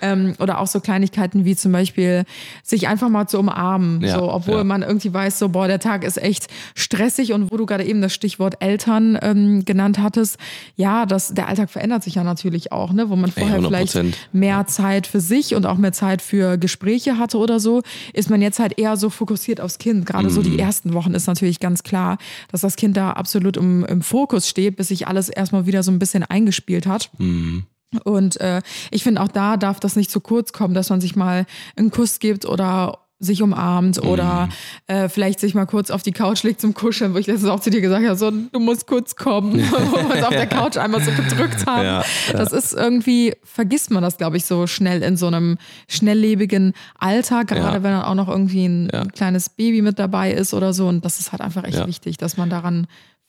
Ähm, 0.00 0.34
oder 0.38 0.60
auch 0.60 0.66
so 0.66 0.80
Kleinigkeiten 0.80 1.44
wie 1.44 1.56
zum 1.56 1.72
Beispiel 1.72 2.24
sich 2.62 2.88
einfach 2.88 3.10
mal 3.10 3.26
zu 3.28 3.38
umarmen. 3.38 4.00
Ja, 4.00 4.18
so, 4.18 4.32
obwohl 4.32 4.56
ja. 4.58 4.64
man 4.64 4.82
irgendwie 4.82 5.12
weiß, 5.12 5.38
so, 5.38 5.50
boah, 5.50 5.68
der 5.68 5.78
Tag 5.78 6.04
ist 6.04 6.16
echt 6.20 6.46
stressig 6.74 7.32
und 7.34 7.50
wo 7.52 7.58
du 7.58 7.66
gerade 7.66 7.84
eben 7.84 8.00
das 8.00 8.14
Stichwort 8.14 8.56
Eltern 8.60 9.18
ähm, 9.20 9.64
genannt 9.66 9.98
hattest, 9.98 10.38
ja, 10.76 11.04
das, 11.04 11.34
der 11.34 11.48
Alltag 11.48 11.70
verändert 11.70 12.02
sich 12.02 12.14
ja 12.14 12.24
natürlich 12.24 12.72
auch, 12.72 12.92
ne? 12.94 13.10
Wo 13.10 13.16
man 13.16 13.30
vorher 13.30 13.60
100%. 13.60 13.66
vielleicht 13.66 14.16
mehr 14.32 14.66
Zeit 14.74 15.06
für 15.06 15.20
sich 15.20 15.54
und 15.54 15.66
auch 15.66 15.78
mehr 15.78 15.92
Zeit 15.92 16.20
für 16.22 16.58
Gespräche 16.58 17.16
hatte 17.18 17.38
oder 17.38 17.60
so, 17.60 17.82
ist 18.12 18.30
man 18.30 18.42
jetzt 18.42 18.58
halt 18.58 18.78
eher 18.78 18.96
so 18.96 19.10
fokussiert 19.10 19.60
aufs 19.60 19.78
Kind. 19.78 20.06
Gerade 20.06 20.30
so 20.30 20.40
Mhm. 20.40 20.44
die 20.44 20.58
ersten 20.58 20.92
Wochen 20.92 21.14
ist 21.14 21.26
natürlich 21.26 21.60
ganz 21.60 21.82
klar, 21.82 22.18
dass 22.50 22.60
das 22.60 22.76
Kind 22.76 22.96
da 22.96 23.12
absolut 23.12 23.56
im, 23.56 23.84
im 23.84 24.02
Fokus 24.02 24.48
steht, 24.48 24.76
bis 24.76 24.88
sich 24.88 25.06
alles 25.08 25.28
erstmal 25.28 25.66
wieder 25.66 25.82
so 25.82 25.90
ein 25.92 25.98
bisschen 25.98 26.24
eingespielt 26.24 26.86
hat. 26.86 27.10
Mhm. 27.18 27.64
Und 28.02 28.40
äh, 28.40 28.60
ich 28.90 29.04
finde 29.04 29.20
auch 29.22 29.28
da 29.28 29.56
darf 29.56 29.78
das 29.78 29.94
nicht 29.94 30.10
zu 30.10 30.20
kurz 30.20 30.52
kommen, 30.52 30.74
dass 30.74 30.90
man 30.90 31.00
sich 31.00 31.14
mal 31.14 31.46
einen 31.76 31.92
Kuss 31.92 32.18
gibt 32.18 32.44
oder 32.44 32.98
sich 33.20 33.42
umarmt 33.42 34.02
oder 34.02 34.46
Mhm. 34.88 34.94
äh, 34.94 35.08
vielleicht 35.08 35.40
sich 35.40 35.54
mal 35.54 35.64
kurz 35.66 35.90
auf 35.90 36.02
die 36.02 36.12
Couch 36.12 36.42
legt 36.42 36.60
zum 36.60 36.74
Kuscheln, 36.74 37.14
wo 37.14 37.18
ich 37.18 37.26
letztens 37.26 37.48
auch 37.50 37.60
zu 37.60 37.70
dir 37.70 37.80
gesagt 37.80 38.04
habe, 38.04 38.16
so, 38.16 38.30
du 38.30 38.58
musst 38.60 38.86
kurz 38.86 39.16
kommen, 39.16 39.52
wo 39.70 40.08
wir 40.08 40.14
uns 40.16 40.22
auf 40.24 40.30
der 40.30 40.46
Couch 40.46 40.76
einmal 40.76 41.00
so 41.02 41.10
bedrückt 41.12 41.64
haben. 41.66 41.84
Ja, 41.84 42.04
Das 42.32 42.52
ist 42.52 42.74
irgendwie, 42.74 43.32
vergisst 43.44 43.90
man 43.90 44.02
das, 44.02 44.18
glaube 44.18 44.36
ich, 44.36 44.44
so 44.44 44.66
schnell 44.66 45.02
in 45.02 45.16
so 45.16 45.28
einem 45.28 45.58
schnelllebigen 45.88 46.74
Alter, 46.98 47.44
gerade 47.44 47.76
Ja. 47.78 47.82
wenn 47.82 47.92
dann 47.92 48.02
auch 48.02 48.14
noch 48.14 48.28
irgendwie 48.28 48.66
ein, 48.66 48.90
ein 48.90 49.12
kleines 49.12 49.48
Baby 49.48 49.80
mit 49.80 49.98
dabei 49.98 50.32
ist 50.32 50.52
oder 50.52 50.72
so. 50.72 50.88
Und 50.88 51.04
das 51.04 51.20
ist 51.20 51.32
halt 51.32 51.40
einfach 51.40 51.64
echt 51.64 51.86
wichtig, 51.86 52.16
dass 52.18 52.36
man 52.36 52.50
daran 52.50 52.86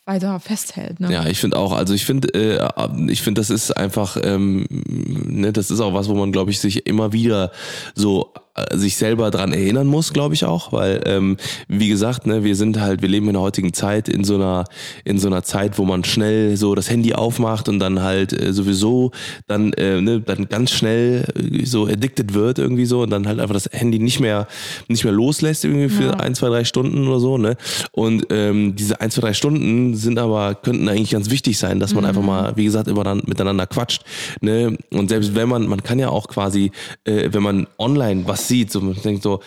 weiter 0.08 0.40
festhält. 0.40 1.00
Ne? 1.00 1.12
Ja, 1.12 1.26
ich 1.26 1.40
finde 1.40 1.58
auch, 1.58 1.72
also 1.72 1.94
ich 1.94 2.06
finde, 2.06 2.28
äh, 2.36 2.68
ich 3.10 3.22
finde, 3.24 3.40
das 3.42 3.50
ist 3.50 3.72
einfach, 3.76 4.18
ähm, 4.22 4.66
ne, 4.70 5.52
das 5.52 5.72
ist 5.72 5.80
auch 5.80 5.94
was, 5.94 6.10
wo 6.10 6.14
man, 6.16 6.32
glaube 6.32 6.52
ich, 6.52 6.60
sich 6.60 6.86
immer 6.86 7.12
wieder 7.14 7.52
so 7.96 8.32
sich 8.74 8.96
selber 8.96 9.32
dran 9.32 9.52
erinnern 9.54 9.88
muss, 9.88 10.14
glaube 10.14 10.34
ich 10.34 10.46
auch, 10.46 10.72
weil 10.72 11.02
ähm, 11.06 11.38
wie 11.68 11.90
gesagt, 11.90 12.26
ne, 12.26 12.44
wir 12.44 12.56
sind 12.56 12.80
halt, 12.80 13.02
wir 13.02 13.10
leben 13.10 13.28
in 13.28 13.34
der 13.34 13.42
heutigen 13.42 13.74
Zeit 13.74 14.08
in 14.08 14.24
so 14.24 14.36
einer 14.36 14.64
in 15.04 15.18
so 15.20 15.28
einer 15.28 15.44
Zeit, 15.44 15.78
wo 15.78 15.84
man 15.86 16.04
schnell 16.04 16.56
so 16.56 16.74
das 16.76 16.90
Handy 16.90 17.14
aufmacht 17.14 17.68
und 17.70 17.80
dann 17.80 18.02
halt 18.02 18.32
äh, 18.34 18.54
sowieso 18.54 19.12
dann 19.48 19.74
äh, 19.74 20.00
ne, 20.02 20.22
dann 20.22 20.48
ganz 20.48 20.72
schnell 20.72 21.26
äh, 21.36 21.66
so 21.66 21.86
addicted 21.88 22.34
wird 22.34 22.60
irgendwie 22.60 22.86
so 22.86 23.02
und 23.02 23.10
dann 23.10 23.28
halt 23.28 23.40
einfach 23.40 23.54
das 23.56 23.70
Handy 23.72 24.00
nicht 24.00 24.20
mehr 24.20 24.48
nicht 24.88 25.04
mehr 25.04 25.14
loslässt 25.14 25.66
irgendwie 25.66 25.90
für 25.90 26.06
Ja. 26.06 26.12
ein, 26.20 26.36
zwei, 26.36 26.50
drei 26.50 26.64
Stunden 26.64 27.08
oder 27.08 27.20
so, 27.20 27.38
ne? 27.38 27.58
Und 27.92 28.28
ähm, 28.30 28.76
diese 28.76 29.02
ein, 29.02 29.12
zwei, 29.12 29.22
drei 29.22 29.34
Stunden 29.34 29.96
sind 29.96 30.20
aber, 30.20 30.56
könnten 30.56 30.88
eigentlich 30.88 31.12
ganz 31.12 31.30
wichtig 31.30 31.58
sein, 31.58 31.80
dass 31.80 31.94
man 31.94 32.06
einfach 32.06 32.22
mal, 32.22 32.56
wie 32.56 32.66
gesagt, 32.66 32.88
immer 32.88 33.04
dann 33.04 33.22
miteinander 33.26 33.66
quatscht. 33.68 34.04
Ne? 34.42 34.78
Und 34.92 35.10
selbst 35.10 35.36
wenn 35.36 35.50
man, 35.50 35.68
man 35.68 35.82
kann 35.84 36.00
ja 36.00 36.10
auch 36.10 36.28
quasi, 36.28 36.72
äh, 37.06 37.30
wenn 37.32 37.44
man 37.44 37.68
online 37.78 38.24
was 38.28 38.45
sieht, 38.48 38.72
so 38.72 38.82
man 38.82 38.96
denkt 39.02 39.24
so, 39.24 39.42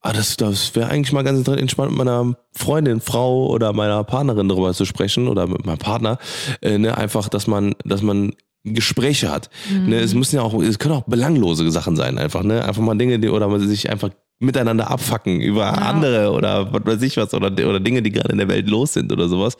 ah, 0.00 0.12
das, 0.12 0.36
das 0.36 0.74
wäre 0.74 0.90
eigentlich 0.90 1.12
mal 1.12 1.24
ganz 1.24 1.46
entspannt 1.48 1.90
mit 1.90 1.98
meiner 1.98 2.36
Freundin, 2.52 3.00
Frau 3.00 3.46
oder 3.48 3.72
meiner 3.72 4.04
Partnerin 4.04 4.48
darüber 4.48 4.72
zu 4.74 4.84
sprechen 4.84 5.28
oder 5.28 5.46
mit 5.46 5.64
meinem 5.64 5.78
Partner. 5.78 6.18
Äh, 6.60 6.78
ne? 6.78 6.96
Einfach, 6.96 7.28
dass 7.28 7.46
man, 7.46 7.74
dass 7.84 8.02
man 8.02 8.32
Gespräche 8.64 9.30
hat. 9.30 9.50
Ne, 9.70 9.96
es 9.96 10.14
müssen 10.14 10.36
ja 10.36 10.42
auch, 10.42 10.54
es 10.62 10.78
können 10.78 10.94
auch 10.94 11.02
belanglose 11.02 11.70
Sachen 11.70 11.96
sein, 11.96 12.16
einfach, 12.16 12.42
ne? 12.42 12.64
Einfach 12.64 12.80
mal 12.80 12.96
Dinge, 12.96 13.18
die, 13.18 13.28
oder 13.28 13.46
man 13.46 13.60
sich 13.60 13.90
einfach 13.90 14.08
miteinander 14.44 14.90
abfacken 14.90 15.40
über 15.40 15.82
andere 15.82 16.30
oder 16.30 16.72
was 16.72 16.84
weiß 16.84 17.02
ich 17.02 17.16
was 17.16 17.34
oder, 17.34 17.48
oder 17.48 17.80
Dinge, 17.80 18.02
die 18.02 18.10
gerade 18.10 18.32
in 18.32 18.38
der 18.38 18.48
Welt 18.48 18.68
los 18.68 18.92
sind 18.92 19.12
oder 19.12 19.28
sowas. 19.28 19.56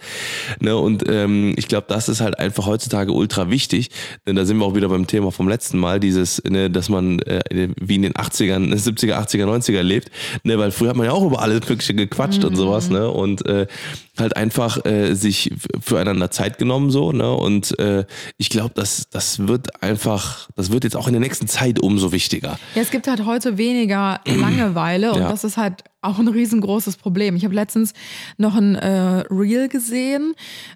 Ne, 0.60 0.76
und 0.76 1.04
ähm, 1.08 1.54
ich 1.56 1.68
glaube, 1.68 1.86
das 1.88 2.08
ist 2.08 2.20
halt 2.20 2.38
einfach 2.38 2.66
heutzutage 2.66 3.12
ultra 3.12 3.50
wichtig, 3.50 3.90
denn 4.26 4.36
da 4.36 4.44
sind 4.44 4.58
wir 4.58 4.64
auch 4.64 4.74
wieder 4.74 4.88
beim 4.88 5.06
Thema 5.06 5.32
vom 5.32 5.48
letzten 5.48 5.78
Mal, 5.78 6.00
dieses, 6.00 6.42
ne, 6.44 6.70
dass 6.70 6.88
man 6.88 7.18
äh, 7.20 7.68
wie 7.80 7.96
in 7.96 8.02
den 8.02 8.14
80ern, 8.14 8.72
70er, 8.72 9.14
80er, 9.14 9.44
90er 9.44 9.82
lebt, 9.82 10.10
ne, 10.42 10.58
weil 10.58 10.70
früher 10.70 10.90
hat 10.90 10.96
man 10.96 11.06
ja 11.06 11.12
auch 11.12 11.24
über 11.24 11.40
alles 11.40 11.68
Mögliche 11.68 11.94
gequatscht 11.94 12.44
und 12.44 12.56
sowas, 12.56 12.90
ne, 12.90 13.08
und 13.10 13.46
äh, 13.46 13.66
halt 14.18 14.36
einfach 14.36 14.84
äh, 14.84 15.14
sich 15.14 15.50
füreinander 15.80 16.30
Zeit 16.30 16.58
genommen 16.58 16.90
so, 16.90 17.12
ne, 17.12 17.32
und 17.32 17.78
äh, 17.78 18.04
ich 18.36 18.50
glaube, 18.50 18.72
das, 18.74 19.08
das 19.10 19.46
wird 19.46 19.82
einfach, 19.82 20.48
das 20.56 20.70
wird 20.70 20.84
jetzt 20.84 20.96
auch 20.96 21.06
in 21.06 21.14
der 21.14 21.20
nächsten 21.20 21.48
Zeit 21.48 21.80
umso 21.80 22.12
wichtiger. 22.12 22.58
Ja, 22.74 22.82
es 22.82 22.90
gibt 22.90 23.06
halt 23.08 23.24
heute 23.24 23.58
weniger 23.58 24.20
Langeweile 24.74 25.12
und 25.12 25.20
Ja. 25.20 25.28
das 25.30 25.44
ist 25.44 25.56
halt 25.56 25.84
auch 26.02 26.18
ein 26.18 26.28
riesengroßes 26.28 26.96
Problem. 26.96 27.36
Ich 27.36 27.44
habe 27.44 27.54
letztens 27.54 27.92
noch 28.36 28.54
ein 28.56 28.74
äh, 28.74 29.24
Reel 29.30 29.68
gesehen. 29.68 30.34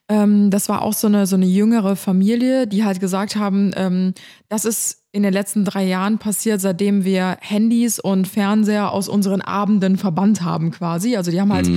Ähm, 0.09 0.51
das 0.51 0.69
war 0.69 0.83
auch 0.83 0.93
so 0.95 1.07
eine, 1.07 1.27
so 1.27 1.37
eine 1.37 1.47
jüngere 1.47 1.97
Familie, 1.97 2.67
die 2.67 2.85
halt 2.85 3.01
gesagt 3.01 3.37
haben, 3.37 3.73
ähm, 3.77 4.15
das 4.49 4.65
ist 4.65 5.03
in 5.13 5.23
den 5.23 5.33
letzten 5.33 5.65
drei 5.65 5.85
Jahren 5.85 6.19
passiert, 6.19 6.61
seitdem 6.61 7.05
wir 7.05 7.37
Handys 7.41 7.99
und 7.99 8.29
Fernseher 8.29 8.93
aus 8.93 9.09
unseren 9.09 9.41
Abenden 9.41 9.97
verbannt 9.99 10.43
haben 10.43 10.71
quasi. 10.71 11.17
Also 11.17 11.31
die 11.31 11.41
haben 11.41 11.53
halt 11.53 11.69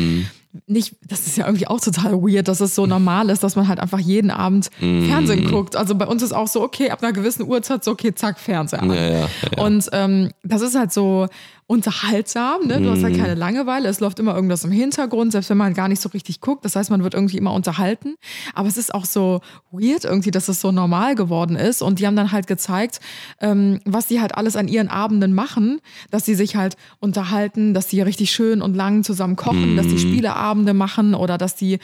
nicht, 0.68 0.96
das 1.08 1.28
ist 1.28 1.38
ja 1.38 1.46
irgendwie 1.46 1.68
auch 1.68 1.80
total 1.80 2.22
weird, 2.22 2.50
dass 2.50 2.60
es 2.60 2.76
so 2.76 2.86
normal 2.86 3.30
ist, 3.30 3.42
dass 3.42 3.56
man 3.56 3.70
halt 3.70 3.80
einfach 3.80 4.00
jeden 4.00 4.30
Abend 4.32 4.69
Fernsehen 4.80 5.50
guckt. 5.50 5.78
Also 5.78 5.96
bei 5.96 6.06
uns 6.06 6.22
ist 6.24 6.34
auch 6.34 6.48
so, 6.48 6.62
okay, 6.62 6.90
ab 6.92 7.02
einer 7.02 7.13
gewissen 7.13 7.48
Uhrzeit 7.48 7.86
so, 7.86 7.92
okay, 7.92 8.13
zack, 8.13 8.38
Fernseher. 8.38 8.84
Ja, 8.84 8.94
ja, 8.94 9.19
ja. 9.19 9.63
Und 9.63 9.88
ähm, 9.94 10.30
das 10.44 10.62
ist 10.62 10.76
halt 10.76 10.92
so 10.92 11.28
unterhaltsam. 11.72 12.67
Ne? 12.67 12.82
Du 12.82 12.90
hast 12.92 13.00
Mhm. 13.00 13.04
halt 13.06 13.17
keine 13.17 13.36
Langeweile. 13.36 13.88
Es 13.88 14.00
läuft 14.02 14.19
immer 14.19 14.36
irgendwas 14.36 14.63
im 14.65 14.72
Hintergrund, 14.72 15.32
selbst 15.32 15.50
wenn 15.50 15.58
man 15.58 15.74
gar 15.74 15.88
nicht 15.88 16.02
so 16.02 16.10
richtig 16.10 16.42
guckt. 16.42 16.65
Das 16.65 16.76
heißt, 16.76 16.90
man 16.92 17.02
wird 17.04 17.13
irgendwie 17.13 17.38
immer 17.38 17.54
unterhalten. 17.54 18.15
Aber 18.54 18.67
es 18.67 18.78
ist 18.78 18.94
auch 18.94 19.06
so 19.06 19.40
weird 19.72 20.04
irgendwie, 20.04 20.32
dass 20.32 20.50
es 20.50 20.60
so 20.62 20.72
normal 20.72 21.15
geworden 21.15 21.56
ist. 21.56 21.82
Und 21.82 22.00
die 22.00 22.08
haben 22.08 22.15
dann 22.15 22.32
halt 22.32 22.46
gezeigt, 22.48 23.00
ähm, 23.40 23.80
was 23.86 24.08
die 24.08 24.19
halt 24.22 24.36
alles 24.36 24.56
an 24.56 24.67
ihren 24.67 24.90
Abenden 24.90 25.34
machen, 25.34 25.80
dass 26.12 26.26
sie 26.26 26.36
sich 26.36 26.56
halt 26.56 26.76
unterhalten, 27.00 27.74
dass 27.74 27.88
die 27.88 28.02
richtig 28.02 28.32
schön 28.32 28.62
und 28.62 28.76
lang 28.76 29.04
zusammen 29.04 29.36
kochen, 29.36 29.78
dass 29.78 29.88
die 29.88 29.98
Spieleabende 30.00 30.74
machen 30.74 31.15
oder 31.15 31.38
dass 31.38 31.56
die, 31.56 31.80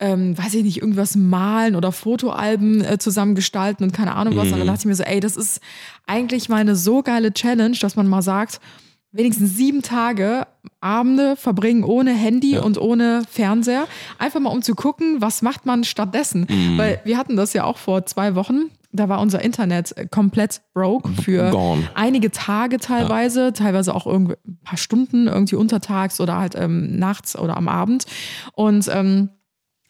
ähm, 0.00 0.36
weiß 0.36 0.54
ich 0.54 0.64
nicht, 0.64 0.78
irgendwas 0.82 1.14
malen 1.16 1.76
oder 1.76 1.92
Fotoalben 1.92 2.84
äh, 2.84 2.98
zusammen 2.98 3.34
gestalten 3.34 3.84
und 3.84 3.92
keine 3.92 4.14
Ahnung 4.16 4.36
was. 4.36 4.50
Und 4.52 4.58
dann 4.58 4.66
dachte 4.66 4.80
ich 4.80 4.86
mir 4.86 4.94
so, 4.96 5.04
ey, 5.04 5.20
das 5.20 5.36
ist 5.36 5.60
eigentlich 6.06 6.48
mal 6.48 6.56
eine 6.56 6.74
so 6.74 7.02
geile 7.02 7.32
Challenge, 7.32 7.76
dass 7.80 7.94
man 7.96 8.08
mal 8.08 8.22
sagt, 8.22 8.60
wenigstens 9.12 9.56
sieben 9.56 9.82
Tage 9.82 10.46
Abende 10.80 11.36
verbringen 11.36 11.82
ohne 11.82 12.12
Handy 12.12 12.58
und 12.58 12.78
ohne 12.78 13.22
Fernseher. 13.28 13.86
Einfach 14.18 14.40
mal 14.40 14.50
um 14.50 14.62
zu 14.62 14.74
gucken, 14.74 15.20
was 15.20 15.42
macht 15.42 15.66
man 15.66 15.84
stattdessen. 15.84 16.46
Weil 16.76 17.00
wir 17.04 17.18
hatten 17.18 17.36
das 17.36 17.52
ja 17.52 17.64
auch 17.64 17.78
vor 17.78 18.06
zwei 18.06 18.34
Wochen. 18.34 18.70
Da 18.90 19.08
war 19.08 19.20
unser 19.20 19.42
Internet 19.42 19.96
äh, 19.96 20.06
komplett 20.06 20.62
broke 20.72 21.10
für 21.22 21.50
Gone. 21.50 21.88
einige 21.94 22.30
Tage 22.30 22.78
teilweise, 22.78 23.52
teilweise 23.52 23.94
auch 23.94 24.06
irgendwie 24.06 24.36
ein 24.46 24.60
paar 24.64 24.78
Stunden, 24.78 25.26
irgendwie 25.26 25.56
untertags 25.56 26.20
oder 26.20 26.38
halt 26.38 26.54
ähm, 26.56 26.98
nachts 26.98 27.38
oder 27.38 27.58
am 27.58 27.68
Abend. 27.68 28.06
Und 28.54 28.88
ähm, 28.90 29.28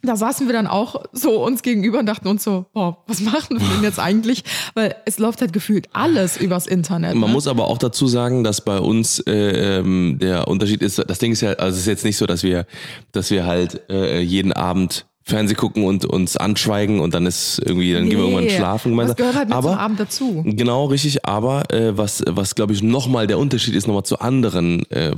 da 0.02 0.16
saßen 0.16 0.46
wir 0.46 0.52
dann 0.52 0.66
auch 0.66 1.02
so 1.12 1.44
uns 1.44 1.62
gegenüber 1.62 1.98
und 1.98 2.06
dachten 2.06 2.28
uns 2.28 2.44
so, 2.44 2.66
boah, 2.72 2.98
was 3.06 3.20
machen 3.20 3.58
wir 3.58 3.68
denn 3.68 3.82
jetzt 3.82 3.98
eigentlich? 3.98 4.44
Weil 4.74 4.94
es 5.06 5.18
läuft 5.18 5.40
halt 5.40 5.52
gefühlt 5.52 5.88
alles 5.92 6.36
übers 6.36 6.66
Internet. 6.66 7.14
Man 7.14 7.30
ne? 7.30 7.34
muss 7.34 7.48
aber 7.48 7.66
auch 7.66 7.78
dazu 7.78 8.06
sagen, 8.06 8.44
dass 8.44 8.60
bei 8.60 8.78
uns 8.78 9.18
äh, 9.20 9.78
ähm, 9.78 10.18
der 10.20 10.46
Unterschied 10.46 10.82
ist, 10.82 11.02
das 11.06 11.18
Ding 11.18 11.32
ist 11.32 11.40
ja, 11.40 11.50
also 11.54 11.74
es 11.74 11.80
ist 11.80 11.86
jetzt 11.86 12.04
nicht 12.04 12.16
so, 12.16 12.26
dass 12.26 12.42
wir, 12.42 12.66
dass 13.12 13.30
wir 13.30 13.44
halt 13.44 13.82
äh, 13.90 14.20
jeden 14.20 14.52
Abend 14.52 15.06
Fernseh 15.24 15.54
gucken 15.54 15.84
und 15.84 16.06
uns 16.06 16.36
anschweigen 16.36 17.00
und 17.00 17.12
dann 17.12 17.26
ist 17.26 17.60
irgendwie, 17.62 17.92
dann 17.92 18.08
gehen 18.08 18.18
wir 18.18 18.24
irgendwann 18.24 18.44
Nee, 18.44 18.56
schlafen 18.56 18.92
gemeinsam. 18.92 19.16
Das 19.16 19.18
gehört 19.18 19.36
halt 19.36 19.48
mit 19.48 19.58
aber, 19.58 19.70
zum 19.70 19.78
Abend 19.78 20.00
dazu. 20.00 20.42
Genau, 20.46 20.86
richtig. 20.86 21.26
Aber 21.26 21.70
äh, 21.72 21.96
was, 21.98 22.22
was 22.26 22.54
glaube 22.54 22.72
ich 22.72 22.82
nochmal 22.82 23.26
der 23.26 23.38
Unterschied 23.38 23.74
ist, 23.74 23.86
nochmal 23.86 24.04
zu 24.04 24.20
anderen 24.20 24.90
äh, 24.90 25.12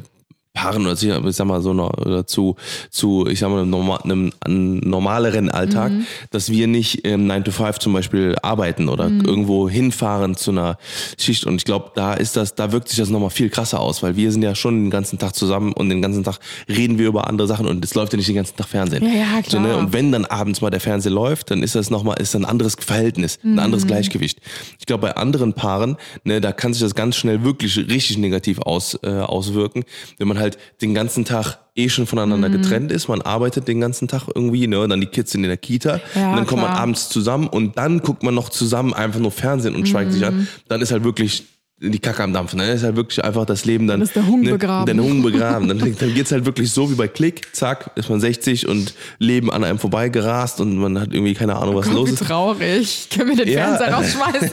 Paaren 0.52 0.82
oder 0.84 0.92
ich 0.94 1.36
sag 1.36 1.46
mal 1.46 1.62
so 1.62 1.70
oder 1.70 2.26
zu, 2.26 2.56
zu, 2.90 3.26
ich 3.28 3.38
sag 3.38 3.50
mal, 3.50 3.60
einem, 3.60 3.70
norma 3.70 3.96
einem, 3.98 4.32
einem 4.40 4.78
normaleren 4.78 5.48
Alltag, 5.48 5.92
Mhm. 5.92 6.06
dass 6.32 6.50
wir 6.50 6.66
nicht 6.66 7.06
ähm, 7.06 7.26
9 7.28 7.44
to 7.44 7.52
5 7.52 7.78
zum 7.78 7.92
Beispiel 7.92 8.34
arbeiten 8.42 8.88
oder 8.88 9.08
Mhm. 9.08 9.20
irgendwo 9.24 9.68
hinfahren 9.68 10.34
zu 10.36 10.50
einer 10.50 10.76
Schicht. 11.18 11.44
Und 11.46 11.54
ich 11.56 11.64
glaube, 11.64 11.92
da 11.94 12.14
ist 12.14 12.36
das, 12.36 12.56
da 12.56 12.72
wirkt 12.72 12.88
sich 12.88 12.98
das 12.98 13.10
nochmal 13.10 13.30
viel 13.30 13.48
krasser 13.48 13.78
aus, 13.78 14.02
weil 14.02 14.16
wir 14.16 14.32
sind 14.32 14.42
ja 14.42 14.56
schon 14.56 14.84
den 14.84 14.90
ganzen 14.90 15.18
Tag 15.20 15.36
zusammen 15.36 15.72
und 15.72 15.88
den 15.88 16.02
ganzen 16.02 16.24
Tag 16.24 16.38
reden 16.68 16.98
wir 16.98 17.06
über 17.06 17.28
andere 17.28 17.46
Sachen 17.46 17.66
und 17.66 17.84
es 17.84 17.94
läuft 17.94 18.12
ja 18.12 18.16
nicht 18.16 18.28
den 18.28 18.34
ganzen 18.36 18.56
Tag 18.56 18.66
Fernsehen. 18.68 19.04
Ja, 19.04 19.10
ja, 19.12 19.26
So, 19.46 19.60
ne? 19.60 19.68
klar. 19.68 19.78
Und 19.78 19.92
wenn 19.92 20.10
dann 20.10 20.24
abends 20.24 20.60
mal 20.60 20.70
der 20.70 20.80
Fernseher 20.80 21.12
läuft, 21.12 21.52
dann 21.52 21.62
ist 21.62 21.76
das 21.76 21.90
nochmal, 21.90 22.20
ist 22.20 22.34
ein 22.34 22.44
anderes 22.44 22.74
Verhältnis, 22.74 23.38
ein 23.44 23.52
Mhm. 23.52 23.58
anderes 23.60 23.86
Gleichgewicht. 23.86 24.40
Ich 24.80 24.86
glaube, 24.86 25.02
bei 25.02 25.16
anderen 25.16 25.52
Paaren, 25.54 25.96
ne, 26.24 26.40
da 26.40 26.50
kann 26.50 26.72
sich 26.72 26.82
das 26.82 26.96
ganz 26.96 27.14
schnell 27.14 27.44
wirklich 27.44 27.76
richtig 27.76 28.18
negativ 28.18 28.58
aus, 28.58 28.98
äh, 29.04 29.08
auswirken, 29.10 29.84
wenn 30.18 30.26
man 30.26 30.39
halt 30.40 30.58
den 30.80 30.92
ganzen 30.94 31.24
Tag 31.24 31.58
eh 31.76 31.88
schon 31.88 32.06
voneinander 32.06 32.48
Mhm. 32.48 32.52
getrennt 32.62 32.90
ist, 32.92 33.06
man 33.08 33.22
arbeitet 33.22 33.68
den 33.68 33.80
ganzen 33.80 34.08
Tag 34.08 34.24
irgendwie, 34.34 34.66
ne, 34.66 34.80
und 34.80 34.90
dann 34.90 35.00
die 35.00 35.06
Kids 35.06 35.30
sind 35.32 35.44
in 35.44 35.48
der 35.50 35.56
Kita, 35.56 36.00
Ja, 36.16 36.30
und 36.30 36.36
dann 36.38 36.46
kommt 36.46 36.62
man 36.62 36.70
klar. 36.72 36.82
abends 36.82 37.08
zusammen 37.08 37.46
und 37.46 37.78
dann 37.78 38.00
guckt 38.00 38.22
man 38.24 38.34
noch 38.34 38.48
zusammen 38.48 38.92
einfach 38.92 39.20
nur 39.20 39.30
Fernsehen 39.30 39.74
und 39.76 39.88
schweigt 39.88 40.12
sich 40.12 40.22
Mhm. 40.22 40.26
an, 40.28 40.48
dann 40.68 40.80
ist 40.82 40.90
halt 40.90 41.04
wirklich 41.04 41.44
die 41.82 41.98
Kacke 41.98 42.22
am 42.22 42.34
Dampfen. 42.34 42.58
Dann 42.58 42.68
ist 42.68 42.82
halt 42.82 42.94
wirklich 42.96 43.24
einfach 43.24 43.46
das 43.46 43.64
Leben 43.64 43.86
dann. 43.86 44.00
Dann 44.00 44.06
ist 44.06 44.14
der 44.14 44.26
Hunger 44.26 44.42
ne, 44.44 44.50
begraben. 44.50 44.84
Der 44.98 45.02
Hunger 45.02 45.22
begraben. 45.22 45.66
Dann, 45.68 45.78
dann 45.78 46.14
geht's 46.14 46.30
halt 46.30 46.44
wirklich 46.44 46.70
so 46.70 46.90
wie 46.90 46.94
bei 46.94 47.08
Klick, 47.08 47.56
zack, 47.56 47.92
ist 47.94 48.10
man 48.10 48.20
60 48.20 48.68
und 48.68 48.92
Leben 49.18 49.50
an 49.50 49.64
einem 49.64 49.78
vorbei 49.78 50.10
gerast 50.10 50.60
und 50.60 50.76
man 50.76 51.00
hat 51.00 51.14
irgendwie 51.14 51.32
keine 51.32 51.56
Ahnung, 51.56 51.76
was 51.76 51.86
Gott, 51.86 51.94
los 51.94 52.08
wie 52.10 52.12
ist. 52.12 52.22
traurig. 52.26 53.08
Können 53.16 53.30
wir 53.30 53.36
den 53.46 53.48
Ja. 53.48 53.78
Fernseher 53.78 53.94
rausschmeißen? 53.94 54.50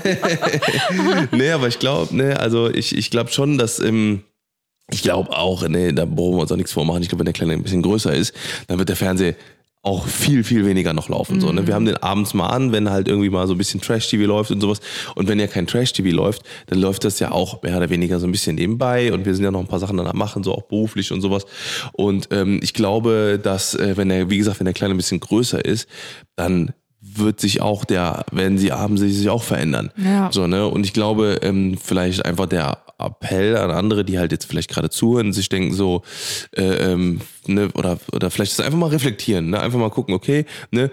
nee, 1.34 1.52
aber 1.52 1.68
ich 1.68 1.80
glaube, 1.80 2.16
ne, 2.16 2.40
also 2.40 2.70
ich, 2.70 2.96
ich 2.98 3.10
glaube 3.12 3.32
schon, 3.32 3.58
dass 3.58 3.80
ähm, 3.80 4.22
ich 4.92 5.02
glaube 5.02 5.36
auch, 5.36 5.68
ne, 5.68 5.94
da 5.94 6.06
brauchen 6.06 6.36
wir 6.36 6.42
uns 6.42 6.52
auch 6.52 6.58
nichts 6.58 6.72
vormachen. 6.72 7.02
Ich 7.02 7.10
glaube, 7.10 7.20
wenn 7.20 7.26
der 7.26 7.34
Kleine 7.34 7.54
ein 7.54 7.64
bisschen 7.64 7.82
größer 7.82 8.14
ist, 8.14 8.34
dann 8.68 8.78
wird 8.80 8.90
der 8.90 8.96
Fernseher 8.96 9.36
auch 9.88 10.06
viel, 10.06 10.44
viel 10.44 10.66
weniger 10.66 10.92
noch 10.92 11.08
laufen. 11.08 11.40
So, 11.40 11.52
ne? 11.52 11.66
Wir 11.66 11.74
haben 11.74 11.86
den 11.86 11.96
abends 11.98 12.34
mal 12.34 12.48
an, 12.48 12.74
wenn 12.74 12.90
halt 12.90 13.08
irgendwie 13.08 13.30
mal 13.30 13.48
so 13.48 13.54
ein 13.54 13.58
bisschen 13.58 13.80
Trash-TV 13.80 14.26
läuft 14.26 14.52
und 14.52 14.60
sowas. 14.60 14.82
Und 15.16 15.30
wenn 15.30 15.40
ja 15.40 15.48
kein 15.48 15.66
Trash-TV 15.66 16.14
läuft, 16.16 16.42
dann 16.68 16.80
läuft 16.80 17.06
das 17.06 17.20
ja 17.20 17.32
auch 17.32 17.64
mehr 17.64 17.78
oder 17.78 17.90
weniger 17.90 18.20
so 18.20 18.28
ein 18.28 18.32
bisschen 18.32 18.56
nebenbei. 18.56 19.14
Und 19.14 19.26
wir 19.26 19.34
sind 19.34 19.46
ja 19.46 19.52
noch 19.52 19.62
ein 19.62 19.68
paar 19.68 19.80
Sachen 19.80 19.96
dann 19.96 20.08
am 20.08 20.18
machen, 20.18 20.44
so 20.44 20.54
auch 20.54 20.64
beruflich 20.64 21.12
und 21.14 21.22
sowas. 21.22 21.46
Und 21.94 22.28
ähm, 22.32 22.60
ich 22.62 22.74
glaube, 22.74 23.40
dass, 23.42 23.76
äh, 23.76 23.96
wenn 23.96 24.12
er, 24.12 24.30
wie 24.30 24.38
gesagt, 24.38 24.60
wenn 24.60 24.66
der 24.66 24.74
Kleine 24.74 24.94
ein 24.94 24.98
bisschen 24.98 25.22
größer 25.22 25.64
ist, 25.64 25.88
dann 26.36 26.74
wird 27.00 27.40
sich 27.40 27.62
auch 27.62 27.86
der, 27.86 28.26
werden 28.32 28.58
sie 28.58 28.74
abends 28.74 29.02
sich 29.02 29.30
auch 29.30 29.44
verändern. 29.44 29.92
Ja. 29.96 30.30
So, 30.34 30.48
ne? 30.48 30.68
Und 30.68 30.86
ich 30.86 30.92
glaube, 30.92 31.40
ähm, 31.44 31.78
vielleicht 31.82 32.26
einfach 32.26 32.48
der 32.48 32.80
Appell 33.00 33.58
an 33.58 33.72
andere, 33.72 34.04
die 34.04 34.20
halt 34.20 34.32
jetzt 34.32 34.46
vielleicht 34.46 34.70
gerade 34.70 34.90
zuhören, 34.90 35.34
sich 35.34 35.50
denken 35.50 35.74
so, 35.74 36.02
äh, 36.56 36.92
ähm, 36.92 37.22
ne, 37.46 37.70
oder, 37.76 37.98
oder 38.12 38.32
vielleicht 38.32 38.54
ist 38.54 38.62
einfach 38.62 38.80
mal 38.80 38.90
reflektieren, 38.90 39.50
ne? 39.50 39.60
Einfach 39.60 39.80
mal 39.80 39.90
gucken, 39.90 40.14
okay, 40.14 40.46
ne, 40.72 40.90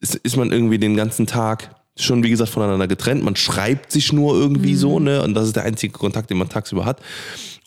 ist, 0.00 0.16
ist 0.16 0.36
man 0.36 0.52
irgendwie 0.52 0.78
den 0.78 0.96
ganzen 0.96 1.26
Tag 1.26 1.74
schon, 1.96 2.24
wie 2.24 2.30
gesagt, 2.30 2.50
voneinander 2.50 2.88
getrennt, 2.88 3.22
man 3.22 3.36
schreibt 3.36 3.92
sich 3.92 4.12
nur 4.12 4.34
irgendwie 4.34 4.74
so, 4.74 4.98
ne? 4.98 5.22
Und 5.22 5.34
das 5.34 5.46
ist 5.46 5.56
der 5.56 5.64
einzige 5.64 5.92
Kontakt, 5.92 6.30
den 6.30 6.38
man 6.38 6.48
tagsüber 6.48 6.84
hat. 6.84 7.00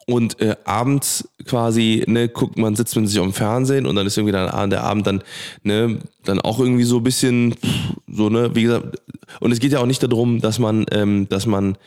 Und 0.10 0.40
äh, 0.40 0.56
abends 0.64 1.30
quasi, 1.46 2.04
ne, 2.08 2.30
guckt 2.30 2.58
man, 2.58 2.76
sitzt 2.76 2.96
man 2.96 3.08
sich 3.08 3.20
am 3.20 3.34
Fernsehen 3.34 3.86
und 3.86 3.96
dann 3.96 4.08
ist 4.08 4.18
irgendwie 4.18 4.32
dann 4.32 4.70
der 4.70 4.84
Abend 4.84 5.06
dann, 5.06 5.22
ne, 5.64 6.00
dann 6.24 6.40
auch 6.40 6.60
irgendwie 6.60 6.86
so 6.86 6.98
ein 6.98 7.04
bisschen, 7.04 7.56
so, 8.08 8.30
ne, 8.30 8.56
wie 8.56 8.64
gesagt, 8.64 9.02
und 9.42 9.52
es 9.52 9.60
geht 9.60 9.74
ja 9.74 9.80
auch 9.80 9.86
nicht 9.86 10.02
darum, 10.02 10.40
dass 10.40 10.60
man, 10.60 10.86
ähm, 10.92 11.28
dass 11.28 11.46
man 11.46 11.78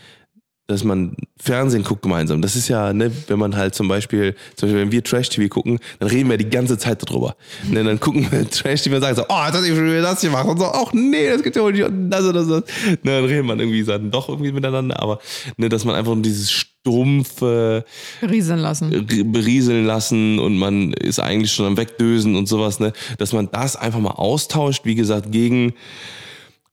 dass 0.71 0.85
man 0.85 1.17
Fernsehen 1.37 1.83
guckt 1.83 2.03
gemeinsam. 2.03 2.43
Das 2.43 2.55
ist 2.55 2.69
ja, 2.69 2.93
ne, 2.93 3.11
wenn 3.27 3.39
man 3.39 3.57
halt 3.57 3.75
zum 3.75 3.89
Beispiel, 3.89 4.37
zum 4.55 4.69
Beispiel, 4.69 4.83
wenn 4.83 4.93
wir 4.93 5.03
Trash-TV 5.03 5.49
gucken, 5.49 5.81
dann 5.99 6.09
reden 6.09 6.31
wir 6.31 6.37
die 6.37 6.49
ganze 6.49 6.79
Zeit 6.79 7.03
darüber. 7.03 7.35
Ne, 7.69 7.83
dann 7.83 7.99
gucken 7.99 8.31
wir 8.31 8.49
Trash-TV 8.51 8.97
und 8.97 9.03
sagen 9.03 9.17
so, 9.17 9.25
oh, 9.29 9.43
jetzt 9.47 9.57
hat 9.57 9.65
ich 9.65 9.75
schon 9.75 9.87
wieder 9.87 10.03
das 10.03 10.21
gemacht 10.21 10.47
und 10.47 10.59
so, 10.59 10.67
ach 10.67 10.93
nee, 10.93 11.29
das 11.29 11.43
geht 11.43 11.57
ja 11.57 11.63
wohl 11.63 11.73
nicht 11.73 11.85
und 11.85 12.11
das 12.11 12.25
und 12.25 12.35
das. 12.35 12.47
das. 12.47 12.63
Ne, 13.03 13.21
dann 13.21 13.25
redet 13.25 13.45
man 13.45 13.59
irgendwie 13.59 13.83
dann 13.83 14.11
doch 14.11 14.29
irgendwie 14.29 14.53
miteinander, 14.53 15.01
aber 15.01 15.19
ne, 15.57 15.69
dass 15.69 15.85
man 15.85 15.97
einfach 15.97 16.15
dieses 16.19 16.51
stumpfe 16.53 17.85
Rieseln 18.23 18.61
lassen. 18.61 19.07
berieseln 19.33 19.85
lassen 19.87 20.39
und 20.39 20.57
man 20.57 20.93
ist 20.93 21.19
eigentlich 21.19 21.53
schon 21.53 21.67
am 21.67 21.77
Wegdösen 21.77 22.37
und 22.37 22.47
sowas, 22.47 22.79
ne, 22.79 22.93
dass 23.19 23.33
man 23.33 23.49
das 23.51 23.75
einfach 23.77 23.99
mal 23.99 24.11
austauscht, 24.11 24.85
wie 24.85 24.95
gesagt, 24.95 25.33
gegen 25.33 25.75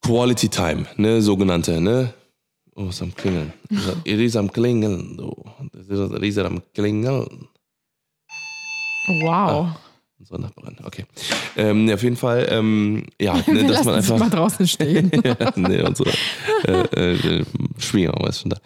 Quality 0.04 0.50
Time, 0.50 0.86
ne, 0.98 1.22
sogenannte, 1.22 1.82
ne. 1.82 2.14
Oh, 2.80 2.90
ist 2.90 3.02
am 3.02 3.14
Klingeln. 3.16 3.52
Ist 4.04 4.36
am 4.36 4.52
Klingeln, 4.52 5.18
du. 5.18 5.34
Ist 6.22 6.38
am 6.38 6.62
Klingeln. 6.76 7.48
Wow. 9.24 9.70
Unsere 10.20 10.42
Nachbarin, 10.42 10.78
okay. 10.84 11.06
Ähm, 11.56 11.90
auf 11.92 12.04
jeden 12.04 12.18
Fall, 12.18 12.48
ähm, 12.52 13.06
ja, 13.20 13.34
ne, 13.48 13.66
dass 13.66 13.84
man 13.84 13.96
einfach. 13.96 14.20
mal 14.20 14.30
draußen 14.30 14.68
stehen. 14.68 15.12
ja, 15.24 15.36
nee, 15.56 15.82
unsere 15.82 16.12
äh, 16.68 17.14
äh, 17.14 17.46
Schwiegermama 17.80 18.28
ist 18.30 18.42
schon 18.42 18.52
da. 18.52 18.58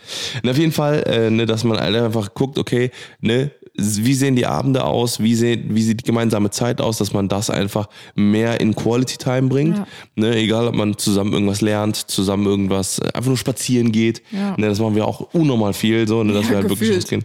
Und 0.43 0.49
auf 0.49 0.57
jeden 0.57 0.73
Fall, 0.73 1.03
äh, 1.07 1.29
ne, 1.29 1.45
dass 1.45 1.63
man 1.63 1.77
einfach 1.77 2.33
guckt, 2.33 2.57
okay, 2.57 2.91
ne, 3.21 3.51
wie 3.81 4.13
sehen 4.13 4.35
die 4.35 4.45
Abende 4.45 4.83
aus, 4.85 5.19
wie, 5.19 5.35
sehen, 5.35 5.65
wie 5.69 5.81
sieht 5.81 6.01
die 6.01 6.05
gemeinsame 6.05 6.49
Zeit 6.49 6.81
aus, 6.81 6.97
dass 6.97 7.13
man 7.13 7.27
das 7.27 7.49
einfach 7.49 7.87
mehr 8.15 8.59
in 8.61 8.75
Quality 8.75 9.17
Time 9.17 9.43
bringt. 9.49 9.77
Ja. 9.77 9.87
Ne, 10.15 10.35
egal, 10.35 10.67
ob 10.67 10.75
man 10.75 10.97
zusammen 10.97 11.33
irgendwas 11.33 11.61
lernt, 11.61 11.95
zusammen 11.95 12.45
irgendwas, 12.45 12.99
äh, 12.99 13.07
einfach 13.13 13.27
nur 13.29 13.37
spazieren 13.37 13.91
geht. 13.91 14.21
Ja. 14.31 14.55
Ne, 14.57 14.67
das 14.67 14.79
machen 14.79 14.95
wir 14.95 15.05
auch 15.07 15.33
unnormal 15.33 15.73
viel, 15.73 16.07
so, 16.07 16.23
ne, 16.23 16.33
dass 16.33 16.45
Ja, 16.45 16.49
wir 16.51 16.57
halt 16.57 16.69
wirklich 16.69 16.95
rausgehen 16.95 17.23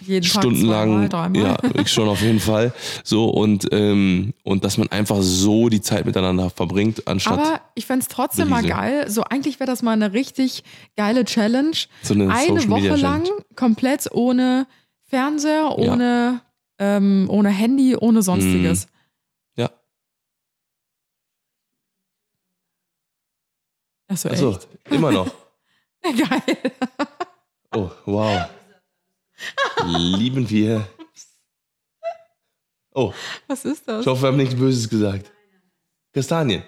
Jeden 0.00 0.24
Tag 0.26 0.42
stundenlang, 0.42 1.08
zweimal, 1.08 1.08
dreimal. 1.08 1.42
ja, 1.42 1.56
ich 1.80 1.92
schon 1.92 2.08
auf 2.08 2.22
jeden 2.22 2.40
Fall. 2.40 2.72
So 3.04 3.28
und 3.28 3.66
ähm, 3.72 4.32
und 4.42 4.64
dass 4.64 4.78
man 4.78 4.88
einfach 4.88 5.18
so 5.20 5.68
die 5.68 5.80
Zeit 5.80 6.06
miteinander 6.06 6.50
verbringt, 6.50 7.06
anstatt 7.06 7.34
Aber 7.38 7.60
ich 7.74 7.84
fände 7.86 8.02
es 8.02 8.08
trotzdem 8.08 8.48
mal 8.48 8.62
geil. 8.62 9.10
So, 9.10 9.22
eigentlich 9.24 9.60
wäre 9.60 9.66
das 9.70 9.82
mal 9.82 9.92
eine 9.92 10.12
richtig 10.12 10.64
geile 10.96 11.24
Challenge. 11.24 11.76
so 12.02 12.14
eine, 12.14 12.32
eine 12.32 12.68
Woche 12.70 12.96
lang 12.96 13.24
komplett 13.56 14.10
ohne 14.12 14.66
Fernseher, 15.08 15.76
ohne, 15.78 16.42
ähm, 16.78 17.26
ohne 17.30 17.48
Handy, 17.48 17.96
ohne 17.96 18.22
sonstiges. 18.22 18.86
Ja. 19.56 19.70
Achso, 24.06 24.28
Achso, 24.28 24.50
echt? 24.52 24.68
immer 24.90 25.10
noch. 25.10 25.30
Geil. 26.02 26.56
Oh, 27.74 27.90
wow. 28.06 28.48
Lieben 29.86 30.48
wir. 30.48 30.86
Oh, 32.94 33.12
Was 33.46 33.64
ist 33.64 33.86
das? 33.88 34.00
ich 34.02 34.06
hoffe, 34.06 34.22
wir 34.22 34.28
haben 34.28 34.36
nichts 34.36 34.54
Böses 34.56 34.88
gesagt. 34.88 35.30
Kastanien. 36.12 36.62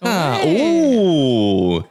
Ah, 0.00 0.40
oh. 0.44 1.82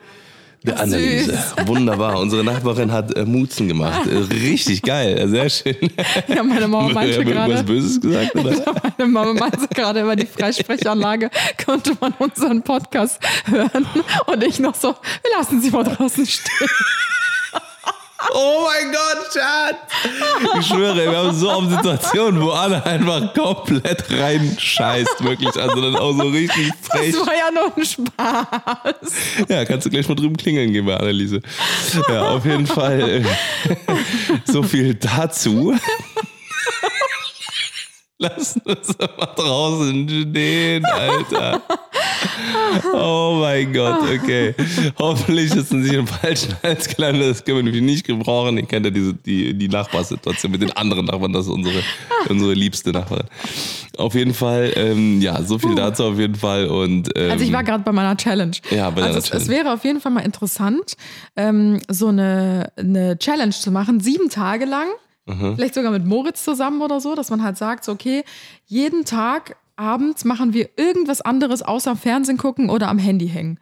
Der 0.64 0.80
Anneliese. 0.80 1.40
Wunderbar. 1.66 2.20
Unsere 2.20 2.44
Nachbarin 2.44 2.92
hat 2.92 3.16
äh, 3.16 3.26
Mutzen 3.26 3.68
gemacht. 3.68 4.08
Äh, 4.08 4.18
richtig 4.18 4.84
geil. 4.84 5.28
Sehr 5.28 5.50
schön. 5.50 5.76
Ja, 6.28 6.44
meine 6.44 6.68
Mama 6.68 6.90
meinte 6.90 7.26
gerade. 7.26 7.64
Böses 7.64 8.00
gesagt, 8.00 8.36
oder? 8.36 8.54
Meine 8.98 9.12
Mama 9.12 9.34
meinte 9.34 9.68
gerade 9.74 10.02
über 10.02 10.16
die 10.16 10.28
Freisprechanlage 10.28 11.32
konnte 11.66 11.98
man 12.00 12.14
unseren 12.20 12.62
Podcast 12.62 13.20
hören 13.46 13.88
und 14.28 14.44
ich 14.44 14.60
noch 14.60 14.76
so, 14.76 14.90
wir 14.90 15.32
lassen 15.38 15.62
sie 15.62 15.72
mal 15.72 15.84
draußen 15.84 16.26
stehen. 16.26 16.70
Oh 18.30 18.68
mein 18.68 18.92
Gott, 18.92 19.34
Schatz! 19.34 20.60
Ich 20.60 20.68
schwöre, 20.68 21.10
wir 21.10 21.18
haben 21.18 21.34
so 21.34 21.50
oft 21.50 21.70
Situationen, 21.72 22.42
wo 22.42 22.52
Anne 22.52 22.86
einfach 22.86 23.34
komplett 23.34 24.06
reinscheißt, 24.12 25.24
wirklich. 25.24 25.56
Also 25.56 25.82
dann 25.82 25.96
auch 25.96 26.14
so 26.14 26.28
richtig 26.28 26.72
frech. 26.84 27.14
Das 27.14 27.28
war 27.28 27.34
ja 27.34 27.52
nur 27.52 27.76
ein 27.76 27.86
Spaß. 27.86 29.50
Ja, 29.50 29.66
kannst 29.66 29.86
du 29.86 29.90
gleich 29.90 30.08
mal 30.08 30.16
drüben 30.16 30.38
klingeln 30.38 30.72
gehen 30.72 30.86
bei 30.86 30.96
Anneliese. 30.96 31.42
Ja, 32.10 32.30
auf 32.30 32.46
jeden 32.46 32.68
Fall 32.68 33.02
äh, 33.02 33.24
so 34.46 34.62
viel 34.64 34.94
dazu. 34.96 35.76
Lassen 38.20 38.62
uns 38.66 38.98
mal 39.00 39.34
draußen 39.36 40.08
stehen, 40.08 40.86
Alter. 40.86 41.62
Oh 42.94 43.38
mein 43.40 43.72
Gott, 43.74 44.00
okay. 44.04 44.54
Hoffentlich 45.00 45.46
ist 45.52 45.58
es 45.58 45.72
nicht 45.72 45.94
im 45.94 46.08
falschen 46.08 46.56
Hals 46.64 46.88
gelandet. 46.88 47.30
Das 47.32 47.44
können 47.44 47.58
wir 47.58 47.64
nämlich 47.64 47.82
nicht 47.82 48.06
gebrauchen. 48.06 48.58
Ihr 48.58 48.66
kennt 48.66 48.86
ja 48.86 48.92
diese, 48.92 49.14
die, 49.14 49.54
die 49.54 49.68
Nachbarsituation 49.68 50.52
mit 50.52 50.62
den 50.62 50.72
anderen 50.74 51.06
Nachbarn. 51.06 51.34
Das 51.34 51.46
ist 51.46 51.52
unsere, 51.52 51.82
unsere 52.30 52.54
liebste 52.54 52.92
Nachbarin. 52.92 53.26
Auf 53.98 54.16
jeden 54.16 54.34
Fall, 54.34 54.72
ähm, 54.76 55.22
ja, 55.22 55.42
so 55.44 55.60
viel 55.60 55.76
dazu 55.76 56.06
auf 56.06 56.18
jeden 56.18 56.36
Fall. 56.36 56.68
Und, 56.68 57.10
ähm, 57.16 57.32
Also 57.32 57.44
ich 57.44 57.52
war 57.52 57.64
gerade 57.64 57.84
bei 57.84 57.92
meiner 57.92 58.16
Challenge. 58.18 58.56
Ja, 58.70 58.90
bei 58.90 59.04
also 59.04 59.18
es, 59.20 59.26
es 59.26 59.30
Challenge. 59.32 59.50
wäre 59.50 59.74
auf 59.74 59.84
jeden 59.84 60.00
Fall 60.02 60.12
mal 60.12 60.22
interessant, 60.22 60.96
ähm, 61.36 61.80
so 61.90 62.08
eine, 62.08 62.72
eine 62.78 63.18
Challenge 63.20 63.52
zu 63.52 63.72
machen, 63.72 64.00
sieben 64.00 64.30
Tage 64.30 64.66
lang, 64.66 64.88
Mhm. 65.28 65.56
vielleicht 65.56 65.76
sogar 65.76 65.92
mit 65.92 66.04
Moritz 66.04 66.44
zusammen 66.44 66.82
oder 66.82 67.00
so, 67.00 67.14
dass 67.14 67.30
man 67.30 67.44
halt 67.44 67.56
sagt, 67.56 67.86
so, 67.86 67.92
okay, 67.92 68.24
jeden 68.66 69.06
Tag 69.06 69.56
abends 69.82 70.24
machen 70.24 70.54
wir 70.54 70.70
irgendwas 70.78 71.22
anderes 71.22 71.62
außer 71.64 71.92
am 71.92 71.98
Fernsehen 71.98 72.38
gucken 72.38 72.70
oder 72.70 72.88
am 72.88 73.00
Handy 73.00 73.28
hängen. 73.28 73.60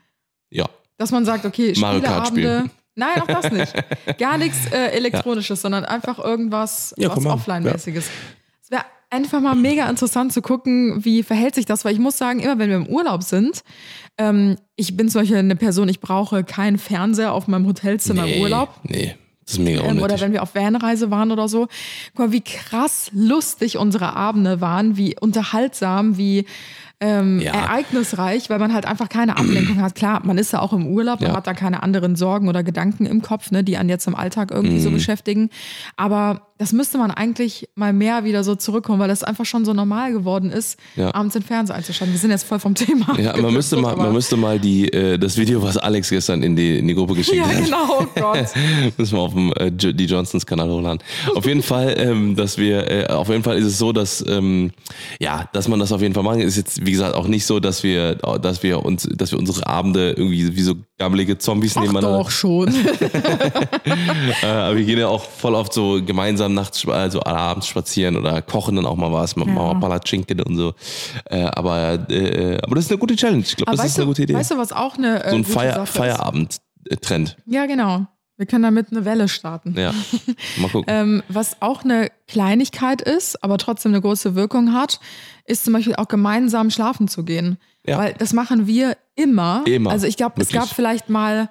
ja, 0.51 0.65
Dass 0.97 1.11
man 1.11 1.25
sagt, 1.25 1.45
okay, 1.45 1.73
Spieleabende. 1.73 2.69
Nein, 2.95 3.21
auch 3.21 3.27
das 3.27 3.49
nicht. 3.51 3.73
Gar 4.19 4.37
nichts 4.37 4.57
äh, 4.73 4.87
Elektronisches, 4.91 5.61
sondern 5.61 5.85
einfach 5.85 6.19
irgendwas 6.19 6.93
Ja, 6.97 7.15
was. 7.15 7.25
Offline-mäßiges. 7.25 8.09
Es 8.61 8.71
wäre 8.71 8.83
einfach 9.09 9.39
mal 9.39 9.55
mega 9.55 9.89
interessant 9.89 10.33
zu 10.33 10.41
gucken, 10.41 11.05
wie 11.05 11.23
verhält 11.23 11.55
sich 11.55 11.65
das, 11.65 11.85
weil 11.85 11.93
ich 11.93 11.99
muss 11.99 12.17
sagen, 12.17 12.41
immer 12.41 12.59
wenn 12.59 12.69
wir 12.69 12.75
im 12.75 12.87
Urlaub 12.87 13.23
sind, 13.23 13.63
ähm, 14.17 14.57
ich 14.75 14.97
bin 14.97 15.07
zum 15.07 15.21
Beispiel 15.21 15.37
eine 15.37 15.55
Person, 15.55 15.87
ich 15.87 16.01
brauche 16.01 16.43
keinen 16.43 16.77
Fernseher 16.77 17.31
auf 17.31 17.47
meinem 17.47 17.65
Hotelzimmer 17.67 18.27
im 18.27 18.41
Urlaub. 18.41 18.73
Nee, 18.83 19.15
das 19.49 19.57
ist 19.57 19.63
mega 19.63 19.81
Ähm, 19.81 19.87
unnötig. 19.97 20.03
oder 20.05 20.21
wenn 20.21 20.31
wir 20.33 20.43
auf 20.43 20.53
Vanreise 20.53 21.09
waren 21.09 21.31
oder 21.31 21.47
so. 21.47 21.67
Guck 22.15 22.27
mal, 22.27 22.31
wie 22.31 22.41
krass 22.41 23.09
lustig 23.13 23.77
unsere 23.77 24.15
Abende 24.15 24.61
waren, 24.61 24.95
wie 24.95 25.15
unterhaltsam, 25.19 26.17
wie 26.17 26.45
ähm, 27.01 27.39
Ja. 27.39 27.53
ereignisreich, 27.53 28.49
weil 28.49 28.59
man 28.59 28.73
halt 28.73 28.85
einfach 28.85 29.07
keine 29.09 29.37
Ablenkung 29.37 29.81
hat. 29.81 29.95
Klar, 29.95 30.21
man 30.25 30.37
ist 30.37 30.51
ja 30.53 30.59
auch 30.59 30.73
im 30.73 30.85
Urlaub, 30.85 31.21
man 31.21 31.31
Ja. 31.31 31.37
hat 31.37 31.47
da 31.47 31.53
keine 31.53 31.81
anderen 31.81 32.15
Sorgen 32.17 32.49
oder 32.49 32.61
Gedanken 32.61 33.05
im 33.05 33.21
Kopf, 33.21 33.51
ne, 33.51 33.63
die 33.63 33.77
einen 33.77 33.87
jetzt 33.89 34.05
im 34.05 34.15
Alltag 34.15 34.51
irgendwie 34.51 34.75
Mhm. 34.79 34.81
so 34.83 34.91
beschäftigen. 34.91 35.49
Aber 35.95 36.48
das 36.59 36.73
müsste 36.73 36.97
man 36.97 37.09
eigentlich 37.09 37.69
mal 37.75 37.93
mehr 37.93 38.25
wieder 38.25 38.43
so 38.43 38.53
zurückkommen, 38.53 38.99
weil 38.99 39.07
das 39.07 39.23
einfach 39.23 39.45
schon 39.45 39.63
so 39.65 39.73
normal 39.73 40.11
geworden 40.11 40.51
ist, 40.51 40.77
Ja. 40.97 41.15
abends 41.15 41.33
den 41.33 41.41
Fernseher 41.41 41.75
einzuschalten. 41.77 42.13
Wir 42.13 42.19
sind 42.19 42.31
jetzt 42.31 42.43
voll 42.43 42.59
vom 42.59 42.75
Thema. 42.75 43.17
Ja, 43.19 43.35
man 43.37 43.53
müsste 43.53 43.77
mal, 43.77 43.95
man 43.95 44.11
müsste 44.13 44.35
mal 44.37 44.59
die, 44.59 44.91
äh, 44.93 45.17
das 45.17 45.37
Video, 45.37 45.63
was 45.63 45.77
Alex 45.77 46.09
gestern 46.09 46.43
in 46.43 46.55
die, 46.57 46.77
in 46.79 46.87
die 46.87 46.93
Gruppe 46.93 47.15
geschickt 47.15 47.37
Ja, 47.37 47.47
hat. 47.47 47.63
genau, 47.63 47.99
oh 48.01 48.05
Gott. 48.19 48.45
Müssen 48.97 49.15
wir 49.15 49.21
auf 49.21 49.33
dem 49.33 49.53
äh, 49.53 49.71
die 49.71 50.05
Johnsons 50.05 50.45
Kanal 50.45 50.69
hochladen. 50.69 50.99
Auf 51.33 51.45
jeden 51.45 51.63
Fall, 51.63 51.95
ähm, 51.97 52.35
dass 52.35 52.57
wir, 52.57 52.91
äh, 52.91 53.07
auf 53.07 53.29
jeden 53.29 53.43
Fall 53.43 53.57
ist 53.57 53.65
es 53.65 53.77
so, 53.77 53.93
dass 53.93 54.23
ähm, 54.27 54.71
ja, 55.21 55.49
dass 55.53 55.69
man 55.69 55.79
das 55.79 55.93
auf 55.93 56.01
jeden 56.01 56.13
Fall 56.13 56.23
machen. 56.23 56.41
Ist 56.41 56.57
jetzt 56.57 56.85
wie 56.85 56.91
gesagt 56.91 57.15
auch 57.15 57.27
nicht 57.27 57.45
so, 57.45 57.61
dass 57.61 57.83
wir, 57.83 58.15
dass 58.15 58.63
wir 58.63 58.83
uns, 58.83 59.07
dass 59.15 59.31
wir 59.31 59.39
unsere 59.39 59.65
Abende 59.65 60.11
irgendwie 60.11 60.55
wie 60.57 60.61
so 60.61 60.75
gammelige 60.99 61.37
Zombies 61.37 61.75
Ach 61.77 61.81
nebeneinander. 61.81 62.17
doch 62.19 62.29
schon. 62.29 62.71
Äh, 64.43 64.45
aber 64.45 64.75
wir 64.77 64.85
gehen 64.85 64.99
ja 64.99 65.07
auch 65.07 65.23
voll 65.23 65.55
oft 65.55 65.73
so 65.73 65.99
gemeinsam 66.03 66.53
nachts, 66.53 66.87
also 66.87 67.23
abends 67.23 67.67
spazieren 67.67 68.15
oder 68.17 68.41
kochen 68.41 68.75
dann 68.75 68.85
auch 68.85 68.95
mal 68.95 69.11
was, 69.11 69.35
machen 69.35 69.55
Ja. 69.55 69.73
mal 69.73 69.79
Palatschinken 69.79 70.39
und 70.41 70.55
so. 70.57 70.73
Äh, 71.25 71.43
aber, 71.45 71.93
äh, 72.09 72.57
aber 72.61 72.75
das 72.75 72.85
ist 72.85 72.91
eine 72.91 72.99
gute 72.99 73.15
Challenge. 73.15 73.43
Ich 73.45 73.55
glaube, 73.55 73.71
das 73.71 73.79
ist 73.79 73.85
weißt, 73.85 73.97
eine 73.97 74.05
du, 74.05 74.09
gute 74.11 74.23
Idee. 74.23 74.33
weißt 74.35 74.51
du, 74.51 74.57
was 74.57 74.71
auch 74.71 74.97
eine 74.97 75.23
äh, 75.23 75.29
so 75.31 75.35
ein 75.37 75.43
Feier? 75.45 75.85
Feierabend-Trend. 75.85 77.37
Ja, 77.45 77.65
genau. 77.65 78.05
Wir 78.39 78.45
können 78.45 78.63
damit 78.63 78.89
eine 78.91 79.03
Welle 79.03 79.27
starten. 79.27 79.75
Ja. 79.77 79.93
Mal 80.59 80.69
gucken. 80.71 80.85
Ähm, 80.87 81.23
was 81.27 81.61
auch 81.61 81.83
eine 81.83 82.09
Kleinigkeit 82.25 83.01
ist, 83.01 83.43
aber 83.43 83.57
trotzdem 83.57 83.91
eine 83.91 83.99
große 83.99 84.33
Wirkung 84.33 84.73
hat, 84.73 85.01
ist 85.43 85.65
zum 85.65 85.73
Beispiel 85.73 85.95
auch 85.95 86.07
gemeinsam 86.07 86.69
schlafen 86.71 87.09
zu 87.09 87.25
gehen. 87.25 87.57
Ja. 87.85 87.97
Weil 87.97 88.13
das 88.13 88.31
machen 88.31 88.65
wir 88.65 88.95
immer. 89.15 89.63
Immer. 89.67 89.91
Also 89.91 90.07
ich 90.07 90.15
glaube, 90.15 90.41
es 90.41 90.53
gab 90.53 90.69
vielleicht 90.69 91.09
mal 91.09 91.49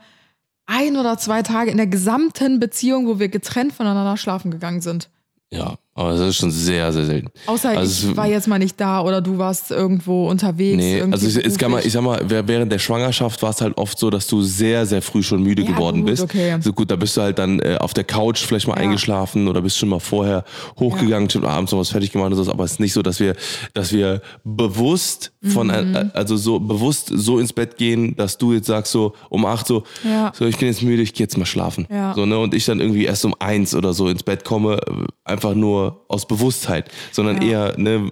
ein 0.65 0.97
oder 0.97 1.19
zwei 1.19 1.43
Tage 1.43 1.71
in 1.71 1.77
der 1.77 1.89
gesamten 1.89 2.59
Beziehung, 2.59 3.07
wo 3.07 3.19
wir 3.19 3.29
getrennt 3.29 3.75
voneinander 3.75 4.17
schlafen 4.17 4.51
gegangen 4.51 4.81
sind. 4.81 5.11
ja, 5.51 5.77
aber 5.99 6.13
das 6.13 6.21
ist 6.21 6.37
schon 6.37 6.51
sehr, 6.51 6.93
sehr 6.93 7.05
selten. 7.07 7.29
Außer 7.47 7.71
Also 7.71 8.05
ich 8.07 8.11
es- 8.13 8.17
war 8.17 8.27
jetzt 8.27 8.47
mal 8.49 8.59
nicht 8.59 8.81
da 8.81 9.01
oder 9.03 9.21
du 9.21 9.39
warst 9.39 9.71
irgendwo 9.71 10.29
unterwegs. 10.29 10.77
Nee, 10.77 11.03
also 11.11 11.27
ich, 11.27 11.37
ich, 11.37 11.59
kann 11.59 11.71
beruflich. 11.71 11.87
ich 11.87 11.93
sag 11.93 12.03
mal, 12.03 12.21
während 12.27 12.71
der 12.73 12.79
Schwangerschaft 12.79 13.43
war 13.43 13.51
es 13.51 13.61
halt 13.61 13.77
oft 13.77 13.99
so, 13.99 14.09
dass 14.11 14.27
du 14.27 14.43
sehr, 14.43 14.87
sehr 14.87 15.03
früh 15.03 15.23
schon 15.23 15.43
müde 15.43 15.63
Ja, 15.63 15.73
geworden 15.73 16.03
gut, 16.03 16.11
bist. 16.11 16.23
okay. 16.23 16.57
So 16.61 16.73
gut, 16.73 16.91
da 16.91 16.97
bist 16.97 17.17
du 17.17 17.23
halt 17.23 17.39
dann 17.39 17.59
äh, 17.61 17.77
auf 17.81 17.95
der 17.95 18.05
Couch 18.05 18.39
vielleicht 18.39 18.69
mal 18.69 18.75
Ja. 18.77 18.83
eingeschlafen 18.83 19.49
oder 19.49 19.61
bist 19.63 19.77
schon 19.79 19.89
mal 19.89 19.99
vorher 20.01 20.45
hochgegangen, 20.79 21.29
schon 21.31 21.45
abends 21.45 21.73
noch 21.73 21.79
was 21.79 21.91
fertig 21.91 22.13
gemacht 22.13 22.33
oder 22.33 22.45
so. 22.45 22.51
Aber 22.53 22.65
es 22.65 22.73
ist 22.73 22.81
nicht 22.81 22.93
so, 22.93 23.03
dass 23.03 23.21
wir, 23.21 23.35
dass 23.75 23.93
wir 23.93 24.23
bewusst 24.45 25.33
von, 25.43 25.69
Mhm. 25.69 25.95
äh, 25.95 26.07
also 26.15 26.37
so 26.37 26.59
bewusst 26.61 27.11
so 27.15 27.39
ins 27.39 27.53
Bett 27.53 27.77
gehen, 27.77 28.15
dass 28.17 28.39
du 28.39 28.53
jetzt 28.53 28.67
sagst 28.67 28.93
so 28.93 29.15
um 29.31 29.45
acht 29.47 29.67
so, 29.67 29.85
Ja. 30.05 30.33
so 30.35 30.45
ich 30.47 30.59
bin 30.59 30.69
jetzt 30.69 30.83
müde, 30.83 31.03
ich 31.03 31.15
gehe 31.15 31.25
jetzt 31.25 31.39
mal 31.39 31.47
schlafen. 31.47 31.87
Ja. 31.91 32.13
So, 32.15 32.27
ne? 32.27 32.39
Und 32.39 32.55
ich 32.55 32.65
dann 32.67 32.81
irgendwie 32.81 33.05
erst 33.05 33.25
um 33.25 33.35
eins 33.39 33.75
oder 33.75 33.93
so 33.95 34.09
ins 34.09 34.23
Bett 34.23 34.45
komme, 34.45 34.75
äh, 34.87 34.91
einfach 35.25 35.55
nur 35.55 35.88
aus 36.09 36.27
Bewusstheit, 36.27 36.91
sondern 37.13 37.43
Ja. 37.43 37.69
eher 37.69 37.79
ne, 37.79 38.11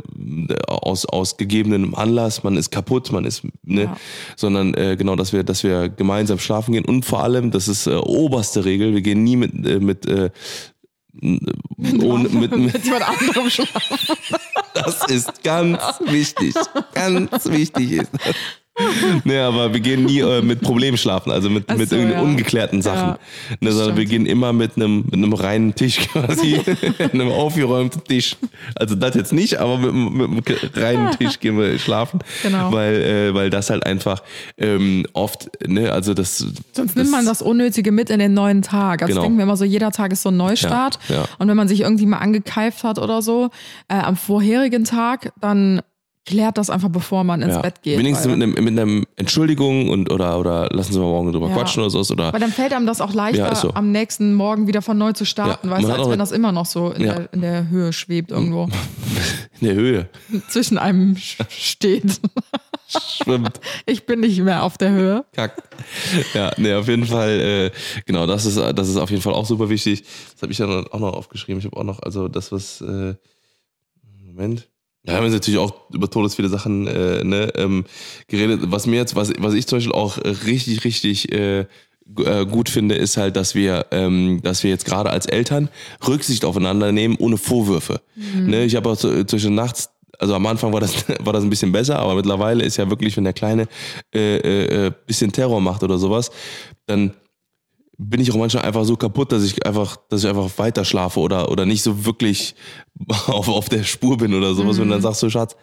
aus, 0.68 1.06
aus 1.06 1.36
gegebenem 1.36 1.94
Anlass, 1.94 2.42
man 2.42 2.56
ist 2.56 2.70
kaputt, 2.70 3.12
man 3.12 3.24
ist, 3.24 3.42
ne, 3.64 3.82
Ja. 3.84 3.96
sondern 4.36 4.74
äh, 4.74 4.96
genau, 4.96 5.16
dass 5.16 5.32
wir, 5.32 5.44
dass 5.44 5.62
wir 5.64 5.88
gemeinsam 5.88 6.38
schlafen 6.38 6.72
gehen 6.72 6.84
und 6.84 7.04
vor 7.04 7.22
allem, 7.22 7.50
das 7.50 7.68
ist 7.68 7.86
äh, 7.86 7.94
oberste 7.94 8.64
Regel, 8.64 8.94
wir 8.94 9.02
gehen 9.02 9.24
nie 9.24 9.36
mit, 9.36 9.52
äh, 9.66 9.78
mit, 9.80 10.06
äh, 10.06 10.30
ohne, 11.22 12.28
mit, 12.28 12.50
mit, 12.56 12.56
mit 12.74 12.84
jemand 12.84 13.08
anderem 13.08 13.50
schlafen. 13.50 14.16
das 14.74 15.06
ist 15.08 15.42
ganz 15.42 15.78
wichtig. 16.06 16.54
Ganz 16.94 17.46
wichtig 17.46 17.92
ist 17.92 18.10
das. 18.12 18.34
Nee, 19.24 19.38
aber 19.38 19.72
wir 19.72 19.80
gehen 19.80 20.04
nie 20.04 20.20
äh, 20.20 20.42
mit 20.42 20.60
Problemen 20.60 20.98
schlafen, 20.98 21.30
also 21.32 21.48
mit, 21.50 21.64
Ach 21.68 21.76
mit 21.76 21.88
so, 21.88 21.96
ja. 21.96 22.20
ungeklärten 22.20 22.82
Sachen. 22.82 23.08
Ja, 23.10 23.18
ne, 23.60 23.72
sondern 23.72 23.96
wir 23.96 24.04
gehen 24.04 24.26
immer 24.26 24.52
mit 24.52 24.76
einem, 24.76 25.04
mit 25.06 25.14
einem 25.14 25.32
reinen 25.32 25.74
Tisch 25.74 26.08
quasi, 26.12 26.60
einem 27.12 27.30
aufgeräumten 27.30 28.04
Tisch. 28.04 28.36
Also 28.74 28.94
das 28.94 29.14
jetzt 29.14 29.32
nicht, 29.32 29.58
aber 29.58 29.78
mit, 29.78 29.90
einem- 29.90 30.34
mit 30.36 30.48
einem 30.48 30.58
reinen 30.74 31.10
Tisch 31.18 31.40
gehen 31.40 31.58
wir 31.58 31.78
schlafen. 31.78 32.20
Genau. 32.42 32.70
Weil, 32.72 32.94
äh, 33.02 33.34
weil 33.34 33.50
das 33.50 33.70
halt 33.70 33.86
einfach 33.86 34.22
ähm, 34.58 35.06
oft, 35.14 35.48
ne, 35.66 35.90
also 35.92 36.12
das. 36.14 36.44
Sonst 36.72 36.96
nimmt 36.96 37.10
man 37.10 37.24
das 37.24 37.40
Unnötige 37.42 37.92
mit 37.92 38.10
in 38.10 38.18
den 38.18 38.34
neuen 38.34 38.62
Tag. 38.62 39.02
Also 39.02 39.12
Genau. 39.14 39.22
denken 39.22 39.38
wir 39.38 39.44
immer 39.44 39.56
so, 39.56 39.64
jeder 39.64 39.90
Tag 39.92 40.12
ist 40.12 40.22
so 40.22 40.28
ein 40.30 40.36
Neustart. 40.36 40.98
Ja, 41.08 41.14
ja. 41.16 41.24
Und 41.38 41.48
wenn 41.48 41.56
man 41.56 41.68
sich 41.68 41.80
irgendwie 41.80 42.06
mal 42.06 42.18
angekeift 42.18 42.84
hat 42.84 42.98
oder 42.98 43.22
so 43.22 43.50
äh, 43.88 43.94
am 43.94 44.16
vorherigen 44.16 44.84
Tag, 44.84 45.32
dann 45.40 45.80
klärt 46.26 46.58
das 46.58 46.68
einfach, 46.70 46.88
bevor 46.90 47.24
man 47.24 47.40
ins 47.40 47.54
Ja. 47.54 47.62
Bett 47.62 47.82
geht. 47.82 47.98
Wenigstens 47.98 48.26
mit 48.26 48.34
einem, 48.34 48.52
mit 48.52 48.78
einem 48.78 49.06
Entschuldigung 49.16 49.88
und 49.88 50.10
oder 50.12 50.38
oder 50.38 50.68
lassen 50.72 50.92
Sie 50.92 50.98
mal 50.98 51.06
morgen 51.06 51.32
drüber 51.32 51.48
Ja. 51.48 51.54
quatschen 51.54 51.82
oder 51.82 51.90
so 51.90 52.00
oder 52.12 52.32
weil 52.32 52.40
dann 52.40 52.52
fällt 52.52 52.72
einem 52.74 52.86
das 52.86 53.00
auch 53.00 53.14
leichter, 53.14 53.46
Ja, 53.48 53.54
so. 53.54 53.72
am 53.74 53.92
nächsten 53.92 54.34
Morgen 54.34 54.66
wieder 54.66 54.82
von 54.82 54.98
neu 54.98 55.12
zu 55.12 55.24
starten, 55.24 55.70
weißt 55.70 55.88
du, 55.88 55.92
als 55.92 56.10
wenn 56.10 56.18
das 56.18 56.32
immer 56.32 56.52
noch 56.52 56.66
so 56.66 56.90
in, 56.90 57.04
der, 57.04 57.32
in 57.32 57.40
der 57.40 57.68
Höhe 57.70 57.92
schwebt 57.92 58.30
irgendwo. 58.32 58.64
in 59.60 59.66
der 59.68 59.74
Höhe 59.74 60.08
zwischen 60.48 60.76
einem 60.78 61.16
steht. 61.16 62.20
schwimmt. 62.88 63.60
Ich 63.86 64.04
bin 64.06 64.20
nicht 64.20 64.38
mehr 64.40 64.62
auf 64.64 64.78
der 64.78 64.90
Höhe. 64.90 65.24
Kack. 65.32 65.62
Ja, 66.34 66.52
nee, 66.56 66.74
auf 66.74 66.88
jeden 66.88 67.06
Fall, 67.06 67.40
äh, 67.40 67.70
genau, 68.04 68.26
das 68.26 68.46
ist, 68.46 68.56
das 68.58 68.88
ist 68.88 68.96
auf 68.96 69.10
jeden 69.10 69.22
Fall 69.22 69.32
auch 69.34 69.46
super 69.46 69.68
wichtig. 69.68 70.04
Das 70.32 70.42
habe 70.42 70.52
ich 70.52 70.58
ja 70.58 70.66
auch 70.66 70.98
noch 71.00 71.12
aufgeschrieben. 71.14 71.58
Ich 71.60 71.64
habe 71.66 71.76
auch 71.76 71.84
noch, 71.84 72.00
also 72.02 72.28
das, 72.28 72.50
was, 72.52 72.80
äh, 72.80 73.14
Moment. 74.24 74.68
Wir 75.06 75.14
haben 75.14 75.24
jetzt 75.24 75.34
natürlich 75.34 75.58
auch 75.58 75.74
über 75.92 76.10
Todes 76.10 76.34
viele 76.34 76.48
Sachen 76.48 76.86
äh, 76.86 77.24
ne, 77.24 77.52
ähm, 77.56 77.84
geredet. 78.26 78.60
Was 78.64 78.86
mir 78.86 78.96
jetzt, 78.96 79.14
was, 79.14 79.32
was 79.38 79.54
ich 79.54 79.66
zum 79.66 79.78
Beispiel 79.78 79.94
auch 79.94 80.18
richtig, 80.18 80.84
richtig 80.84 81.32
äh, 81.32 81.60
äh, 81.60 82.46
gut 82.46 82.68
finde, 82.68 82.96
ist 82.96 83.16
halt, 83.16 83.36
dass 83.36 83.54
wir, 83.54 83.86
ähm, 83.92 84.40
dass 84.42 84.62
wir 84.62 84.70
jetzt 84.70 84.84
gerade 84.84 85.10
als 85.10 85.26
Eltern 85.26 85.68
Rücksicht 86.06 86.44
aufeinander 86.44 86.92
nehmen, 86.92 87.16
ohne 87.18 87.36
Vorwürfe. 87.36 88.00
Ne, 88.14 88.64
ich 88.64 88.76
habe 88.76 88.90
auch 88.90 88.96
so, 88.96 89.12
äh, 89.12 89.26
zwischen 89.26 89.54
nachts 89.54 89.90
also 90.18 90.34
am 90.34 90.46
Anfang 90.46 90.72
war 90.72 90.80
das, 90.80 91.04
war 91.20 91.32
das 91.32 91.44
ein 91.44 91.50
bisschen 91.50 91.72
besser, 91.72 91.98
aber 91.98 92.14
mittlerweile 92.14 92.64
ist 92.64 92.76
ja 92.76 92.88
wirklich, 92.88 93.16
wenn 93.16 93.24
der 93.24 93.32
Kleine 93.32 93.68
äh, 94.14 94.36
äh, 94.38 94.86
äh, 94.86 94.92
bisschen 95.06 95.32
Terror 95.32 95.60
macht 95.60 95.82
oder 95.82 95.98
sowas, 95.98 96.30
dann 96.86 97.12
bin 97.98 98.20
ich 98.20 98.30
auch 98.30 98.36
manchmal 98.36 98.64
einfach 98.64 98.84
so 98.84 98.96
kaputt, 98.96 99.32
dass 99.32 99.42
ich 99.44 99.64
einfach, 99.66 99.96
dass 100.08 100.22
ich 100.22 100.28
einfach 100.28 100.50
weiter 100.58 100.84
schlafe 100.84 101.20
oder, 101.20 101.50
oder 101.50 101.64
nicht 101.66 101.82
so 101.82 102.04
wirklich 102.04 102.54
auf, 103.26 103.48
auf 103.48 103.68
der 103.68 103.84
Spur 103.84 104.16
bin 104.18 104.34
oder 104.34 104.54
sowas. 104.54 104.76
Mhm. 104.76 104.82
Und 104.82 104.88
dann 104.90 105.00
sagst 105.02 105.22
du, 105.22 105.30
Schatz, 105.30 105.56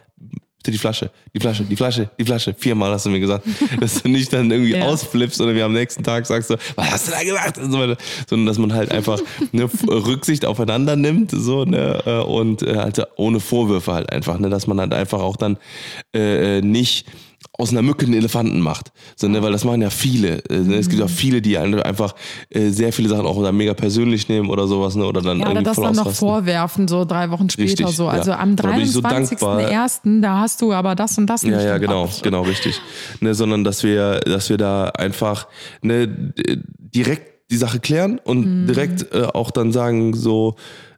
bitte 0.57 0.71
die 0.71 0.77
Flasche, 0.77 1.11
die 1.35 1.39
Flasche, 1.39 1.63
die 1.65 1.75
Flasche, 1.75 2.09
die 2.17 2.23
Flasche. 2.25 2.55
Viermal 2.57 2.91
hast 2.91 3.05
du 3.05 3.09
mir 3.09 3.19
gesagt, 3.19 3.45
dass 3.79 4.01
du 4.01 4.09
nicht 4.09 4.31
dann 4.33 4.49
irgendwie 4.49 4.71
Ja. 4.75 4.85
ausflippst 4.85 5.41
oder 5.41 5.51
mir 5.53 5.65
am 5.65 5.73
nächsten 5.73 6.03
Tag 6.03 6.25
sagst 6.25 6.49
du, 6.49 6.55
was 6.75 6.91
hast 6.91 7.07
du 7.07 7.11
da 7.11 7.23
gemacht? 7.23 7.57
Und 7.57 7.71
so 7.71 7.79
weiter. 7.79 7.97
Sondern 8.27 8.47
dass 8.47 8.57
man 8.57 8.73
halt 8.73 8.91
einfach 8.91 9.19
eine 9.51 9.63
Rücksicht 9.87 10.45
aufeinander 10.45 10.95
nimmt, 10.95 11.31
so, 11.31 11.65
ne, 11.65 12.01
äh, 12.05 12.19
und 12.23 12.63
äh, 12.63 12.77
halt 12.77 12.99
ohne 13.17 13.39
Vorwürfe 13.41 13.91
halt 13.93 14.11
einfach, 14.11 14.39
ne, 14.39 14.49
dass 14.49 14.65
man 14.65 14.79
halt 14.79 14.93
einfach 14.93 15.19
auch 15.19 15.35
dann 15.35 15.57
äh, 16.15 16.59
äh, 16.59 16.61
nicht 16.61 17.05
aus 17.63 17.71
einer 17.71 17.81
Mücke 17.81 18.05
einen 18.05 18.13
Elefanten 18.15 18.59
macht. 18.59 18.91
So, 19.15 19.27
ne, 19.27 19.41
weil 19.41 19.51
das 19.51 19.63
machen 19.63 19.81
ja 19.81 19.89
viele. 19.89 20.43
Äh, 20.49 20.59
ne, 20.59 20.75
Es 20.75 20.89
gibt 20.89 20.99
Mhm. 21.01 21.05
auch 21.07 21.11
viele, 21.11 21.41
die 21.41 21.57
einfach 21.57 22.13
äh, 22.49 22.69
sehr 22.69 22.93
viele 22.93 23.09
Sachen 23.09 23.25
auch 23.25 23.41
dann 23.41 23.55
mega 23.57 23.73
persönlich 23.73 24.27
nehmen 24.29 24.49
oder 24.49 24.67
sowas, 24.67 24.95
ne? 24.95 25.05
Oder 25.05 25.21
dann 25.21 25.37
Ja, 25.39 25.45
oder 25.45 25.51
irgendwie 25.53 25.63
das 25.65 25.75
voll 25.75 25.85
dann 25.85 25.95
noch 25.95 26.11
vorwerfen, 26.11 26.87
so 26.87 27.05
drei 27.05 27.29
Wochen 27.31 27.49
später 27.49 27.69
Richtig, 27.69 27.87
so. 27.95 28.07
Also 28.07 28.31
ja. 28.31 28.39
am 28.39 28.55
Da 28.55 28.71
bin 28.71 28.81
ich 28.81 28.91
so 28.91 29.01
dankbar. 29.01 29.59
23.01., 29.59 30.21
da 30.21 30.39
hast 30.41 30.61
du 30.61 30.73
aber 30.73 30.93
das 30.95 31.17
und 31.17 31.27
das 31.27 31.43
nicht. 31.43 31.53
Ja, 31.53 31.61
ja, 31.61 31.77
genau, 31.77 32.03
Kopf. 32.03 32.21
genau, 32.21 32.41
richtig. 32.43 32.81
Ne, 33.21 33.33
sondern 33.33 33.63
dass 33.63 33.83
wir, 33.83 34.19
dass 34.19 34.49
wir 34.49 34.57
da 34.57 34.85
einfach 34.89 35.47
ne, 35.81 36.33
direkt 36.77 37.51
die 37.51 37.57
Sache 37.57 37.79
klären 37.79 38.19
und 38.23 38.45
Mhm. 38.63 38.67
direkt 38.67 39.13
äh, 39.13 39.23
auch 39.33 39.51
dann 39.51 39.71
sagen, 39.71 40.13
so, 40.15 40.55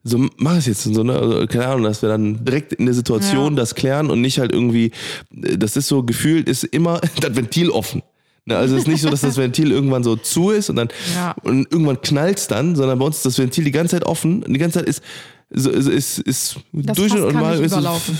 so 0.07 0.23
mach 0.37 0.55
es 0.57 0.67
jetzt 0.67 0.83
so, 0.83 1.03
ne? 1.03 1.13
Also, 1.17 1.47
keine 1.47 1.65
Ahnung, 1.67 1.83
dass 1.83 2.01
wir 2.03 2.09
dann 2.09 2.45
direkt 2.45 2.73
in 2.73 2.85
der 2.85 2.93
Situation 2.93 3.53
Ja. 3.53 3.61
das 3.61 3.73
klären 3.73 4.11
und 4.11 4.21
nicht 4.21 4.37
halt 4.39 4.51
irgendwie, 4.53 4.91
das 5.31 5.75
ist 5.75 5.87
so 5.87 6.03
gefühlt, 6.03 6.47
ist 6.47 6.63
immer 6.63 7.01
das 7.21 7.35
Ventil 7.35 7.71
offen. 7.71 8.03
Ne, 8.47 8.55
also 8.55 8.75
es 8.75 8.83
ist 8.83 8.87
nicht 8.87 9.01
so, 9.01 9.09
dass 9.09 9.21
das 9.21 9.37
Ventil 9.37 9.71
irgendwann 9.71 10.03
so 10.03 10.15
zu 10.15 10.51
ist 10.51 10.69
und 10.69 10.75
dann 10.75 10.89
Ja. 11.15 11.33
und 11.41 11.71
irgendwann 11.71 11.99
knallt's 11.99 12.47
dann, 12.47 12.75
sondern 12.75 12.99
bei 12.99 13.05
uns 13.05 13.15
ist 13.17 13.25
das 13.25 13.39
Ventil 13.39 13.63
die 13.63 13.71
ganze 13.71 13.95
Zeit 13.95 14.05
offen 14.05 14.43
und 14.43 14.53
die 14.53 14.59
ganze 14.59 14.77
Zeit 14.79 14.87
ist 14.87 15.01
so, 15.49 15.71
ist, 15.71 15.87
ist, 15.87 16.19
ist 16.19 16.55
Das 16.71 16.95
durch 16.97 17.11
und 17.13 17.33
mal 17.33 17.59
ist 17.59 17.71
überlaufen. 17.71 18.15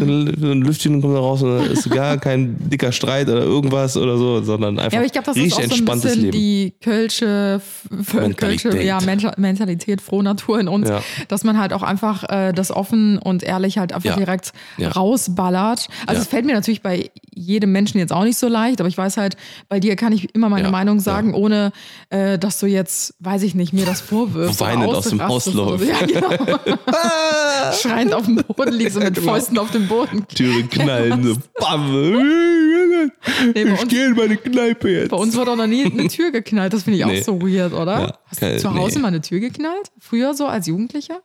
Ein 0.00 0.62
Lüftchen 0.62 1.00
kommt 1.00 1.14
da 1.14 1.20
raus 1.20 1.42
und 1.42 1.56
dann 1.58 1.70
ist 1.70 1.88
gar 1.90 2.16
kein 2.18 2.56
dicker 2.68 2.92
Streit 2.92 3.28
oder 3.28 3.42
irgendwas 3.42 3.96
oder 3.96 4.16
so, 4.18 4.42
sondern 4.42 4.78
einfach 4.78 4.92
Ja, 4.92 4.98
aber 4.98 5.06
ich 5.06 5.12
glaube, 5.12 5.26
das 5.26 5.36
ist 5.36 5.52
auch 5.52 5.56
so 5.56 5.62
ein 5.62 5.70
entspanntes 5.70 6.14
Leben. 6.16 6.32
die 6.32 6.74
Kölsche, 6.82 7.60
Mentalität. 7.90 8.36
Kölsche 8.62 8.82
ja, 8.82 8.98
Mentalität, 9.36 10.00
frohe 10.00 10.22
Natur 10.24 10.58
in 10.60 10.68
uns, 10.68 10.88
Ja. 10.88 11.02
dass 11.28 11.44
man 11.44 11.58
halt 11.58 11.72
auch 11.72 11.82
einfach 11.82 12.24
äh, 12.28 12.52
das 12.52 12.70
offen 12.70 13.18
und 13.18 13.42
ehrlich 13.42 13.78
halt 13.78 13.92
einfach 13.92 14.08
Ja. 14.10 14.16
direkt 14.16 14.52
rausballert. 14.96 15.88
Also 16.06 16.22
es 16.22 16.28
fällt 16.28 16.44
mir 16.44 16.54
natürlich 16.54 16.82
bei 16.82 17.10
jedem 17.34 17.72
Menschen 17.72 17.98
jetzt 17.98 18.12
auch 18.12 18.24
nicht 18.24 18.36
so 18.38 18.48
leicht, 18.48 18.80
aber 18.80 18.88
ich 18.88 18.98
weiß 18.98 19.16
halt, 19.16 19.36
bei 19.68 19.78
dir 19.80 19.96
kann 19.96 20.12
ich 20.12 20.34
immer 20.34 20.48
meine. 20.48 20.72
Meinung 20.72 21.00
sagen, 21.00 21.34
ohne 21.34 21.70
äh, 22.08 22.38
dass 22.38 22.58
du 22.58 22.66
jetzt, 22.66 23.14
weiß 23.20 23.42
ich 23.42 23.54
nicht, 23.54 23.72
mir 23.74 23.84
das 23.84 24.00
vorwirfst. 24.00 24.58
Weinend 24.60 24.86
aus 24.86 25.08
dem 25.10 25.22
Haus 25.22 25.48
oder 25.48 25.76
so. 25.78 25.84
Ja, 25.92 26.06
genau. 26.06 26.30
Schreiend 27.82 28.14
auf 28.14 28.24
dem 28.24 28.36
Boden 28.36 28.72
liegst 28.72 28.96
und 28.96 29.04
mit 29.04 29.14
Genau. 29.16 29.31
Fäusten 29.34 29.58
auf 29.58 29.70
dem 29.70 29.88
Boden. 29.88 30.26
Türen 30.34 30.68
knallen, 30.70 31.22
so 31.24 31.36
bam. 31.60 31.92
Nee, 33.54 33.64
bei 33.64 33.72
Ich 33.74 33.88
gehe 33.88 34.06
in 34.06 34.12
meine 34.14 34.36
Kneipe 34.36 34.90
jetzt. 34.90 35.10
Bei 35.10 35.16
uns 35.16 35.36
wurde 35.36 35.52
auch 35.52 35.56
noch 35.56 35.66
nie 35.66 35.84
eine 35.84 36.08
Tür 36.08 36.30
geknallt. 36.30 36.72
Das 36.72 36.84
finde 36.84 36.98
ich 36.98 37.04
auch 37.04 37.08
Nee. 37.08 37.22
so 37.22 37.40
weird, 37.40 37.72
oder? 37.72 38.00
Ja, 38.00 38.18
Hast 38.26 38.42
du 38.42 38.58
zu 38.58 38.74
Hause 38.74 38.96
nee. 38.96 39.02
mal 39.02 39.08
eine 39.08 39.20
Tür 39.20 39.40
geknallt? 39.40 39.90
Früher 39.98 40.34
so 40.34 40.46
als 40.46 40.66
Jugendlicher? 40.66 41.20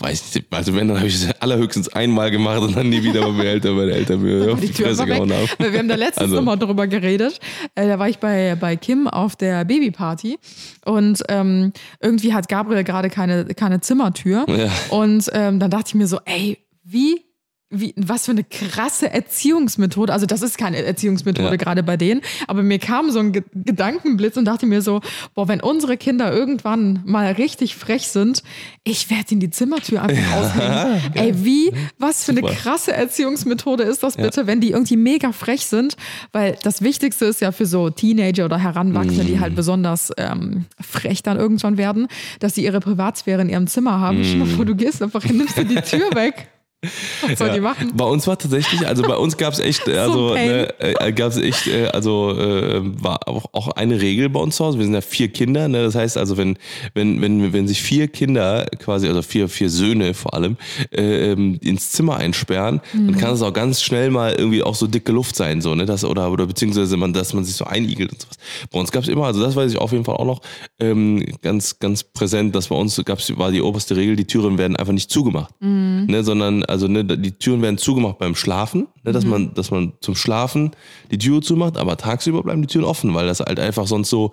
Weiß 0.00 0.34
nicht, 0.34 0.46
also 0.52 0.76
wenn, 0.76 0.86
dann 0.86 0.98
habe 0.98 1.08
ich 1.08 1.14
es 1.14 1.30
allerhöchstens 1.40 1.88
einmal 1.88 2.30
gemacht 2.30 2.60
und 2.60 2.76
dann 2.76 2.88
nie 2.90 3.02
wieder, 3.02 3.22
weil 3.22 3.32
meine 3.32 3.48
Eltern, 3.48 3.74
meine 3.74 3.92
Eltern 3.92 4.20
mir 4.22 4.52
auf 4.52 4.60
Die 4.60 4.66
die 4.66 4.72
Tür 4.74 4.88
Fresse 4.88 5.06
gehauen 5.06 5.32
haben. 5.32 5.48
Weil 5.58 5.72
Wir 5.72 5.78
haben 5.78 5.88
da 5.88 5.94
letztens 5.96 6.24
Also- 6.24 6.36
nochmal 6.36 6.58
drüber 6.58 6.86
geredet. 6.86 7.40
Äh, 7.74 7.88
da 7.88 7.98
war 7.98 8.08
ich 8.08 8.18
bei, 8.18 8.54
bei 8.60 8.76
Kim 8.76 9.08
auf 9.08 9.34
der 9.34 9.64
Babyparty 9.64 10.38
und 10.84 11.22
ähm, 11.30 11.72
irgendwie 12.00 12.34
hat 12.34 12.48
Gabriel 12.50 12.84
gerade 12.84 13.08
keine, 13.08 13.46
keine 13.46 13.80
Zimmertür. 13.80 14.44
Ja. 14.46 14.70
Und 14.90 15.30
ähm, 15.32 15.58
dann 15.58 15.70
dachte 15.70 15.84
ich 15.88 15.94
mir 15.94 16.06
so, 16.06 16.18
ey, 16.26 16.58
wie, 16.90 17.22
wie, 17.70 17.92
was 17.98 18.24
für 18.24 18.30
eine 18.30 18.44
krasse 18.44 19.10
Erziehungsmethode. 19.12 20.10
Also 20.10 20.24
das 20.24 20.40
ist 20.40 20.56
keine 20.56 20.82
Erziehungsmethode 20.82 21.50
Ja. 21.50 21.56
gerade 21.56 21.82
bei 21.82 21.98
denen, 21.98 22.22
aber 22.46 22.62
mir 22.62 22.78
kam 22.78 23.10
so 23.10 23.18
ein 23.18 23.32
Ge 23.32 23.42
Gedankenblitz 23.52 24.38
und 24.38 24.46
dachte 24.46 24.64
mir 24.64 24.80
so, 24.80 25.02
boah, 25.34 25.48
wenn 25.48 25.60
unsere 25.60 25.98
Kinder 25.98 26.32
irgendwann 26.32 27.02
mal 27.04 27.30
richtig 27.32 27.76
frech 27.76 28.08
sind, 28.08 28.42
ich 28.84 29.10
werde 29.10 29.32
ihnen 29.32 29.40
die 29.40 29.50
Zimmertür 29.50 30.00
einfach 30.00 30.32
aushängen. 30.36 31.02
Ey, 31.14 31.44
wie, 31.44 31.70
was 31.98 32.24
für 32.24 32.32
eine 32.32 32.40
Super. 32.40 32.54
krasse 32.54 32.92
Erziehungsmethode 32.94 33.82
ist 33.82 34.02
das 34.02 34.16
bitte, 34.16 34.46
wenn 34.46 34.62
die 34.62 34.70
irgendwie 34.70 34.96
mega 34.96 35.32
frech 35.32 35.66
sind? 35.66 35.98
Weil 36.32 36.56
das 36.62 36.80
Wichtigste 36.80 37.26
ist 37.26 37.42
ja 37.42 37.52
für 37.52 37.66
so 37.66 37.90
Teenager 37.90 38.46
oder 38.46 38.56
Heranwachsende, 38.58 39.24
die 39.26 39.34
Mm. 39.36 39.40
halt 39.40 39.54
besonders 39.54 40.10
ähm, 40.16 40.64
frech 40.80 41.22
dann 41.22 41.36
irgendwann 41.36 41.76
werden, 41.76 42.08
dass 42.40 42.54
sie 42.54 42.64
ihre 42.64 42.80
Privatsphäre 42.80 43.42
in 43.42 43.50
ihrem 43.50 43.66
Zimmer 43.66 44.00
haben. 44.00 44.24
Stell 44.24 44.38
dir 44.38 44.46
mal 44.46 44.56
vor, 44.56 44.64
du 44.64 44.74
gehst 44.74 45.02
einfach 45.02 45.22
hin, 45.22 45.36
nimmst 45.36 45.58
dir 45.58 45.66
die 45.66 45.74
Tür 45.82 46.08
weg. 46.14 46.48
Was 46.80 47.38
soll 47.40 47.50
die 47.54 47.60
machen? 47.60 47.90
Bei 47.96 48.04
uns 48.04 48.28
war 48.28 48.38
tatsächlich, 48.38 48.86
also 48.86 49.02
bei 49.02 49.16
uns 49.16 49.36
gab 49.36 49.52
es 49.52 49.58
echt, 49.58 49.88
äh, 49.88 49.98
also 49.98 50.32
Pain. 50.34 50.46
ne, 50.46 50.74
äh, 50.78 51.12
gab 51.12 51.32
es 51.32 51.36
echt, 51.36 51.66
äh, 51.66 51.88
also 51.88 52.30
äh, 52.38 52.80
war 53.02 53.26
auch, 53.26 53.46
auch 53.52 53.68
eine 53.72 54.00
Regel 54.00 54.28
bei 54.28 54.38
uns 54.38 54.56
zu 54.56 54.64
Hause. 54.64 54.78
Wir 54.78 54.84
sind 54.84 54.94
ja 54.94 55.00
vier 55.00 55.26
Kinder, 55.26 55.66
ne? 55.66 55.82
Das 55.82 55.96
heißt 55.96 56.16
also, 56.16 56.36
wenn 56.36 56.56
wenn 56.94 57.20
wenn 57.20 57.52
wenn 57.52 57.66
sich 57.66 57.82
vier 57.82 58.06
Kinder 58.06 58.66
quasi, 58.78 59.08
also 59.08 59.22
vier 59.22 59.48
vier 59.48 59.70
Söhne 59.70 60.14
vor 60.14 60.34
allem 60.34 60.56
äh, 60.92 61.32
ähm, 61.32 61.58
ins 61.62 61.90
Zimmer 61.90 62.16
einsperren, 62.16 62.80
dann 62.92 63.18
kann 63.18 63.34
es 63.34 63.42
auch 63.42 63.52
ganz 63.52 63.82
schnell 63.82 64.10
mal 64.10 64.34
irgendwie 64.34 64.62
auch 64.62 64.76
so 64.76 64.86
dicke 64.86 65.10
Luft 65.10 65.34
sein, 65.34 65.60
so 65.60 65.74
ne, 65.74 65.84
das 65.84 66.04
oder 66.04 66.30
oder 66.30 66.46
beziehungsweise 66.46 66.96
man, 66.96 67.12
dass 67.12 67.34
man 67.34 67.44
sich 67.44 67.56
so 67.56 67.64
einigelt 67.64 68.12
und 68.12 68.22
sowas. 68.22 68.36
Bei 68.70 68.78
uns 68.78 68.92
gab 68.92 69.02
es 69.02 69.08
immer, 69.08 69.24
also 69.26 69.40
das 69.40 69.56
weiß 69.56 69.72
ich 69.72 69.78
auf 69.78 69.90
jeden 69.90 70.04
Fall 70.04 70.14
auch 70.14 70.24
noch 70.24 70.42
ähm, 70.78 71.24
ganz 71.42 71.80
ganz 71.80 72.04
präsent, 72.04 72.54
dass 72.54 72.68
bei 72.68 72.76
uns 72.76 73.02
gab's 73.04 73.36
war 73.36 73.50
die 73.50 73.62
oberste 73.62 73.96
Regel, 73.96 74.14
die 74.14 74.26
Türen 74.26 74.58
werden 74.58 74.76
einfach 74.76 74.92
nicht 74.92 75.10
zugemacht, 75.10 75.52
ne, 75.60 76.22
sondern 76.22 76.67
also 76.68 76.86
ne, 76.88 77.04
die 77.04 77.32
Türen 77.32 77.62
werden 77.62 77.78
zugemacht 77.78 78.18
beim 78.18 78.34
Schlafen, 78.34 78.88
ne, 79.02 79.12
dass 79.12 79.24
man 79.24 79.54
dass 79.54 79.70
man 79.70 79.94
zum 80.00 80.14
Schlafen 80.14 80.72
die 81.10 81.18
Tür 81.18 81.42
zumacht, 81.42 81.76
aber 81.76 81.96
tagsüber 81.96 82.42
bleiben 82.42 82.62
die 82.62 82.68
Türen 82.68 82.84
offen, 82.84 83.14
weil 83.14 83.26
das 83.26 83.40
halt 83.40 83.58
einfach 83.58 83.86
sonst 83.86 84.10
so 84.10 84.32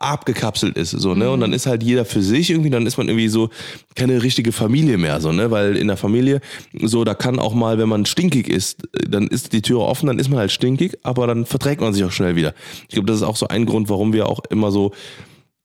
abgekapselt 0.00 0.76
ist, 0.76 0.90
so, 0.90 1.14
ne? 1.14 1.30
Und 1.30 1.40
dann 1.40 1.52
ist 1.52 1.66
halt 1.66 1.82
jeder 1.82 2.04
für 2.04 2.22
sich 2.22 2.50
irgendwie, 2.50 2.70
dann 2.70 2.86
ist 2.86 2.98
man 2.98 3.08
irgendwie 3.08 3.28
so 3.28 3.50
keine 3.94 4.22
richtige 4.22 4.52
Familie 4.52 4.98
mehr, 4.98 5.20
so, 5.20 5.32
ne? 5.32 5.50
Weil 5.50 5.76
in 5.76 5.86
der 5.86 5.96
Familie, 5.96 6.40
so, 6.82 7.04
da 7.04 7.14
kann 7.14 7.38
auch 7.38 7.54
mal, 7.54 7.78
wenn 7.78 7.88
man 7.88 8.04
stinkig 8.04 8.48
ist, 8.48 8.82
dann 9.08 9.28
ist 9.28 9.52
die 9.52 9.62
Tür 9.62 9.80
offen, 9.80 10.06
dann 10.08 10.18
ist 10.18 10.28
man 10.28 10.38
halt 10.38 10.52
stinkig, 10.52 10.98
aber 11.02 11.26
dann 11.26 11.46
verträgt 11.46 11.80
man 11.80 11.94
sich 11.94 12.04
auch 12.04 12.10
schnell 12.10 12.36
wieder. 12.36 12.54
Ich 12.88 12.94
glaube, 12.94 13.06
das 13.06 13.18
ist 13.18 13.22
auch 13.22 13.36
so 13.36 13.48
ein 13.48 13.66
Grund, 13.66 13.88
warum 13.88 14.12
wir 14.12 14.28
auch 14.28 14.40
immer 14.50 14.72
so, 14.72 14.92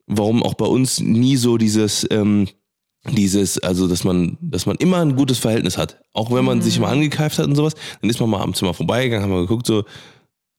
warum 0.06 0.44
auch 0.44 0.54
bei 0.54 0.66
uns 0.66 1.00
nie 1.00 1.36
so 1.36 1.58
dieses, 1.58 2.08
ähm, 2.12 2.48
dieses, 3.08 3.58
also 3.60 3.88
dass 3.88 4.04
man, 4.04 4.38
dass 4.42 4.66
man 4.66 4.76
immer 4.78 4.98
ein 4.98 5.16
gutes 5.16 5.40
Verhältnis 5.40 5.78
hat. 5.78 6.02
Auch 6.14 6.32
wenn 6.32 6.46
man 6.46 6.62
sich 6.62 6.80
mal 6.80 6.92
angekeift 6.92 7.40
hat 7.40 7.48
und 7.48 7.56
sowas, 7.56 7.76
dann 8.02 8.10
ist 8.10 8.20
man 8.20 8.30
mal 8.30 8.42
am 8.42 8.54
Zimmer 8.54 8.74
vorbeigegangen, 8.74 9.24
haben 9.24 9.34
wir 9.34 9.42
geguckt, 9.42 9.68
so, 9.68 9.86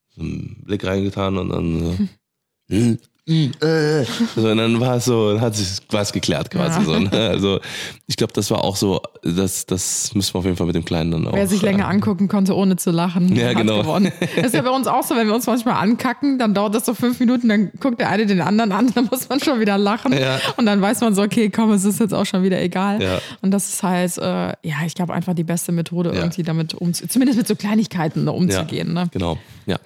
so 0.09 0.23
einen 0.23 0.63
Blick 0.65 0.85
reingetan 0.85 1.37
und 1.37 1.49
dann 1.51 1.81
so, 1.81 1.99
hm, 2.75 2.99
äh. 3.27 4.05
so 4.37 4.49
und 4.49 4.57
dann 4.59 4.81
war 4.81 4.97
es 4.97 5.05
so, 5.05 5.41
hat 5.41 5.55
sich 5.55 5.79
was 5.91 6.13
geklärt 6.13 6.51
quasi 6.51 6.81
Ja. 6.81 6.85
so. 6.85 6.99
Ne? 6.99 7.11
Also 7.13 7.61
ich 8.07 8.17
glaube, 8.17 8.33
das 8.33 8.51
war 8.51 8.65
auch 8.65 8.77
so, 8.77 9.01
das, 9.23 9.67
das 9.67 10.15
müssen 10.15 10.35
wir 10.35 10.39
auf 10.41 10.45
jeden 10.45 10.57
Fall 10.57 10.67
mit 10.67 10.75
dem 10.75 10.85
Kleinen 10.85 11.13
dann 11.13 11.27
auch. 11.29 11.33
Wer 11.33 11.47
sich 11.47 11.63
länger 11.63 11.85
äh, 11.85 11.89
angucken 11.93 12.29
konnte, 12.29 12.57
ohne 12.57 12.77
zu 12.77 12.91
lachen, 12.91 13.35
Ja, 13.37 13.49
hat 13.51 13.57
genau. 13.57 13.83
gewonnen. 13.83 14.13
Das 14.37 14.47
ist 14.47 14.55
ja 14.55 14.63
bei 14.63 14.71
uns 14.71 14.87
auch 14.87 15.05
so, 15.05 15.15
wenn 15.17 15.27
wir 15.27 15.35
uns 15.35 15.47
manchmal 15.47 15.75
ankacken, 15.75 16.39
dann 16.39 16.55
dauert 16.55 16.75
das 16.75 16.87
so 16.87 16.95
fünf 16.95 17.21
Minuten, 17.21 17.49
dann 17.49 17.71
guckt 17.81 18.01
der 18.01 18.09
eine 18.11 18.27
den 18.27 18.41
anderen 18.41 18.73
an, 18.73 18.91
dann 18.95 19.07
muss 19.11 19.29
man 19.29 19.41
schon 19.41 19.61
wieder 19.61 19.79
lachen. 19.79 20.13
Ja. 20.13 20.41
Und 20.57 20.67
dann 20.67 20.81
weiß 20.81 21.01
man 21.01 21.15
so, 21.15 21.23
okay, 21.23 21.51
komm, 21.51 21.71
es 21.73 21.85
ist 21.85 22.01
jetzt 22.01 22.15
auch 22.15 22.27
schon 22.27 22.43
wieder 22.43 22.61
egal. 22.61 23.01
Ja. 23.03 23.19
Und 23.43 23.53
das 23.53 23.69
ist 23.75 23.83
halt, 23.83 24.19
äh, 24.19 24.23
ja, 24.67 24.77
ich 24.87 24.95
glaube 24.95 25.13
einfach 25.15 25.35
die 25.35 25.45
beste 25.45 25.73
Methode, 25.73 26.11
irgendwie 26.11 26.43
damit 26.43 26.75
umzugehen, 26.75 27.11
zumindest 27.11 27.39
mit 27.39 27.47
so 27.49 27.55
Kleinigkeiten 27.55 28.25
ne, 28.25 28.33
umzugehen. 28.33 28.93
Ne? 28.93 29.09
Genau, 29.13 29.39
ja. 29.67 29.77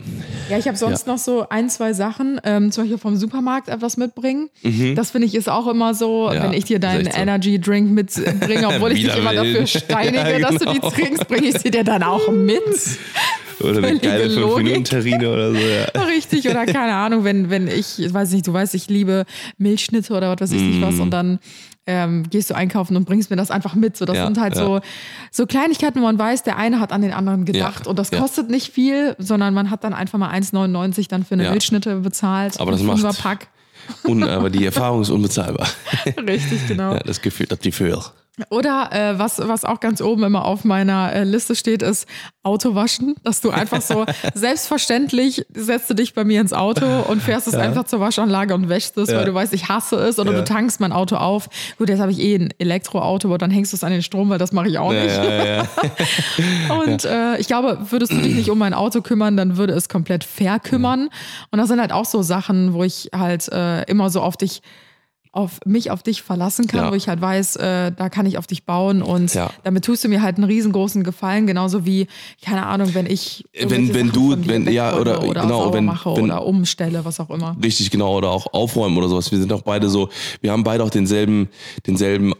Ja, 0.49 0.59
ich 0.59 0.67
habe 0.67 0.77
sonst 0.77 1.07
noch 1.07 1.19
so 1.19 1.49
ein, 1.49 1.69
zwei 1.69 1.93
Sachen, 1.93 2.41
ähm, 2.45 2.71
zum 2.73 2.85
Beispiel 2.85 2.99
vom 2.99 3.17
Supermarkt 3.25 3.69
etwas 3.69 3.97
mitbringen. 3.97 4.51
Das 4.95 5.11
finde 5.11 5.27
ich 5.27 5.35
ist 5.35 5.49
auch 5.49 5.67
immer 5.67 5.95
so, 5.95 6.29
Mhm. 6.29 6.35
Ja, 6.35 6.43
wenn 6.45 6.53
ich 6.53 6.65
dir 6.65 6.79
deinen 6.79 7.05
so. 7.05 7.11
Energy 7.17 7.59
Drink 7.61 7.91
mitbringe, 7.91 8.69
obwohl 8.69 8.93
ich 8.93 9.03
dich 9.05 9.17
immer 9.17 9.33
dafür 9.35 9.67
steinige, 9.67 10.19
Ja, 10.31 10.39
dass 10.39 10.59
du 10.59 10.67
die 10.67 10.81
genau. 10.81 10.91
trinkst, 10.91 11.29
bringe 11.29 11.49
ich 11.49 11.59
sie 11.59 11.71
dir 11.71 11.85
dann 11.85 12.03
auch 12.03 12.31
mit. 12.31 12.63
Oder 13.61 13.79
eine 13.87 13.99
geile 13.99 14.27
Logik. 14.27 14.67
5-Minuten-Terrine 14.67 15.31
oder 15.31 15.51
so, 15.53 15.59
ja. 15.59 16.03
Richtig, 16.07 16.49
oder 16.49 16.67
keine 16.67 16.95
Ahnung, 16.95 17.25
wenn, 17.25 17.51
wenn 17.51 17.69
ich, 17.69 17.99
ich 17.99 18.13
weiß 18.13 18.33
nicht, 18.33 18.47
du 18.47 18.53
weißt, 18.53 18.75
ich 18.75 18.89
liebe 18.89 19.25
Milchschnitte 19.59 20.15
oder 20.15 20.31
was 20.31 20.41
weiß 20.41 20.53
ich 20.53 20.61
nicht 20.63 20.81
Mm. 20.81 20.83
was 20.83 20.99
und 20.99 21.11
dann 21.11 21.39
ähm, 21.87 22.25
gehst 22.31 22.49
du 22.51 22.55
einkaufen 22.55 22.97
und 22.97 23.05
bringst 23.05 23.29
mir 23.31 23.37
das 23.37 23.51
einfach 23.51 23.75
mit. 23.75 23.97
So, 23.97 24.05
das 24.07 24.17
Ja, 24.17 24.25
sind 24.25 24.41
halt 24.41 24.57
ja. 24.57 24.65
so, 24.65 24.81
so 25.31 25.47
Kleinigkeiten, 25.47 26.01
wo 26.01 26.05
man 26.05 26.19
weiß, 26.19 26.43
der 26.43 26.57
eine 26.57 26.81
hat 26.81 26.93
an 26.93 27.03
den 27.03 27.13
anderen 27.13 27.45
gedacht 27.45 27.85
Ja, 27.85 27.91
und 27.91 27.99
das 27.99 28.11
kostet 28.11 28.49
nicht 28.51 28.73
viel, 28.73 29.15
sondern 29.19 29.53
man 29.55 29.71
hat 29.71 29.85
dann 29.85 29.93
einfach 29.93 30.19
mal 30.19 30.31
1,99 30.33 31.09
dann 31.09 31.25
für 31.25 31.35
eine. 31.35 31.51
Milchschnitte 31.51 31.97
bezahlt. 31.97 32.59
Aber 32.59 32.73
das 32.73 32.83
macht- 32.83 33.01
Fünferpack. 33.01 33.49
Und, 34.05 34.23
aber 34.25 34.49
die 34.49 34.65
Erfahrung 34.65 35.03
ist 35.03 35.11
unbezahlbar. 35.11 35.69
Richtig, 36.27 36.67
genau. 36.69 36.97
Das 37.05 37.21
Gefühl, 37.21 37.47
das 37.47 37.59
Gefühl. 37.59 37.99
Oder 38.51 38.89
äh, 38.93 39.17
was, 39.19 39.39
was 39.39 39.65
auch 39.65 39.79
ganz 39.79 40.01
oben 40.01 40.25
immer 40.25 40.45
auf 40.45 40.65
meiner 40.65 41.13
äh, 41.13 41.23
Liste 41.23 41.55
steht, 41.55 41.83
ist 41.83 42.09
Autowaschen. 42.43 43.15
Dass 43.23 43.41
du 43.41 43.51
einfach 43.51 43.81
so 43.81 44.05
selbstverständlich 44.35 45.47
setzt 45.55 45.89
du 45.91 45.95
dich 45.95 46.15
bei 46.15 46.25
mir 46.25 46.41
ins 46.41 46.53
Auto 46.53 46.85
und 47.03 47.23
fährst 47.23 47.47
es 47.47 47.55
einfach 47.55 47.85
zur 47.85 48.01
Waschanlage 48.01 48.53
und 48.55 48.69
wäschst 48.69 48.97
es, 48.99 49.09
Ja. 49.11 49.19
weil 49.19 49.27
du 49.27 49.35
weißt, 49.35 49.53
ich 49.53 49.69
hasse 49.69 49.97
es. 49.97 50.19
Oder 50.19 50.33
Ja. 50.33 50.39
du 50.39 50.45
tankst 50.45 50.81
mein 50.81 50.91
Auto 50.93 51.15
auf. 51.17 51.49
Gut, 51.79 51.89
jetzt 51.89 52.01
habe 52.01 52.11
ich 52.11 52.19
eh 52.19 52.35
ein 52.35 52.53
Elektroauto, 52.59 53.29
aber 53.29 53.39
dann 53.39 53.53
hängst 53.53 53.73
du 53.73 53.77
es 53.77 53.85
an 53.85 53.93
den 53.93 54.03
Strom, 54.03 54.31
weil 54.31 54.39
das 54.39 54.51
mache 54.53 54.69
ich 54.69 54.79
auch 54.79 54.93
Ja, 54.93 55.03
nicht. 55.05 55.17
ja, 55.17 55.45
ja. 55.57 55.69
Und 56.83 57.05
äh, 57.05 57.37
ich 57.39 57.47
glaube, 57.47 57.79
würdest 57.91 58.11
du 58.13 58.17
dich 58.17 58.35
nicht 58.35 58.51
um 58.51 58.59
mein 58.59 58.75
Auto 58.75 59.01
kümmern, 59.01 59.37
dann 59.37 59.57
würde 59.57 59.75
es 59.75 59.89
komplett 59.89 60.25
verkümmern. 60.25 61.09
Und 61.53 61.59
das 61.59 61.69
sind 61.69 61.81
halt 61.81 61.93
auch 61.93 62.05
so 62.05 62.23
Sachen, 62.23 62.75
wo 62.75 62.83
ich 62.83 63.11
halt 63.15 63.49
äh, 63.53 63.83
immer 63.85 64.11
so 64.11 64.21
auf 64.23 64.37
dich, 64.37 64.61
auf 65.35 65.59
mich 65.67 65.91
auf 65.91 66.03
dich 66.03 66.23
verlassen 66.23 66.67
kann, 66.69 66.85
Ja. 66.85 66.91
wo 66.91 66.95
ich 66.95 67.09
halt 67.09 67.21
weiß, 67.21 67.57
äh, 67.57 67.93
da 67.93 68.09
kann 68.09 68.25
ich 68.27 68.39
auf 68.39 68.47
dich 68.47 68.65
bauen 68.65 69.03
und 69.03 69.35
Ja. 69.35 69.51
damit 69.65 69.85
tust 69.85 70.05
du 70.05 70.09
mir 70.09 70.23
halt 70.23 70.37
einen 70.37 70.45
riesengroßen 70.45 71.03
Gefallen, 71.03 71.47
genauso 71.47 71.85
wie, 71.85 72.07
keine 72.45 72.67
Ahnung, 72.67 72.91
wenn 72.95 73.07
ich 73.07 73.45
Wenn- 73.53 73.63
irgendwelche 73.71 73.95
wenn 73.95 74.07
Sachen 74.09 74.43
du- 74.43 74.49
wenn- 74.49 74.73
ja, 74.73 74.97
oder- 74.97 75.23
oder 75.25 75.43
genau, 75.43 75.73
wenn- 75.73 75.85
mache 75.85 76.15
wenn- 76.17 76.25
oder 76.25 76.47
umstelle, 76.47 77.05
was 77.05 77.19
auch 77.21 77.31
immer. 77.31 77.57
Richtig, 77.63 77.91
genau, 77.91 78.17
oder 78.17 78.31
auch 78.31 78.47
aufräumen 78.53 78.97
oder 78.97 79.09
sowas. 79.09 79.31
Wir 79.33 79.39
sind 79.41 79.53
auch 79.53 79.63
beide 79.63 79.89
so, 79.91 80.09
wir 80.41 80.53
haben 80.53 80.63
beide 80.63 80.85
auch 80.85 80.91
denselben, 80.91 81.49
denselben 81.87 82.33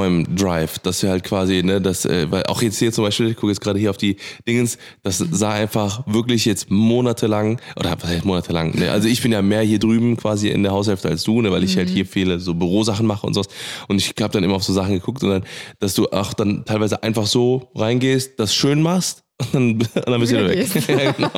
Aufräumen-Drive, 0.00 0.78
dass 0.80 1.02
wir 1.02 1.10
halt 1.10 1.24
quasi, 1.24 1.62
ne, 1.62 1.80
das, 1.80 2.04
äh, 2.04 2.26
weil 2.30 2.42
auch 2.46 2.62
jetzt 2.62 2.78
hier 2.78 2.92
zum 2.92 3.04
Beispiel, 3.04 3.28
ich 3.28 3.36
gucke 3.36 3.48
jetzt 3.52 3.60
gerade 3.60 3.78
hier 3.78 3.90
auf 3.90 3.96
die 3.96 4.16
Dingens, 4.48 4.78
das 5.02 5.18
sah 5.18 5.52
einfach 5.52 6.02
wirklich 6.06 6.44
jetzt 6.44 6.70
monatelang, 6.70 7.60
oder 7.76 7.96
was 8.00 8.08
heißt 8.10 8.24
monatelang, 8.24 8.76
ne, 8.78 8.90
also 8.90 9.08
ich 9.08 9.22
bin 9.22 9.32
ja 9.32 9.42
mehr 9.42 9.62
hier 9.62 9.78
drüben 9.78 10.16
quasi 10.16 10.48
in 10.48 10.62
der 10.62 10.72
Haushälfte 10.72 11.08
als 11.08 11.22
du, 11.22 11.40
ne, 11.42 11.50
weil 11.50 11.64
ich 11.64 11.76
halt 11.76 11.88
hier 11.88 12.06
viele 12.06 12.39
so 12.40 12.54
Bürosachen 12.54 13.06
mache 13.06 13.26
und 13.26 13.34
sowas. 13.34 13.48
Und 13.88 13.96
ich 13.96 14.14
habe 14.20 14.32
dann 14.32 14.44
immer 14.44 14.56
auf 14.56 14.64
so 14.64 14.72
Sachen 14.72 14.94
geguckt 14.94 15.22
und 15.22 15.30
dann, 15.30 15.44
dass 15.78 15.94
du 15.94 16.08
auch 16.08 16.32
dann 16.32 16.64
teilweise 16.64 17.02
einfach 17.02 17.26
so 17.26 17.70
reingehst, 17.74 18.38
das 18.38 18.54
schön 18.54 18.82
machst 18.82 19.24
und 19.40 19.54
dann, 19.54 19.70
und 19.72 20.08
dann 20.08 20.20
bist 20.20 20.32
du 20.32 20.36
wieder 20.38 20.48
weg. 20.50 20.68
Ja, 20.88 21.12
genau. 21.12 21.30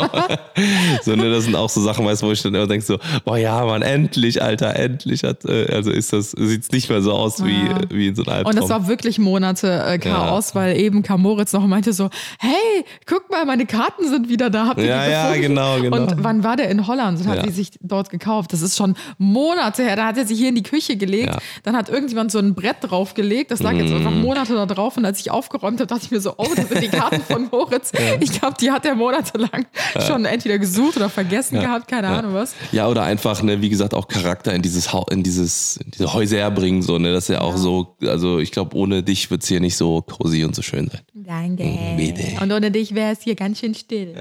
So, 1.03 1.15
ne, 1.17 1.31
das 1.31 1.45
sind 1.45 1.55
auch 1.57 1.69
so 1.69 1.81
Sachen, 1.81 2.05
weißt 2.05 2.23
wo 2.23 2.33
ich 2.33 2.43
dann 2.43 2.55
immer 2.55 2.67
denke 2.67 2.85
so, 2.85 2.99
boah 3.25 3.37
ja, 3.39 3.65
Mann, 3.65 3.83
endlich, 3.83 4.43
Alter, 4.43 4.77
endlich 4.77 5.25
hat, 5.25 5.45
äh, 5.45 5.73
also 5.73 5.91
ist 5.91 6.13
das, 6.13 6.33
sieht's 6.33 6.71
nicht 6.73 6.89
mehr 6.89 7.03
so 7.03 7.13
aus 7.13 7.45
wie, 7.45 7.53
Ja. 7.53 7.81
wie 7.91 8.09
in 8.09 8.15
so 8.15 8.23
einem 8.25 8.33
Albtraum. 8.35 8.55
Und 8.55 8.61
das 8.63 8.71
war 8.71 8.89
wirklich 8.89 9.19
Monate 9.19 9.83
äh, 9.87 9.99
Chaos, 9.99 10.55
weil 10.55 10.77
eben 10.79 11.03
kam 11.03 11.23
Moritz 11.23 11.53
noch 11.53 11.63
und 11.65 11.71
meinte 11.71 11.93
so, 11.93 12.11
hey, 12.39 12.85
guck 13.07 13.31
mal, 13.31 13.45
meine 13.45 13.67
Karten 13.67 14.09
sind 14.09 14.29
wieder 14.29 14.51
da. 14.51 14.67
Habt 14.67 14.81
ihr 14.81 14.87
Ja, 14.87 15.05
die 15.05 15.11
ja, 15.11 15.27
gefunden? 15.29 15.43
genau, 15.49 15.81
genau. 15.81 15.97
Und 15.97 16.25
wann 16.25 16.45
war 16.45 16.57
der 16.57 16.69
in 16.71 16.87
Holland 16.87 17.21
und 17.21 17.27
hat 17.29 17.37
Ja. 17.39 17.43
die 17.45 17.51
sich 17.53 17.71
dort 17.81 18.11
gekauft? 18.11 18.53
Das 18.53 18.63
ist 18.63 18.77
schon 18.77 18.95
Monate 19.19 19.83
her. 19.83 19.97
Da 19.97 20.07
hat 20.07 20.17
er 20.19 20.27
sich 20.27 20.39
hier 20.39 20.49
in 20.49 20.55
die 20.55 20.63
Küche 20.63 20.97
gelegt. 20.97 21.35
Ja. 21.35 21.39
Dann 21.63 21.77
hat 21.77 21.89
irgendjemand 21.89 22.31
so 22.33 22.39
ein 22.39 22.55
Brett 22.55 22.77
draufgelegt. 22.81 23.51
Das 23.51 23.61
lag 23.63 23.73
jetzt 23.75 23.93
einfach 23.93 24.11
Monate 24.11 24.55
da 24.55 24.67
drauf. 24.67 24.97
Und 24.97 25.05
als 25.05 25.21
ich 25.21 25.31
aufgeräumt 25.31 25.81
habe, 25.81 25.87
dachte 25.87 26.03
ich 26.05 26.11
mir 26.11 26.21
so, 26.21 26.35
oh, 26.37 26.47
das 26.55 26.69
sind 26.69 26.83
die 26.83 26.89
Karten 26.89 27.21
von 27.23 27.49
Moritz. 27.53 27.92
Ich 28.21 28.33
glaube, 28.41 28.57
die 28.61 28.71
hat 28.71 28.85
er 28.87 28.95
monatelang 28.95 29.67
schon 30.07 30.25
entweder 30.25 30.59
gesucht 30.59 30.97
oder 30.97 31.09
vergessen 31.09 31.61
gehabt, 31.61 31.89
keine 31.89 32.09
Ahnung 32.09 32.35
was. 32.35 32.55
Ja, 32.71 32.89
oder 32.89 33.03
einfach, 33.03 33.43
ne, 33.43 33.61
wie 33.61 33.69
gesagt, 33.69 33.95
auch 33.95 34.09
Charakter 34.09 34.55
in 34.55 34.63
dieses 34.63 34.89
in 35.11 35.23
dieses, 35.23 35.77
in 35.79 35.91
diese 35.91 36.13
Häuser 36.13 36.51
bringen, 36.51 36.83
so, 36.83 36.99
ne, 36.99 37.13
das 37.13 37.25
ist 37.25 37.35
ja 37.35 37.41
auch 37.41 37.57
so, 37.57 37.97
also 38.03 38.39
ich 38.39 38.51
glaube, 38.51 38.77
ohne 38.77 39.03
dich 39.03 39.31
wird's 39.31 39.49
hier 39.49 39.61
nicht 39.61 39.77
so 39.77 40.03
cozy 40.03 40.45
und 40.45 40.55
so 40.55 40.63
schön 40.63 40.89
sein. 40.89 41.01
Danke. 41.15 41.65
Bitte. 41.97 42.43
Und 42.43 42.53
ohne 42.53 42.71
dich 42.71 42.95
wäre 42.95 43.13
es 43.13 43.23
hier 43.23 43.35
ganz 43.35 43.61
schön 43.61 43.75
still. 43.75 44.15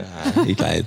Ich 0.47 0.59
weiß. 0.59 0.85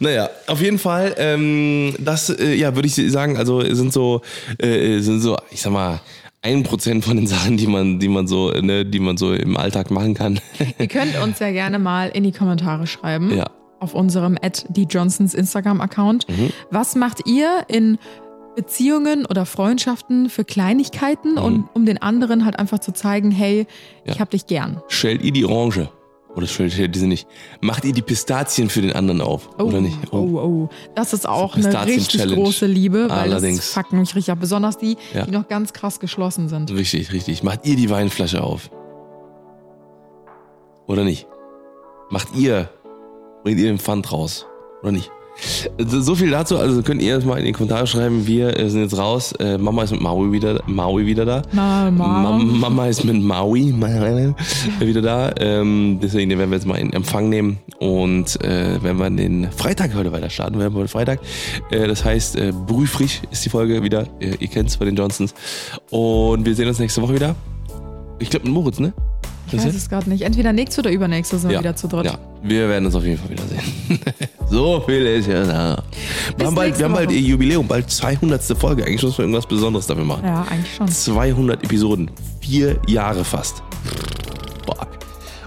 naja, 0.00 0.30
auf 0.46 0.60
jeden 0.60 0.78
Fall, 0.78 1.14
ähm, 1.18 1.94
das, 1.98 2.30
äh, 2.30 2.54
ja, 2.54 2.74
würde 2.74 2.88
ich 2.88 2.94
sagen, 3.10 3.36
also 3.36 3.62
sind 3.74 3.92
so, 3.92 4.22
äh, 4.58 4.98
sind 5.00 5.20
so, 5.20 5.36
ich 5.50 5.60
sag 5.60 5.72
mal, 5.72 6.00
ein 6.44 6.62
Prozent 6.62 7.04
von 7.04 7.16
den 7.16 7.26
Sachen, 7.26 7.56
die 7.56 7.66
man, 7.66 7.98
die 7.98 8.08
man 8.08 8.26
so, 8.26 8.50
ne, 8.50 8.84
die 8.84 9.00
man 9.00 9.16
so 9.16 9.32
im 9.32 9.56
Alltag 9.56 9.90
machen 9.90 10.14
kann. 10.14 10.38
Ihr 10.78 10.88
könnt 10.88 11.18
uns 11.20 11.38
ja 11.38 11.50
gerne 11.50 11.78
mal 11.78 12.10
in 12.10 12.22
die 12.22 12.32
Kommentare 12.32 12.86
schreiben. 12.86 13.34
Ja. 13.36 13.46
Auf 13.80 13.94
unserem 13.94 14.38
at 14.40 14.64
die 14.68 14.84
Johnsons 14.84 15.34
Instagram-Account. 15.34 16.28
Mhm. 16.28 16.50
Was 16.70 16.94
macht 16.96 17.26
ihr 17.26 17.64
in 17.68 17.98
Beziehungen 18.56 19.26
oder 19.26 19.46
Freundschaften 19.46 20.28
für 20.30 20.44
Kleinigkeiten 20.44 21.32
Mhm. 21.32 21.38
und 21.38 21.64
um 21.74 21.86
den 21.86 22.00
anderen 22.00 22.44
halt 22.44 22.58
einfach 22.58 22.78
zu 22.78 22.92
zeigen, 22.92 23.30
hey, 23.30 23.66
ich 24.04 24.14
Ja. 24.14 24.20
hab 24.20 24.30
dich 24.30 24.46
gern. 24.46 24.80
Stellt 24.88 25.22
ihr 25.22 25.32
die 25.32 25.44
Orange? 25.44 25.88
Oder 26.36 26.46
stellt 26.48 26.76
ihr 26.76 26.88
diese 26.88 27.06
nicht? 27.06 27.28
Macht 27.60 27.84
ihr 27.84 27.92
die 27.92 28.02
Pistazien 28.02 28.68
für 28.68 28.82
den 28.82 28.92
anderen 28.92 29.20
auf? 29.20 29.48
oder 29.58 29.80
nicht? 29.80 29.96
Oh, 30.10 30.16
oh. 30.16 30.68
Das 30.96 31.12
ist 31.12 31.28
auch 31.28 31.54
eine 31.54 31.64
richtig 31.66 31.72
Pistazien-Challenge. 32.08 32.34
große 32.42 32.66
Liebe, 32.66 33.04
weil 33.08 33.18
Allerdings. 33.18 33.58
das 33.58 33.68
fuckt 33.72 33.92
mich 33.92 34.14
richtig 34.16 34.32
ab. 34.32 34.38
Besonders 34.40 34.76
die, 34.78 34.96
Ja. 35.14 35.24
die 35.26 35.30
noch 35.30 35.46
ganz 35.48 35.72
krass 35.72 36.00
geschlossen 36.00 36.48
sind. 36.48 36.72
Richtig, 36.72 37.12
richtig. 37.12 37.42
Macht 37.44 37.64
ihr 37.66 37.76
die 37.76 37.88
Weinflasche 37.88 38.42
auf? 38.42 38.70
Oder 40.86 41.04
nicht? 41.04 41.26
Macht 42.10 42.34
ihr, 42.36 42.68
bringt 43.44 43.58
ihr 43.60 43.66
den 43.66 43.78
Pfand 43.78 44.10
raus? 44.12 44.46
Oder 44.82 44.92
nicht? 44.92 45.10
So 45.78 46.14
viel 46.14 46.30
dazu, 46.30 46.56
also 46.58 46.82
könnt 46.82 47.02
ihr 47.02 47.16
das 47.16 47.24
mal 47.24 47.38
in 47.38 47.44
die 47.44 47.52
Kommentare 47.52 47.86
schreiben. 47.86 48.26
Wir 48.26 48.56
äh, 48.58 48.68
sind 48.70 48.82
jetzt 48.82 48.96
raus. 48.96 49.32
Äh, 49.32 49.58
Mama 49.58 49.82
ist 49.82 49.90
mit 49.90 50.00
Maui 50.00 50.30
wieder, 50.32 50.60
Maui 50.66 51.06
wieder 51.06 51.24
da. 51.24 51.42
Mama. 51.52 51.90
Mam- 52.22 52.60
Mama 52.60 52.86
ist 52.86 53.04
mit 53.04 53.20
Maui 53.20 53.74
wieder 54.80 55.02
da. 55.02 55.32
Ähm, 55.38 55.98
deswegen 56.00 56.30
den 56.30 56.38
werden 56.38 56.50
wir 56.50 56.56
jetzt 56.58 56.66
mal 56.66 56.76
in 56.78 56.92
Empfang 56.92 57.28
nehmen 57.28 57.58
und 57.80 58.40
äh, 58.44 58.80
werden 58.82 58.98
wir 58.98 59.10
den 59.10 59.50
Freitag 59.50 59.94
heute 59.94 60.12
weiter 60.12 60.30
starten. 60.30 60.58
Wir 60.58 60.66
haben 60.66 60.74
heute 60.76 60.88
Freitag. 60.88 61.18
Äh, 61.70 61.88
das 61.88 62.04
heißt, 62.04 62.36
äh, 62.36 62.52
brühfrisch 62.66 63.20
ist 63.32 63.44
die 63.44 63.50
Folge 63.50 63.82
wieder. 63.82 64.06
Ihr, 64.20 64.40
ihr 64.40 64.48
kennt 64.48 64.68
es 64.68 64.76
bei 64.76 64.84
den 64.84 64.94
Johnsons. 64.94 65.34
Und 65.90 66.46
wir 66.46 66.54
sehen 66.54 66.68
uns 66.68 66.78
nächste 66.78 67.02
Woche 67.02 67.14
wieder. 67.14 67.34
Ich 68.20 68.30
glaube 68.30 68.46
mit 68.46 68.54
Moritz, 68.54 68.78
ne? 68.78 68.92
Ich 69.52 69.64
weiß 69.64 69.74
es 69.74 69.88
gerade 69.88 70.08
nicht. 70.08 70.22
Entweder 70.22 70.52
nächste 70.52 70.80
oder 70.80 70.90
übernächste 70.90 71.38
sind 71.38 71.50
wir 71.50 71.54
ja. 71.54 71.60
wieder 71.60 71.76
zu 71.76 71.88
dritt. 71.88 72.06
Ja, 72.06 72.18
wir 72.42 72.68
werden 72.68 72.86
uns 72.86 72.94
auf 72.94 73.04
jeden 73.04 73.18
Fall 73.18 73.30
wiedersehen. 73.30 73.62
so 74.50 74.80
viel 74.86 75.06
ist 75.06 75.28
ja 75.28 75.44
da. 75.44 75.82
Wir 76.36 76.46
haben 76.46 76.54
bald, 76.54 76.78
wir 76.78 76.84
haben 76.84 76.94
bald 76.94 77.08
Woche. 77.08 77.16
ihr 77.16 77.28
Jubiläum, 77.28 77.66
bald 77.66 77.90
200. 77.90 78.42
Folge. 78.58 78.84
Eigentlich 78.84 79.02
müssen 79.02 79.18
wir 79.18 79.24
irgendwas 79.24 79.46
Besonderes 79.46 79.86
dafür 79.86 80.04
machen. 80.04 80.24
Ja, 80.24 80.42
eigentlich 80.50 80.74
schon. 80.74 80.88
200 80.88 81.62
Episoden. 81.62 82.10
Vier 82.40 82.78
Jahre 82.86 83.24
fast. 83.24 83.62
Boah. 84.66 84.86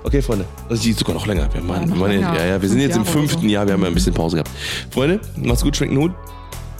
Okay, 0.03 0.21
Freunde. 0.21 0.45
Das 0.69 0.85
ist 0.85 0.99
sogar 0.99 1.15
noch 1.15 1.25
länger. 1.25 1.49
Wir, 1.53 1.61
meinen, 1.61 1.89
noch 1.89 1.97
meine, 1.97 2.15
länger. 2.15 2.35
ja, 2.35 2.45
ja, 2.45 2.61
wir 2.61 2.69
sind 2.69 2.79
jetzt 2.79 2.95
im 2.95 3.03
Jahre 3.03 3.17
fünften 3.17 3.41
so. 3.41 3.47
Jahr. 3.47 3.65
Wir 3.65 3.73
haben 3.73 3.81
ja 3.81 3.87
ein 3.87 3.93
bisschen 3.93 4.13
Pause 4.13 4.37
gehabt. 4.37 4.51
Freunde, 4.91 5.19
macht's 5.35 5.63
gut, 5.63 5.75
schwenkt 5.75 5.95
den 5.95 6.01
Hut. 6.01 6.11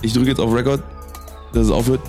Ich 0.01 0.13
drücke 0.13 0.29
jetzt 0.29 0.39
auf 0.39 0.53
Record, 0.53 0.81
dass 1.53 1.65
es 1.65 1.71
aufhört. 1.71 2.01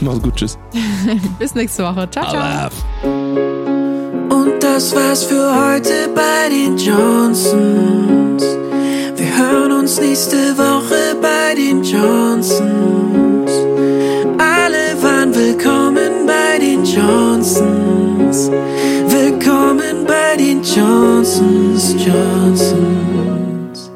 Macht's 0.00 0.22
gut, 0.22 0.36
tschüss. 0.36 0.58
Bis 1.38 1.54
nächste 1.54 1.82
Woche. 1.82 2.08
Ciao, 2.10 2.30
ciao 2.30 3.73
das 4.74 4.92
war's 4.92 5.22
für 5.22 5.54
heute 5.54 6.08
bei 6.16 6.48
den 6.48 6.76
Johnsons. 6.76 8.42
Wir 9.14 9.38
hören 9.38 9.70
uns 9.70 10.00
nächste 10.00 10.58
Woche 10.58 11.14
bei 11.22 11.54
den 11.54 11.84
Johnsons. 11.84 13.52
Alle 14.36 15.00
waren 15.00 15.32
willkommen 15.32 16.26
bei 16.26 16.58
den 16.58 16.84
Johnsons. 16.84 18.50
Willkommen 19.06 20.04
bei 20.08 20.36
den 20.36 20.60
Johnsons, 20.64 21.94
Johnsons. 22.04 23.92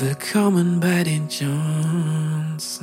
Willkommen 0.00 0.80
bei 0.80 1.04
den 1.04 1.28
Johnsons. 1.28 2.80